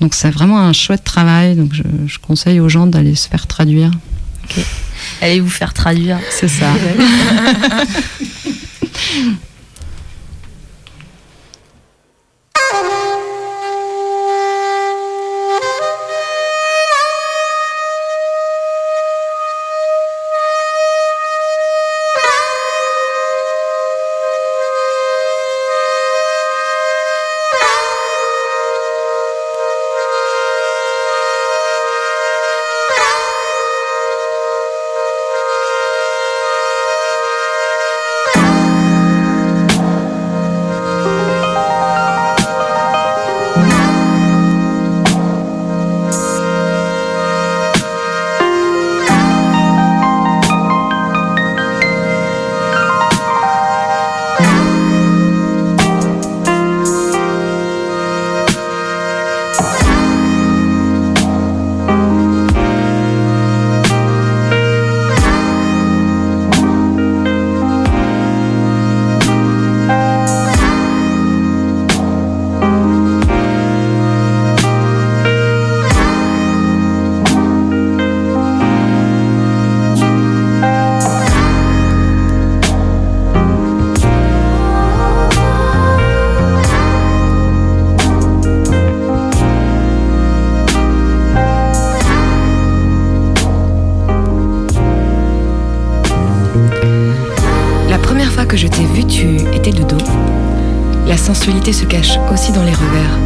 Donc 0.00 0.14
c'est 0.14 0.30
vraiment 0.30 0.58
un 0.58 0.72
chouette 0.72 1.04
travail. 1.04 1.54
Donc 1.54 1.74
je, 1.74 1.82
conseille 2.18 2.60
aux 2.60 2.70
gens 2.70 2.86
d'aller 2.86 3.14
se 3.14 3.28
faire 3.28 3.46
traduire. 3.46 3.90
Allez 5.20 5.40
vous 5.40 5.50
faire 5.50 5.74
traduire. 5.74 6.18
C'est 6.30 6.48
ça. 6.48 6.72
se 101.72 101.84
cache 101.84 102.18
aussi 102.32 102.50
dans 102.52 102.64
les 102.64 102.72
revers. 102.72 103.18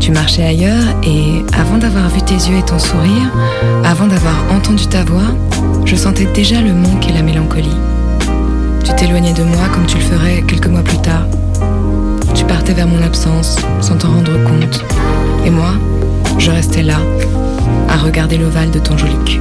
Tu 0.00 0.12
marchais 0.12 0.44
ailleurs 0.44 0.96
et 1.02 1.44
avant 1.58 1.76
d'avoir 1.76 2.08
vu 2.08 2.22
tes 2.22 2.34
yeux 2.34 2.56
et 2.58 2.62
ton 2.62 2.78
sourire, 2.78 3.30
avant 3.84 4.06
d'avoir 4.06 4.44
entendu 4.50 4.86
ta 4.86 5.04
voix, 5.04 5.34
je 5.84 5.94
sentais 5.94 6.24
déjà 6.24 6.62
le 6.62 6.72
manque 6.72 7.06
et 7.08 7.12
la 7.12 7.22
mélancolie. 7.22 7.76
Tu 8.82 8.94
t'éloignais 8.94 9.34
de 9.34 9.42
moi 9.42 9.68
comme 9.74 9.84
tu 9.84 9.98
le 9.98 10.02
ferais 10.02 10.42
quelques 10.46 10.68
mois 10.68 10.82
plus 10.82 10.98
tard. 10.98 11.26
Tu 12.34 12.44
partais 12.44 12.72
vers 12.72 12.88
mon 12.88 13.02
absence 13.02 13.56
sans 13.82 13.96
t'en 13.96 14.08
rendre 14.08 14.42
compte. 14.44 14.82
Et 15.44 15.50
moi, 15.50 15.74
je 16.38 16.50
restais 16.50 16.82
là, 16.82 16.96
à 17.90 17.98
regarder 17.98 18.38
l'ovale 18.38 18.70
de 18.70 18.78
ton 18.78 18.96
joli 18.96 19.16
cul. 19.26 19.40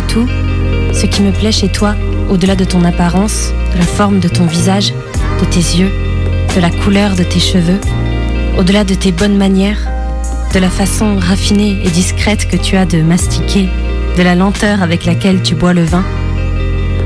Tout, 0.00 0.26
ce 0.92 1.06
qui 1.06 1.22
me 1.22 1.32
plaît 1.32 1.52
chez 1.52 1.68
toi, 1.68 1.94
au-delà 2.28 2.56
de 2.56 2.64
ton 2.64 2.84
apparence, 2.84 3.52
de 3.72 3.78
la 3.78 3.86
forme 3.86 4.20
de 4.20 4.28
ton 4.28 4.46
visage, 4.46 4.92
de 5.40 5.44
tes 5.46 5.60
yeux, 5.60 5.90
de 6.54 6.60
la 6.60 6.70
couleur 6.70 7.14
de 7.16 7.22
tes 7.22 7.40
cheveux, 7.40 7.80
au-delà 8.58 8.84
de 8.84 8.94
tes 8.94 9.12
bonnes 9.12 9.36
manières, 9.36 9.88
de 10.52 10.58
la 10.58 10.70
façon 10.70 11.16
raffinée 11.18 11.78
et 11.84 11.90
discrète 11.90 12.48
que 12.48 12.56
tu 12.56 12.76
as 12.76 12.86
de 12.86 13.02
mastiquer, 13.02 13.68
de 14.16 14.22
la 14.22 14.34
lenteur 14.34 14.82
avec 14.82 15.04
laquelle 15.04 15.42
tu 15.42 15.54
bois 15.54 15.72
le 15.72 15.84
vin, 15.84 16.04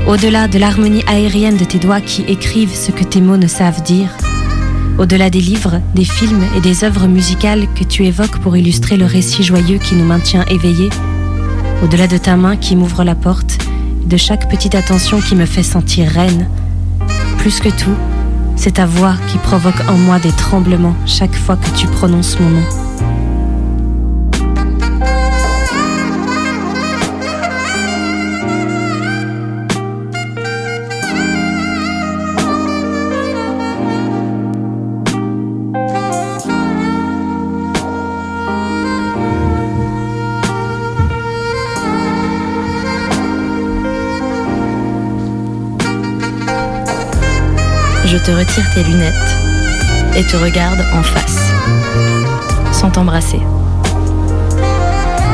au-delà 0.07 0.47
de 0.47 0.59
l'harmonie 0.59 1.03
aérienne 1.07 1.57
de 1.57 1.65
tes 1.65 1.79
doigts 1.79 2.01
qui 2.01 2.23
écrivent 2.27 2.75
ce 2.75 2.91
que 2.91 3.03
tes 3.03 3.21
mots 3.21 3.37
ne 3.37 3.47
savent 3.47 3.83
dire, 3.83 4.09
au-delà 4.97 5.29
des 5.29 5.41
livres, 5.41 5.81
des 5.93 6.05
films 6.05 6.43
et 6.55 6.61
des 6.61 6.83
œuvres 6.83 7.07
musicales 7.07 7.67
que 7.75 7.83
tu 7.83 8.05
évoques 8.05 8.39
pour 8.39 8.55
illustrer 8.55 8.97
le 8.97 9.05
récit 9.05 9.43
joyeux 9.43 9.77
qui 9.77 9.95
nous 9.95 10.05
maintient 10.05 10.45
éveillés, 10.45 10.89
au-delà 11.85 12.07
de 12.07 12.17
ta 12.17 12.35
main 12.35 12.57
qui 12.57 12.75
m'ouvre 12.75 13.03
la 13.03 13.13
porte, 13.13 13.59
de 14.07 14.17
chaque 14.17 14.49
petite 14.49 14.73
attention 14.73 15.21
qui 15.21 15.35
me 15.35 15.45
fait 15.45 15.61
sentir 15.61 16.09
reine, 16.09 16.49
plus 17.37 17.59
que 17.59 17.69
tout, 17.69 17.95
c'est 18.55 18.73
ta 18.73 18.87
voix 18.87 19.13
qui 19.27 19.37
provoque 19.37 19.87
en 19.87 19.95
moi 19.95 20.17
des 20.17 20.31
tremblements 20.31 20.95
chaque 21.05 21.35
fois 21.35 21.57
que 21.57 21.69
tu 21.77 21.85
prononces 21.85 22.39
mon 22.39 22.49
nom. 22.49 22.84
Te 48.25 48.31
retire 48.31 48.65
tes 48.73 48.83
lunettes 48.83 49.35
et 50.15 50.23
te 50.23 50.35
regarde 50.35 50.83
en 50.93 51.03
face, 51.03 51.51
sans 52.71 52.89
t'embrasser. 52.89 53.39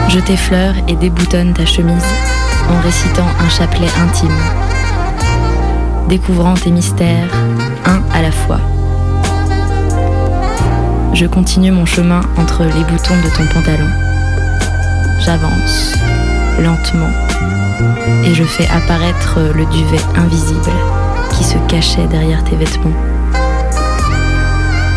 Je 0.10 0.20
t'effleure 0.20 0.74
et 0.89 0.96
déboutonne 0.96 1.54
ta 1.54 1.66
chemise 1.66 2.04
en 2.70 2.82
récitant 2.82 3.28
un 3.39 3.48
chapelet 3.48 3.88
intime, 3.98 4.36
découvrant 6.10 6.56
tes 6.56 6.70
mystères 6.70 7.30
un 7.86 8.02
à 8.14 8.22
la 8.22 8.32
fois. 8.32 8.60
Je 11.14 11.28
continue 11.28 11.72
mon 11.72 11.86
chemin 11.86 12.20
entre 12.36 12.64
les 12.64 12.84
boutons 12.84 13.16
de 13.24 13.30
ton 13.30 13.46
pantalon. 13.54 13.88
J'avance 15.22 15.94
lentement 16.60 17.12
et 18.26 18.34
je 18.34 18.44
fais 18.44 18.68
apparaître 18.68 19.39
le 19.56 19.66
duvet 19.68 20.02
invisible 20.18 20.72
qui 21.34 21.44
se 21.44 21.58
cachait 21.68 22.08
derrière 22.08 22.44
tes 22.44 22.56
vêtements. 22.56 22.96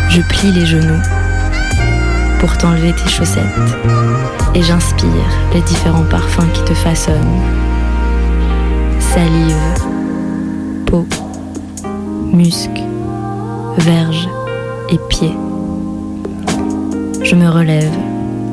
Je 0.09 0.21
plie 0.21 0.51
les 0.51 0.65
genoux 0.65 1.01
pour 2.39 2.57
t'enlever 2.57 2.93
tes 2.93 3.09
chaussettes 3.09 3.43
et 4.53 4.61
j'inspire 4.61 5.09
les 5.53 5.61
différents 5.61 6.05
parfums 6.09 6.49
qui 6.53 6.63
te 6.63 6.73
façonnent. 6.73 7.41
Salive, 8.99 9.55
peau, 10.85 11.05
musc, 12.31 12.71
verge 13.77 14.29
et 14.89 14.99
pied. 15.09 15.31
Je 17.23 17.35
me 17.35 17.49
relève 17.49 17.97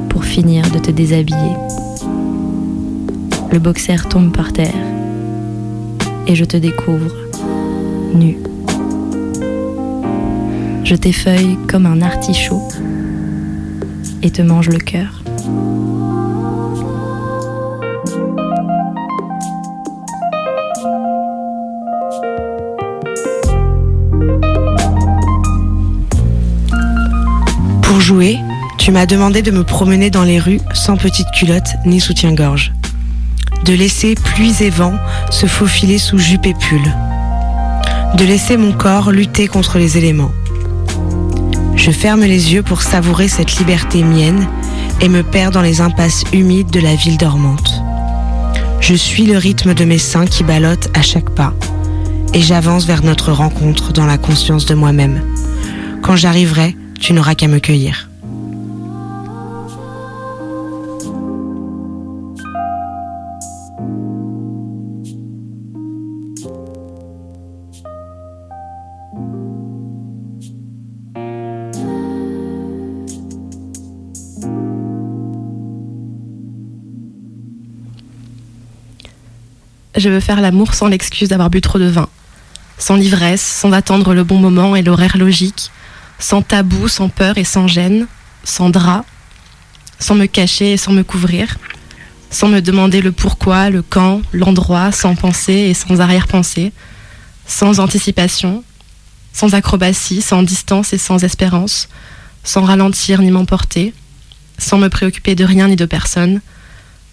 pour 0.08 0.24
finir 0.24 0.68
de 0.70 0.78
te 0.78 0.90
déshabiller. 0.90 1.56
Le 3.52 3.58
boxer 3.58 4.08
tombe 4.08 4.34
par 4.34 4.52
terre 4.52 4.72
et 6.26 6.34
je 6.34 6.44
te 6.44 6.56
découvre 6.56 7.21
nu. 8.14 8.38
Je 10.84 10.94
t'effeuille 10.94 11.56
comme 11.68 11.86
un 11.86 12.02
artichaut 12.02 12.68
et 14.22 14.30
te 14.30 14.42
mange 14.42 14.68
le 14.68 14.78
cœur. 14.78 15.22
Pour 27.82 28.00
jouer, 28.00 28.38
tu 28.78 28.90
m'as 28.90 29.06
demandé 29.06 29.42
de 29.42 29.50
me 29.50 29.62
promener 29.62 30.10
dans 30.10 30.24
les 30.24 30.38
rues 30.38 30.60
sans 30.74 30.96
petite 30.96 31.30
culotte 31.30 31.68
ni 31.86 32.00
soutien-gorge. 32.00 32.72
De 33.64 33.72
laisser 33.72 34.14
pluie 34.14 34.54
et 34.60 34.70
vent 34.70 34.94
se 35.30 35.46
faufiler 35.46 35.98
sous 35.98 36.18
jupe 36.18 36.46
et 36.46 36.54
pull. 36.54 36.82
De 38.16 38.24
laisser 38.24 38.56
mon 38.56 38.72
corps 38.72 39.10
lutter 39.10 39.48
contre 39.48 39.78
les 39.78 39.98
éléments. 39.98 40.32
Je 41.76 41.90
ferme 41.90 42.20
les 42.20 42.52
yeux 42.52 42.62
pour 42.62 42.82
savourer 42.82 43.26
cette 43.26 43.56
liberté 43.56 44.04
mienne 44.04 44.46
et 45.00 45.08
me 45.08 45.22
perds 45.22 45.50
dans 45.50 45.62
les 45.62 45.80
impasses 45.80 46.24
humides 46.32 46.70
de 46.70 46.80
la 46.80 46.94
ville 46.94 47.16
dormante. 47.16 47.82
Je 48.80 48.94
suis 48.94 49.26
le 49.26 49.38
rythme 49.38 49.74
de 49.74 49.84
mes 49.84 49.98
seins 49.98 50.26
qui 50.26 50.44
ballottent 50.44 50.90
à 50.94 51.02
chaque 51.02 51.30
pas 51.30 51.54
et 52.34 52.40
j'avance 52.40 52.84
vers 52.84 53.02
notre 53.02 53.32
rencontre 53.32 53.92
dans 53.92 54.06
la 54.06 54.18
conscience 54.18 54.66
de 54.66 54.74
moi-même. 54.74 55.22
Quand 56.02 56.16
j'arriverai, 56.16 56.76
tu 57.00 57.14
n'auras 57.14 57.34
qu'à 57.34 57.48
me 57.48 57.58
cueillir. 57.58 58.11
Je 79.94 80.08
veux 80.08 80.20
faire 80.20 80.40
l'amour 80.40 80.72
sans 80.72 80.88
l'excuse 80.88 81.28
d'avoir 81.28 81.50
bu 81.50 81.60
trop 81.60 81.78
de 81.78 81.84
vin. 81.84 82.08
Sans 82.78 82.96
l'ivresse, 82.96 83.42
sans 83.42 83.72
attendre 83.72 84.14
le 84.14 84.24
bon 84.24 84.38
moment 84.38 84.74
et 84.74 84.82
l'horaire 84.82 85.18
logique. 85.18 85.70
Sans 86.18 86.40
tabou, 86.40 86.88
sans 86.88 87.10
peur 87.10 87.36
et 87.36 87.44
sans 87.44 87.66
gêne. 87.66 88.06
Sans 88.42 88.70
drap. 88.70 89.04
Sans 89.98 90.14
me 90.14 90.24
cacher 90.24 90.72
et 90.72 90.76
sans 90.78 90.92
me 90.92 91.02
couvrir. 91.02 91.58
Sans 92.30 92.48
me 92.48 92.60
demander 92.60 93.02
le 93.02 93.12
pourquoi, 93.12 93.68
le 93.68 93.82
quand, 93.82 94.22
l'endroit, 94.32 94.92
sans 94.92 95.14
penser 95.14 95.52
et 95.52 95.74
sans 95.74 96.00
arrière-pensée. 96.00 96.72
Sans 97.46 97.78
anticipation. 97.78 98.64
Sans 99.34 99.52
acrobatie, 99.52 100.22
sans 100.22 100.42
distance 100.42 100.94
et 100.94 100.98
sans 100.98 101.22
espérance. 101.22 101.90
Sans 102.44 102.62
ralentir 102.62 103.20
ni 103.20 103.30
m'emporter. 103.30 103.92
Sans 104.56 104.78
me 104.78 104.88
préoccuper 104.88 105.34
de 105.34 105.44
rien 105.44 105.68
ni 105.68 105.76
de 105.76 105.84
personne. 105.84 106.40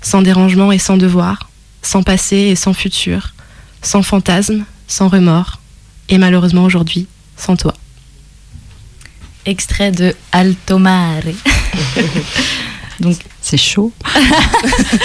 Sans 0.02 0.22
dérangement 0.22 0.72
et 0.72 0.80
sans 0.80 0.96
devoir 0.96 1.49
sans 1.82 2.04
passé 2.04 2.36
et 2.38 2.56
sans 2.56 2.74
futur, 2.74 3.34
sans 3.82 4.04
fantasme, 4.04 4.64
sans 4.88 5.08
remords, 5.08 5.60
et 6.10 6.18
malheureusement 6.18 6.64
aujourd'hui, 6.64 7.08
sans 7.38 7.56
toi. 7.56 7.74
Extrait 9.46 9.92
de 9.92 10.16
Alto 10.32 10.78
Mare. 10.78 11.24
Donc 13.00 13.16
c'est 13.42 13.58
chaud. 13.58 13.92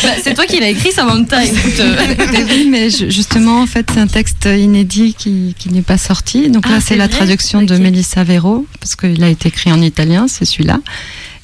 Bah, 0.02 0.10
c'est 0.22 0.34
toi 0.34 0.44
qui 0.46 0.58
l'as 0.58 0.68
écrit, 0.70 0.90
Samantha. 0.92 1.44
Écoute, 1.44 1.78
euh, 1.78 1.96
oui, 2.50 2.66
mais 2.68 2.90
je- 2.90 3.08
justement, 3.08 3.62
en 3.62 3.66
fait, 3.66 3.88
c'est 3.92 4.00
un 4.00 4.06
texte 4.08 4.46
inédit 4.46 5.14
qui, 5.14 5.54
qui 5.58 5.68
n'est 5.70 5.82
pas 5.82 5.96
sorti. 5.98 6.50
Donc 6.50 6.64
Ah, 6.66 6.72
là, 6.72 6.80
c'est 6.80 6.96
la 6.96 7.08
traduction 7.08 7.62
de. 7.62 7.76
Melissa 7.78 8.24
Vero, 8.24 8.66
parce 8.80 8.96
qu'il 8.96 9.22
a 9.22 9.28
été 9.28 9.48
écrit 9.48 9.72
en 9.72 9.80
italien, 9.80 10.26
c'est 10.28 10.44
celui-là. 10.44 10.80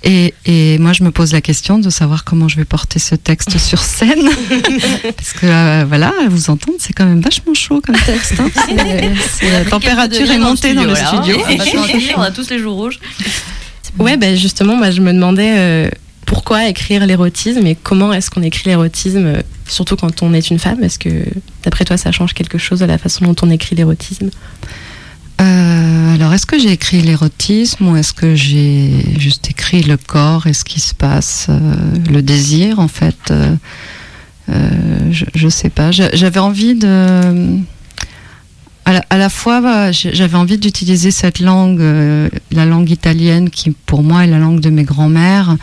Et, 0.02 0.32
et 0.46 0.78
moi, 0.78 0.92
je 0.94 1.04
me 1.04 1.10
pose 1.10 1.32
la 1.32 1.42
question 1.42 1.78
de 1.78 1.90
savoir 1.90 2.24
comment 2.24 2.48
je 2.48 2.56
vais 2.56 2.64
porter 2.64 2.98
ce 2.98 3.14
texte 3.14 3.58
sur 3.58 3.80
scène. 3.80 4.30
parce 5.16 5.32
que, 5.34 5.46
euh, 5.46 5.84
voilà, 5.86 6.12
à 6.24 6.28
vous 6.28 6.48
entendre, 6.48 6.78
c'est 6.80 6.94
quand 6.94 7.04
même 7.04 7.20
vachement 7.20 7.52
chaud 7.54 7.82
comme 7.84 7.96
texte. 7.96 8.34
hein. 8.40 8.50
La 9.42 9.64
température 9.70 10.30
est 10.30 10.38
montée 10.38 10.72
dans 10.74 10.84
le 10.84 10.92
hein. 10.92 11.22
studio. 11.22 11.38
Pas 11.56 11.64
se 11.66 11.76
mentir, 11.76 12.14
on 12.16 12.22
a 12.22 12.30
tous 12.30 12.48
les 12.48 12.58
joues 12.58 12.74
rouges. 12.74 12.98
Ouais, 13.98 14.16
ben 14.16 14.36
justement, 14.36 14.76
moi 14.76 14.90
je 14.92 15.00
me 15.00 15.12
demandais 15.12 15.54
euh, 15.58 15.88
pourquoi 16.24 16.68
écrire 16.68 17.04
l'érotisme 17.06 17.66
et 17.66 17.74
comment 17.74 18.12
est-ce 18.12 18.30
qu'on 18.30 18.42
écrit 18.42 18.68
l'érotisme, 18.68 19.26
euh, 19.26 19.42
surtout 19.66 19.96
quand 19.96 20.22
on 20.22 20.32
est 20.32 20.48
une 20.50 20.58
femme? 20.60 20.82
Est-ce 20.84 20.98
que, 20.98 21.24
d'après 21.64 21.84
toi, 21.84 21.96
ça 21.96 22.12
change 22.12 22.32
quelque 22.34 22.56
chose 22.56 22.82
à 22.82 22.86
la 22.86 22.98
façon 22.98 23.24
dont 23.24 23.36
on 23.42 23.50
écrit 23.50 23.74
l'érotisme? 23.76 24.30
Euh, 25.40 26.14
alors, 26.14 26.34
est-ce 26.34 26.44
que 26.46 26.58
j'ai 26.58 26.72
écrit 26.72 27.00
l'érotisme 27.00 27.88
ou 27.88 27.96
est-ce 27.96 28.12
que 28.12 28.34
j'ai 28.34 28.90
juste 29.18 29.48
écrit 29.50 29.82
le 29.82 29.96
corps 29.96 30.46
et 30.46 30.52
ce 30.52 30.64
qui 30.64 30.80
se 30.80 30.94
passe, 30.94 31.46
euh, 31.48 31.58
le 32.10 32.20
désir 32.22 32.78
en 32.78 32.88
fait 32.88 33.16
euh, 33.30 33.54
je, 35.10 35.24
je 35.34 35.48
sais 35.48 35.70
pas. 35.70 35.92
J'a- 35.92 36.14
J'avais 36.14 36.40
envie 36.40 36.74
de. 36.74 37.58
À 38.84 39.18
la, 39.18 39.28
fois, 39.28 39.60
bah, 39.60 39.92
j'avais 39.92 40.36
envie 40.36 40.58
d'utiliser 40.58 41.10
cette 41.10 41.38
langue, 41.38 41.80
euh, 41.80 42.28
la 42.50 42.64
langue 42.64 42.90
italienne, 42.90 43.50
qui 43.50 43.70
pour 43.70 44.02
moi 44.02 44.24
est 44.24 44.26
la 44.26 44.38
langue 44.38 44.60
de 44.60 44.70
mes 44.70 44.84
grands-mères, 44.84 45.56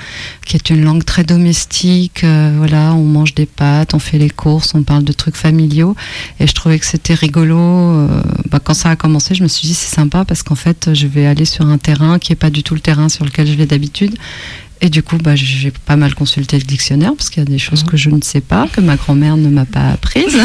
qui 0.45 0.55
est 0.55 0.69
une 0.69 0.83
langue 0.83 1.03
très 1.03 1.23
domestique. 1.23 2.23
euh, 2.23 2.53
voilà, 2.57 2.93
on 2.93 3.03
mange 3.03 3.33
des 3.33 3.45
pâtes, 3.45 3.93
on 3.93 3.99
fait 3.99 4.17
les 4.17 4.29
courses, 4.29 4.73
on 4.75 4.83
parle 4.83 5.03
de 5.03 5.13
trucs 5.13 5.35
familiaux. 5.35 5.95
Et 6.39 6.47
je 6.47 6.53
trouvais 6.53 6.79
que 6.79 6.85
c'était 6.85 7.15
rigolo. 7.15 7.57
euh, 7.57 8.21
bah, 8.49 8.59
quand 8.63 8.73
ça 8.73 8.91
a 8.91 8.95
commencé, 8.95 9.35
je 9.35 9.43
me 9.43 9.47
suis 9.47 9.67
dit 9.67 9.73
c'est 9.73 9.93
sympa 9.93 10.23
parce 10.23 10.43
qu'en 10.43 10.55
fait, 10.55 10.93
je 10.93 11.07
vais 11.07 11.25
aller 11.25 11.45
sur 11.45 11.65
un 11.65 11.77
terrain 11.77 12.19
qui 12.19 12.33
est 12.33 12.37
pas 12.37 12.49
du 12.49 12.63
tout 12.63 12.75
le 12.75 12.81
terrain 12.81 13.09
sur 13.09 13.25
lequel 13.25 13.47
je 13.47 13.53
vais 13.53 13.65
d'habitude. 13.65 14.15
Et 14.81 14.89
du 14.89 15.01
coup, 15.03 15.17
bah, 15.17 15.35
j'ai 15.35 15.71
pas 15.71 15.95
mal 15.95 16.13
consulté 16.13 16.57
le 16.57 16.63
dictionnaire 16.63 17.13
parce 17.15 17.29
qu'il 17.29 17.43
y 17.43 17.45
a 17.45 17.49
des 17.49 17.57
choses 17.57 17.83
que 17.83 17.97
je 17.97 18.09
ne 18.09 18.21
sais 18.21 18.41
pas, 18.41 18.67
que 18.71 18.81
ma 18.81 18.95
grand-mère 18.95 19.37
ne 19.37 19.49
m'a 19.49 19.65
pas 19.65 19.89
apprises. 19.89 20.37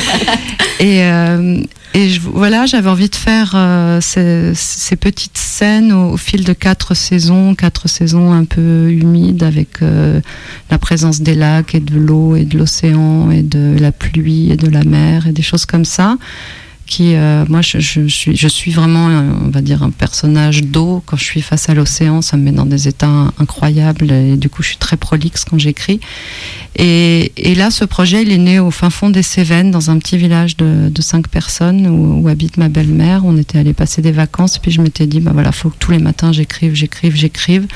et 0.80 1.04
euh, 1.04 1.62
et 1.94 2.08
je, 2.08 2.20
voilà, 2.20 2.64
j'avais 2.64 2.88
envie 2.88 3.10
de 3.10 3.14
faire 3.14 3.52
euh, 3.54 4.00
ces, 4.00 4.52
ces 4.54 4.96
petites 4.96 5.36
scènes 5.36 5.92
au, 5.92 6.12
au 6.12 6.16
fil 6.16 6.42
de 6.42 6.54
quatre 6.54 6.94
saisons, 6.94 7.54
quatre 7.54 7.86
saisons 7.86 8.32
un 8.32 8.44
peu 8.44 8.90
humides 8.90 9.42
avec 9.42 9.82
euh, 9.82 10.20
la 10.70 10.78
présence 10.78 11.20
des 11.20 11.34
lacs 11.34 11.74
et 11.74 11.80
de 11.80 11.98
l'eau 11.98 12.34
et 12.34 12.46
de 12.46 12.56
l'océan 12.56 13.30
et 13.30 13.42
de 13.42 13.76
la 13.78 13.92
pluie 13.92 14.50
et 14.50 14.56
de 14.56 14.70
la 14.70 14.84
mer 14.84 15.26
et 15.26 15.32
des 15.32 15.42
choses 15.42 15.66
comme 15.66 15.84
ça 15.84 16.16
euh, 17.00 17.44
moi, 17.48 17.60
je, 17.62 17.78
suis, 18.08 18.70
vraiment, 18.70 19.08
un- 19.08 19.44
on 19.44 19.48
va 19.50 19.60
dire, 19.60 19.82
un 19.82 19.90
personnage 19.90 20.62
d'eau. 20.64 21.02
Quand 21.06 21.16
je 21.16 21.24
suis 21.24 21.42
face 21.42 21.68
à 21.68 21.74
l'océan, 21.74 22.22
ça 22.22 22.36
me 22.36 22.42
met 22.42 22.52
dans 22.52 22.66
des 22.66 22.88
états 22.88 23.32
incroyables 23.38 24.10
et 24.10 24.36
du 24.36 24.48
coup, 24.48 24.62
je 24.62 24.68
suis 24.68 24.76
très 24.76 24.96
prolixe 24.96 25.44
quand 25.44 25.58
j'écris. 25.58 26.00
Et, 26.76 27.54
là, 27.56 27.70
ce 27.70 27.84
projet, 27.84 28.22
il 28.22 28.32
est 28.32 28.38
né 28.38 28.58
au 28.58 28.70
fin 28.70 28.90
fond 28.90 29.10
des 29.10 29.22
Cévennes, 29.22 29.70
dans 29.70 29.90
un 29.90 29.98
petit 29.98 30.16
village 30.16 30.56
de, 30.56 30.88
de 30.88 31.02
cinq 31.02 31.28
personnes 31.28 31.86
où, 31.86 32.28
habite 32.28 32.56
ma 32.56 32.68
belle-mère. 32.68 33.24
On 33.24 33.36
était 33.36 33.58
allé 33.58 33.72
passer 33.72 34.02
des 34.02 34.12
vacances, 34.12 34.58
puis 34.58 34.70
je 34.70 34.80
m'étais 34.80 35.06
dit, 35.06 35.20
bah 35.20 35.32
voilà, 35.34 35.52
faut 35.52 35.70
que 35.70 35.78
tous 35.78 35.92
les 35.92 35.98
matins 35.98 36.32
j'écrive, 36.32 36.74
j'écrive, 36.74 37.14
j'écrive. 37.14 37.66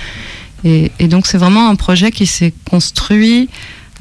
Et 0.64 1.06
donc, 1.06 1.26
c'est 1.26 1.38
vraiment 1.38 1.68
un 1.68 1.76
projet 1.76 2.10
qui 2.10 2.26
s'est 2.26 2.52
construit 2.68 3.48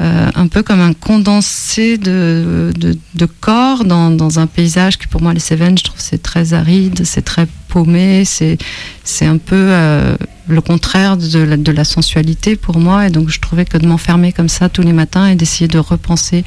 euh, 0.01 0.29
un 0.35 0.47
peu 0.47 0.61
comme 0.61 0.81
un 0.81 0.93
condensé 0.93 1.97
de, 1.97 2.73
de, 2.75 3.25
corps 3.25 3.85
dans, 3.85 4.11
dans 4.11 4.39
un 4.39 4.47
paysage 4.47 4.97
qui 4.97 5.07
pour 5.07 5.21
moi 5.21 5.33
les 5.33 5.39
Cévennes 5.39 5.77
je 5.77 5.85
trouve 5.85 5.99
c'est 5.99 6.21
très 6.21 6.53
aride 6.53 7.05
c'est 7.05 7.21
très 7.23 7.47
paumé 7.67 8.23
c'est 8.25 9.25
un 9.25 9.37
peu 9.37 9.55
euh, 9.55 10.15
le 10.47 10.61
contraire 10.61 11.17
de 11.17 11.39
la, 11.39 11.57
de 11.57 11.71
la 11.71 11.83
sensualité 11.83 12.55
pour 12.55 12.79
moi. 12.79 13.07
Et 13.07 13.09
donc 13.09 13.29
je 13.29 13.39
trouvais 13.39 13.65
que 13.65 13.77
de 13.77 13.87
m'enfermer 13.87 14.31
comme 14.31 14.49
ça 14.49 14.69
tous 14.69 14.81
les 14.81 14.93
matins 14.93 15.27
et 15.27 15.35
d'essayer 15.35 15.67
de 15.67 15.77
repenser 15.77 16.43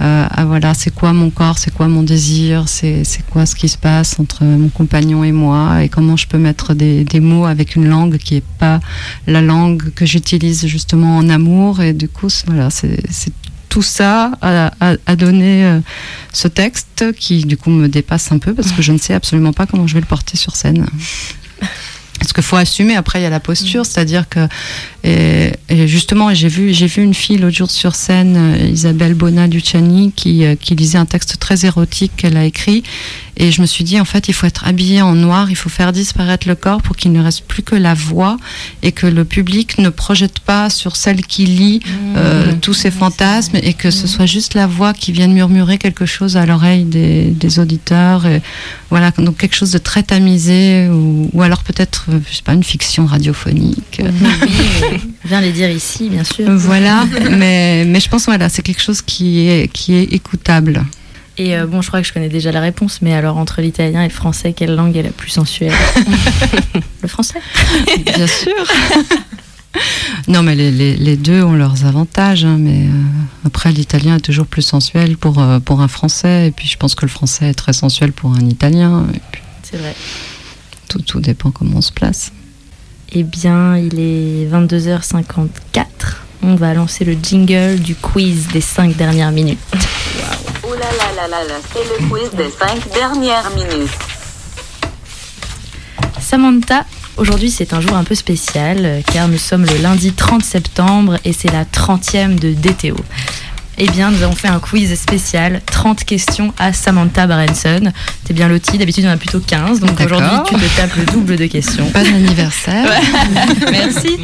euh, 0.00 0.26
à 0.30 0.44
voilà 0.44 0.74
c'est 0.74 0.94
quoi 0.94 1.12
mon 1.12 1.30
corps 1.30 1.58
c'est 1.58 1.72
quoi 1.72 1.88
mon 1.88 2.02
désir 2.02 2.68
c'est 2.68 3.04
quoi 3.30 3.46
ce 3.46 3.54
qui 3.54 3.68
se 3.68 3.78
passe 3.78 4.18
entre 4.20 4.44
mon 4.44 4.68
compagnon 4.68 5.24
et 5.24 5.32
moi 5.32 5.82
et 5.82 5.88
comment 5.88 6.16
je 6.16 6.26
peux 6.26 6.38
mettre 6.38 6.74
des, 6.74 7.04
des 7.04 7.20
mots 7.20 7.46
avec 7.46 7.76
une 7.76 7.88
langue 7.88 8.18
qui 8.18 8.36
est 8.36 8.44
pas 8.58 8.80
la 9.26 9.42
langue 9.42 9.90
que 9.94 10.06
j'utilise 10.06 10.66
justement 10.66 11.16
en 11.16 11.28
amour. 11.28 11.80
Et 11.80 11.92
du 11.92 12.08
coup 12.08 12.28
voilà 12.46 12.70
c'est 12.70 12.98
tout 13.78 13.82
ça 13.84 14.32
a, 14.42 14.72
a- 14.80 14.96
a 15.06 15.14
donné 15.14 15.64
euh, 15.64 15.78
ce 16.32 16.48
texte 16.48 17.12
qui 17.16 17.44
du 17.44 17.56
coup 17.56 17.70
me 17.70 17.86
dépasse 17.88 18.32
un 18.32 18.38
peu 18.38 18.52
parce 18.52 18.72
que 18.72 18.82
je 18.82 18.90
ne 18.90 18.98
sais 18.98 19.14
absolument 19.14 19.52
pas 19.52 19.66
comment 19.66 19.86
je 19.86 19.94
vais 19.94 20.00
le 20.00 20.06
porter 20.06 20.36
sur 20.36 20.56
scène. 20.56 20.84
Parce 22.18 22.32
qu'il 22.32 22.42
faut 22.42 22.56
assumer, 22.56 22.96
après 22.96 23.20
il 23.20 23.22
y 23.22 23.26
a 23.26 23.30
la 23.30 23.38
posture, 23.38 23.86
c'est-à-dire 23.86 24.28
que, 24.28 24.48
et, 25.04 25.52
et 25.68 25.86
justement, 25.86 26.34
j'ai 26.34 26.48
vu, 26.48 26.74
j'ai 26.74 26.88
vu 26.88 27.04
une 27.04 27.14
fille 27.14 27.38
l'autre 27.38 27.56
jour 27.56 27.70
sur 27.70 27.94
scène, 27.94 28.34
euh, 28.36 28.66
Isabelle 28.66 29.14
Bona 29.14 29.46
Luciani, 29.46 30.10
qui, 30.10 30.44
euh, 30.44 30.56
qui 30.56 30.74
lisait 30.74 30.98
un 30.98 31.06
texte 31.06 31.38
très 31.38 31.64
érotique 31.64 32.10
qu'elle 32.16 32.36
a 32.36 32.44
écrit, 32.44 32.82
et 33.38 33.52
je 33.52 33.60
me 33.60 33.66
suis 33.66 33.84
dit, 33.84 33.98
en 34.00 34.04
fait, 34.04 34.28
il 34.28 34.34
faut 34.34 34.46
être 34.46 34.66
habillé 34.66 35.00
en 35.00 35.14
noir, 35.14 35.50
il 35.50 35.56
faut 35.56 35.68
faire 35.68 35.92
disparaître 35.92 36.48
le 36.48 36.56
corps 36.56 36.82
pour 36.82 36.96
qu'il 36.96 37.12
ne 37.12 37.22
reste 37.22 37.44
plus 37.44 37.62
que 37.62 37.76
la 37.76 37.94
voix, 37.94 38.36
et 38.82 38.92
que 38.92 39.06
le 39.06 39.24
public 39.24 39.78
ne 39.78 39.88
projette 39.88 40.40
pas 40.40 40.68
sur 40.70 40.96
celle 40.96 41.22
qui 41.24 41.46
lit 41.46 41.80
euh, 42.16 42.52
tous 42.60 42.74
ses 42.74 42.90
fantasmes, 42.90 43.58
et 43.62 43.74
que 43.74 43.90
ce 43.90 44.06
soit 44.06 44.26
juste 44.26 44.54
la 44.54 44.66
voix 44.66 44.92
qui 44.92 45.12
vienne 45.12 45.32
murmurer 45.32 45.78
quelque 45.78 46.04
chose 46.04 46.36
à 46.36 46.46
l'oreille 46.46 46.84
des, 46.84 47.26
des 47.26 47.58
auditeurs, 47.60 48.26
et 48.26 48.42
voilà, 48.90 49.12
donc 49.12 49.38
quelque 49.38 49.56
chose 49.56 49.70
de 49.70 49.78
très 49.78 50.02
tamisé, 50.02 50.88
ou, 50.88 51.30
ou 51.32 51.42
alors 51.42 51.62
peut-être, 51.62 52.06
euh, 52.10 52.18
je 52.28 52.36
sais 52.36 52.42
pas, 52.42 52.54
une 52.54 52.64
fiction 52.64 53.06
radiophonique. 53.06 54.02
Viens 55.24 55.40
les 55.40 55.52
dire 55.52 55.70
ici, 55.70 56.08
bien 56.08 56.24
sûr. 56.24 56.50
Voilà, 56.50 57.06
mais, 57.30 57.84
mais 57.86 58.00
je 58.00 58.08
pense 58.08 58.24
voilà, 58.24 58.48
c'est 58.48 58.62
quelque 58.62 58.82
chose 58.82 59.00
qui 59.02 59.48
est, 59.48 59.70
qui 59.72 59.94
est 59.94 60.12
écoutable. 60.12 60.84
Et 61.40 61.56
euh, 61.56 61.66
bon, 61.66 61.82
je 61.82 61.88
crois 61.88 62.00
que 62.02 62.06
je 62.08 62.12
connais 62.12 62.28
déjà 62.28 62.50
la 62.50 62.60
réponse, 62.60 63.00
mais 63.00 63.14
alors 63.14 63.36
entre 63.36 63.60
l'italien 63.60 64.02
et 64.02 64.08
le 64.08 64.12
français, 64.12 64.52
quelle 64.52 64.74
langue 64.74 64.96
est 64.96 65.02
la 65.02 65.10
plus 65.10 65.30
sensuelle? 65.30 65.72
Le 67.02 67.08
français? 67.08 67.40
Bien 68.04 68.26
sûr. 68.26 68.52
Non, 70.26 70.42
mais 70.42 70.56
les, 70.56 70.72
les, 70.72 70.96
les 70.96 71.16
deux 71.16 71.42
ont 71.44 71.52
leurs 71.52 71.84
avantages. 71.84 72.44
hein, 72.44 72.56
mais 72.58 72.86
euh, 72.86 72.90
après, 73.46 73.70
l'italien 73.70 74.16
est 74.16 74.20
toujours 74.20 74.46
plus 74.46 74.62
sensuel 74.62 75.16
pour, 75.16 75.38
euh, 75.38 75.60
pour 75.60 75.80
un 75.80 75.88
français. 75.88 76.48
Et 76.48 76.50
puis, 76.50 76.66
je 76.66 76.76
pense 76.76 76.94
que 76.96 77.02
le 77.06 77.10
français 77.10 77.50
est 77.50 77.54
très 77.54 77.72
sensuel 77.72 78.12
pour 78.12 78.32
un 78.32 78.40
italien. 78.46 79.06
C'est 79.62 79.76
vrai. 79.76 79.94
tout, 80.88 81.00
tout 81.02 81.20
dépend 81.20 81.50
comment 81.52 81.76
on 81.76 81.80
se 81.82 81.92
place. 81.92 82.32
Eh 83.12 83.22
bien, 83.22 83.76
il 83.78 84.00
est 84.00 84.48
22h54. 84.50 85.84
On 86.42 86.56
va 86.56 86.74
lancer 86.74 87.04
le 87.04 87.16
jingle 87.22 87.78
du 87.78 87.94
quiz 87.94 88.48
des 88.52 88.60
5 88.60 88.96
dernières 88.96 89.30
minutes. 89.32 89.58
Ouh 90.78 90.80
là 90.80 90.90
là 90.92 91.22
là 91.22 91.28
là 91.28 91.44
là, 91.44 91.54
c'est 91.72 91.80
le 91.80 92.08
quiz 92.08 92.30
des 92.36 92.50
5 92.50 92.92
dernières 92.92 93.50
minutes. 93.50 93.90
Samantha, 96.20 96.84
aujourd'hui 97.16 97.50
c'est 97.50 97.72
un 97.72 97.80
jour 97.80 97.94
un 97.96 98.04
peu 98.04 98.14
spécial 98.14 98.78
euh, 98.84 99.00
car 99.12 99.26
nous 99.28 99.38
sommes 99.38 99.64
le 99.64 99.76
lundi 99.78 100.12
30 100.12 100.44
septembre 100.44 101.16
et 101.24 101.32
c'est 101.32 101.50
la 101.50 101.64
30e 101.64 102.38
de 102.38 102.52
DTO. 102.52 102.96
Eh 103.80 103.86
bien, 103.88 104.10
nous 104.10 104.22
avons 104.22 104.34
fait 104.34 104.48
un 104.48 104.58
quiz 104.58 104.92
spécial, 104.98 105.62
30 105.66 106.02
questions 106.04 106.52
à 106.58 106.72
Samantha 106.72 107.28
Barenson. 107.28 107.92
T'es 108.24 108.34
bien 108.34 108.48
loti, 108.48 108.76
d'habitude 108.76 109.06
en 109.06 109.10
a 109.10 109.16
plutôt 109.16 109.40
15, 109.40 109.80
donc 109.80 110.00
aujourd'hui 110.00 110.38
tu 110.46 110.54
te 110.54 110.76
tapes 110.76 110.96
le 110.96 111.06
double 111.06 111.36
de 111.36 111.46
questions. 111.46 111.86
Pas 111.90 112.02
d'anniversaire. 112.04 112.88
Merci. 113.70 114.18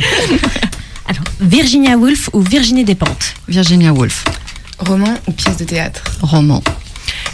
Alors, 1.08 1.24
Virginia 1.40 1.96
Woolf 1.96 2.30
ou 2.32 2.40
Virginie 2.40 2.84
Despentes? 2.84 3.34
Virginia 3.48 3.92
Woolf, 3.92 4.24
Roman 4.78 5.14
ou 5.26 5.32
pièce 5.32 5.56
de 5.56 5.64
théâtre 5.64 6.02
roman. 6.22 6.62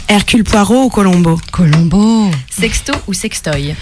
Hercule 0.07 0.43
Poirot 0.43 0.85
ou 0.85 0.89
Colombo 0.89 1.39
Colombo. 1.51 2.29
Sexto 2.49 2.93
ou 3.07 3.13
sextoy 3.13 3.75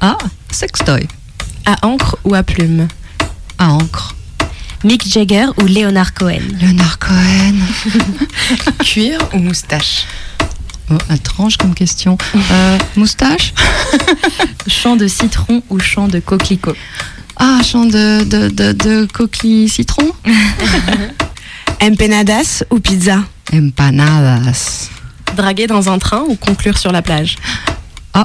Ah, 0.00 0.16
sextoy. 0.50 1.06
À 1.66 1.86
encre 1.86 2.16
ou 2.24 2.34
à 2.34 2.42
plume 2.42 2.88
À 3.58 3.70
encre. 3.72 4.14
Mick 4.84 5.06
Jagger 5.08 5.46
ou 5.60 5.64
Leonard 5.66 6.14
Cohen 6.14 6.40
Leonard 6.60 6.98
Cohen. 6.98 7.56
Cuir 8.84 9.18
ou 9.34 9.38
moustache 9.38 10.04
Oh, 10.90 10.96
étrange 11.12 11.58
comme 11.58 11.74
question. 11.74 12.16
Euh, 12.50 12.78
moustache 12.96 13.52
Champ 14.66 14.96
de 14.96 15.06
citron 15.06 15.62
ou 15.68 15.78
champ 15.80 16.08
de 16.08 16.18
coquelicot 16.20 16.74
Ah, 17.36 17.60
chant 17.62 17.84
de, 17.84 18.24
de, 18.24 18.48
de, 18.48 18.72
de 18.72 19.06
coquille 19.12 19.68
citron 19.68 20.10
Empanadas 21.80 22.64
ou 22.70 22.80
pizza? 22.80 23.24
Empanadas. 23.52 24.90
Draguer 25.36 25.66
dans 25.66 25.88
un 25.88 25.98
train 25.98 26.24
ou 26.28 26.34
conclure 26.34 26.76
sur 26.76 26.90
la 26.90 27.02
plage? 27.02 27.36
Ah, 28.14 28.24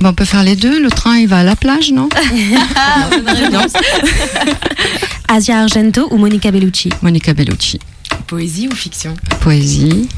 bah, 0.00 0.10
on 0.10 0.14
peut 0.14 0.24
faire 0.24 0.44
les 0.44 0.56
deux. 0.56 0.82
Le 0.82 0.90
train, 0.90 1.16
il 1.16 1.28
va 1.28 1.38
à 1.38 1.42
la 1.42 1.56
plage, 1.56 1.90
non? 1.90 2.08
Asia 5.28 5.60
Argento 5.60 6.08
ou 6.10 6.18
Monica 6.18 6.50
Bellucci? 6.50 6.90
Monica 7.02 7.34
Bellucci. 7.34 7.78
Poésie 8.26 8.68
ou 8.68 8.74
fiction? 8.74 9.14
Poésie. 9.40 10.08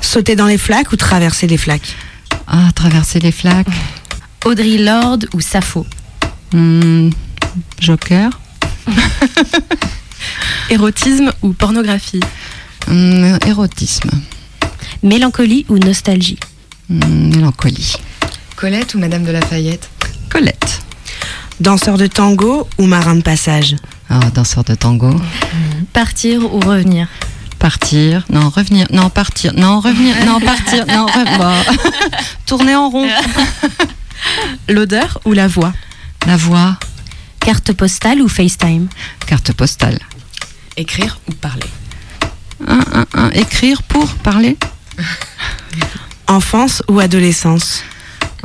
Sauter 0.00 0.36
dans 0.36 0.46
les 0.46 0.58
flaques 0.58 0.92
ou 0.92 0.96
traverser 0.96 1.46
les 1.46 1.58
flaques? 1.58 1.94
Ah, 2.46 2.70
traverser 2.74 3.20
les 3.20 3.32
flaques. 3.32 3.66
Audrey 4.44 4.78
Lorde 4.78 5.28
ou 5.34 5.40
Sappho? 5.40 5.86
Hmm, 6.52 7.10
Joker. 7.80 8.30
Érotisme 10.70 11.32
ou 11.42 11.52
pornographie 11.52 12.20
Hmm, 12.88 13.36
érotisme. 13.46 14.10
Mélancolie 15.02 15.64
ou 15.68 15.78
nostalgie 15.78 16.38
Hmm, 16.88 17.28
mélancolie. 17.34 17.92
Colette 18.56 18.94
ou 18.94 18.98
Madame 18.98 19.24
de 19.24 19.30
Lafayette 19.30 19.88
Colette. 20.30 20.82
Danseur 21.60 21.96
de 21.96 22.06
tango 22.08 22.68
ou 22.78 22.86
marin 22.86 23.16
de 23.16 23.22
passage 23.22 23.76
Ah, 24.10 24.20
danseur 24.34 24.64
de 24.64 24.74
tango. 24.74 25.14
Partir 25.92 26.42
ou 26.52 26.58
revenir 26.60 27.08
Partir. 27.58 28.24
Non, 28.28 28.48
revenir. 28.48 28.88
Non, 28.90 29.08
partir. 29.10 29.52
Non, 29.54 29.78
revenir. 29.78 30.16
Non, 30.26 30.40
partir. 30.40 30.84
Non, 30.86 31.06
re- 31.06 31.38
bah, 31.38 31.54
Tourner 32.46 32.74
en 32.74 32.90
rond. 32.90 33.08
L'odeur 34.68 35.20
ou 35.24 35.32
la 35.32 35.46
voix 35.46 35.72
La 36.26 36.36
voix. 36.36 36.76
Carte 37.38 37.72
postale 37.72 38.20
ou 38.20 38.28
FaceTime 38.28 38.88
Carte 39.26 39.52
postale. 39.52 39.98
Écrire 40.76 41.18
ou 41.28 41.32
parler 41.32 41.66
Un, 42.66 42.80
un, 42.92 43.06
un. 43.14 43.30
Écrire 43.30 43.82
pour 43.82 44.06
parler 44.16 44.56
Enfance 46.26 46.82
ou 46.88 46.98
adolescence? 47.00 47.82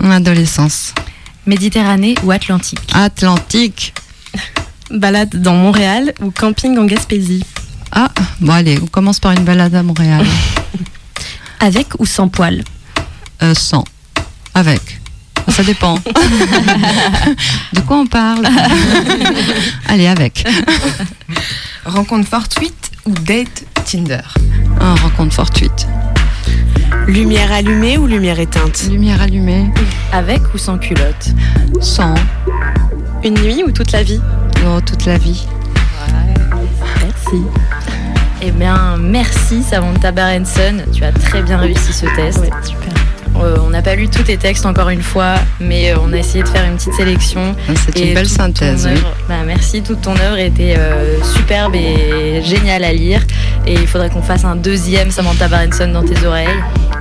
Adolescence. 0.02 0.94
Méditerranée 1.46 2.16
ou 2.24 2.32
Atlantique? 2.32 2.80
Atlantique. 2.94 3.94
Balade 4.92 5.42
dans 5.42 5.56
Montréal 5.56 6.14
ou 6.22 6.32
camping 6.32 6.78
en 6.78 6.86
Gaspésie? 6.86 7.44
Ah, 7.92 8.12
bon 8.42 8.52
allez, 8.52 8.80
on 8.82 8.88
commence 8.88 9.20
par 9.20 9.32
une 9.32 9.44
balade 9.44 9.74
à 9.76 9.84
Montréal. 9.84 10.26
Avec 11.60 11.88
ou 12.00 12.06
sans 12.06 12.28
poils? 12.28 12.64
Euh, 13.42 13.54
sans. 13.54 13.84
Avec. 14.54 14.97
Ça 15.52 15.64
dépend. 15.64 15.96
De 17.74 17.80
quoi 17.82 17.98
on 17.98 18.06
parle 18.08 18.48
Allez, 19.88 20.08
avec. 20.08 20.46
Rencontre 21.86 22.28
fortuite 22.28 22.92
ou 23.06 23.12
date 23.12 23.64
Tinder 23.86 24.20
Un 24.80 24.96
rencontre 24.96 25.34
fortuite. 25.34 25.88
Lumière 27.08 27.52
allumée 27.52 27.98
ou 27.98 28.06
lumière 28.08 28.40
éteinte 28.40 28.88
Lumière 28.90 29.22
allumée. 29.22 29.72
Avec 30.12 30.42
ou 30.54 30.58
sans 30.58 30.78
culotte 30.78 31.30
Sans. 31.82 32.14
Une 33.24 33.40
nuit 33.40 33.64
ou 33.66 33.72
toute 33.72 33.92
la 33.94 34.04
vie 34.04 34.20
Oh, 34.66 34.82
toute 34.82 35.06
la 35.06 35.18
vie. 35.18 35.46
Merci. 37.02 37.44
Eh 38.42 38.52
bien, 38.52 38.98
merci 38.98 39.64
Samantha 39.64 40.12
Barenson. 40.12 40.84
Tu 40.94 41.04
as 41.04 41.12
très 41.12 41.42
bien 41.42 41.58
réussi 41.58 41.94
ce 41.94 42.06
test. 42.16 42.40
Ouais, 42.40 42.50
super. 42.64 42.87
Euh, 43.44 43.58
on 43.62 43.70
n'a 43.70 43.82
pas 43.82 43.96
lu 43.96 44.08
tous 44.10 44.24
tes 44.24 44.38
textes 44.38 44.66
encore 44.66 44.90
une 44.90 45.02
fois, 45.02 45.36
mais 45.60 45.92
euh, 45.92 45.98
on 46.02 46.12
a 46.14 46.18
essayé 46.18 46.44
de 46.44 46.48
faire 46.50 46.66
une 46.66 46.76
petite 46.76 46.94
sélection. 46.94 47.56
C'est 47.86 47.98
Et 48.00 48.10
une 48.10 48.14
belle 48.14 48.28
synthèse. 48.30 48.88
oui. 48.92 49.00
bah, 49.28 49.36
merci, 49.46 49.82
toute 49.82 50.02
ton 50.02 50.16
œuvre 50.18 50.38
était 50.38 50.76
euh, 50.78 51.22
superbe 51.24 51.76
et 51.76 52.42
géniale 52.44 52.84
à 52.84 52.94
lire. 52.94 53.22
Et 53.66 53.74
il 53.74 53.88
faudrait 53.88 54.10
qu'on 54.10 54.22
fasse 54.22 54.46
un 54.46 54.56
deuxième 54.56 55.12
Samantha 55.12 55.48
Barenson 55.48 55.88
dans 55.90 56.04
tes 56.04 56.26
oreilles. 56.26 56.48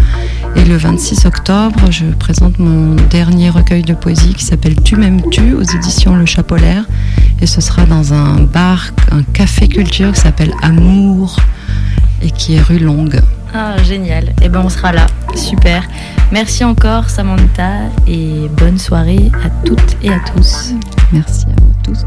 Et 0.55 0.63
le 0.65 0.77
26 0.77 1.25
octobre, 1.25 1.91
je 1.91 2.05
présente 2.05 2.59
mon 2.59 2.95
dernier 3.09 3.49
recueil 3.49 3.83
de 3.83 3.93
poésie 3.93 4.33
qui 4.33 4.43
s'appelle 4.43 4.75
Tu 4.83 4.95
m'aimes-tu 4.95 5.53
aux 5.53 5.63
éditions 5.63 6.15
Le 6.15 6.25
Chapolaire. 6.25 6.85
Et 7.41 7.45
ce 7.45 7.61
sera 7.61 7.85
dans 7.85 8.13
un 8.13 8.41
bar, 8.41 8.91
un 9.11 9.23
café 9.23 9.67
culture 9.67 10.11
qui 10.13 10.21
s'appelle 10.21 10.53
Amour 10.61 11.37
et 12.21 12.31
qui 12.31 12.55
est 12.55 12.61
rue 12.61 12.79
Longue. 12.79 13.21
Ah, 13.53 13.81
génial. 13.83 14.33
Eh 14.41 14.49
ben, 14.49 14.61
on 14.65 14.69
sera 14.69 14.91
là. 14.91 15.07
Super. 15.35 15.83
Merci 16.31 16.63
encore, 16.63 17.09
Samantha, 17.09 17.71
et 18.07 18.49
bonne 18.57 18.77
soirée 18.77 19.31
à 19.43 19.49
toutes 19.65 19.95
et 20.01 20.09
à 20.09 20.19
tous. 20.33 20.73
Merci 21.11 21.45
à 21.45 21.61
vous 21.61 21.73
tous. 21.83 22.05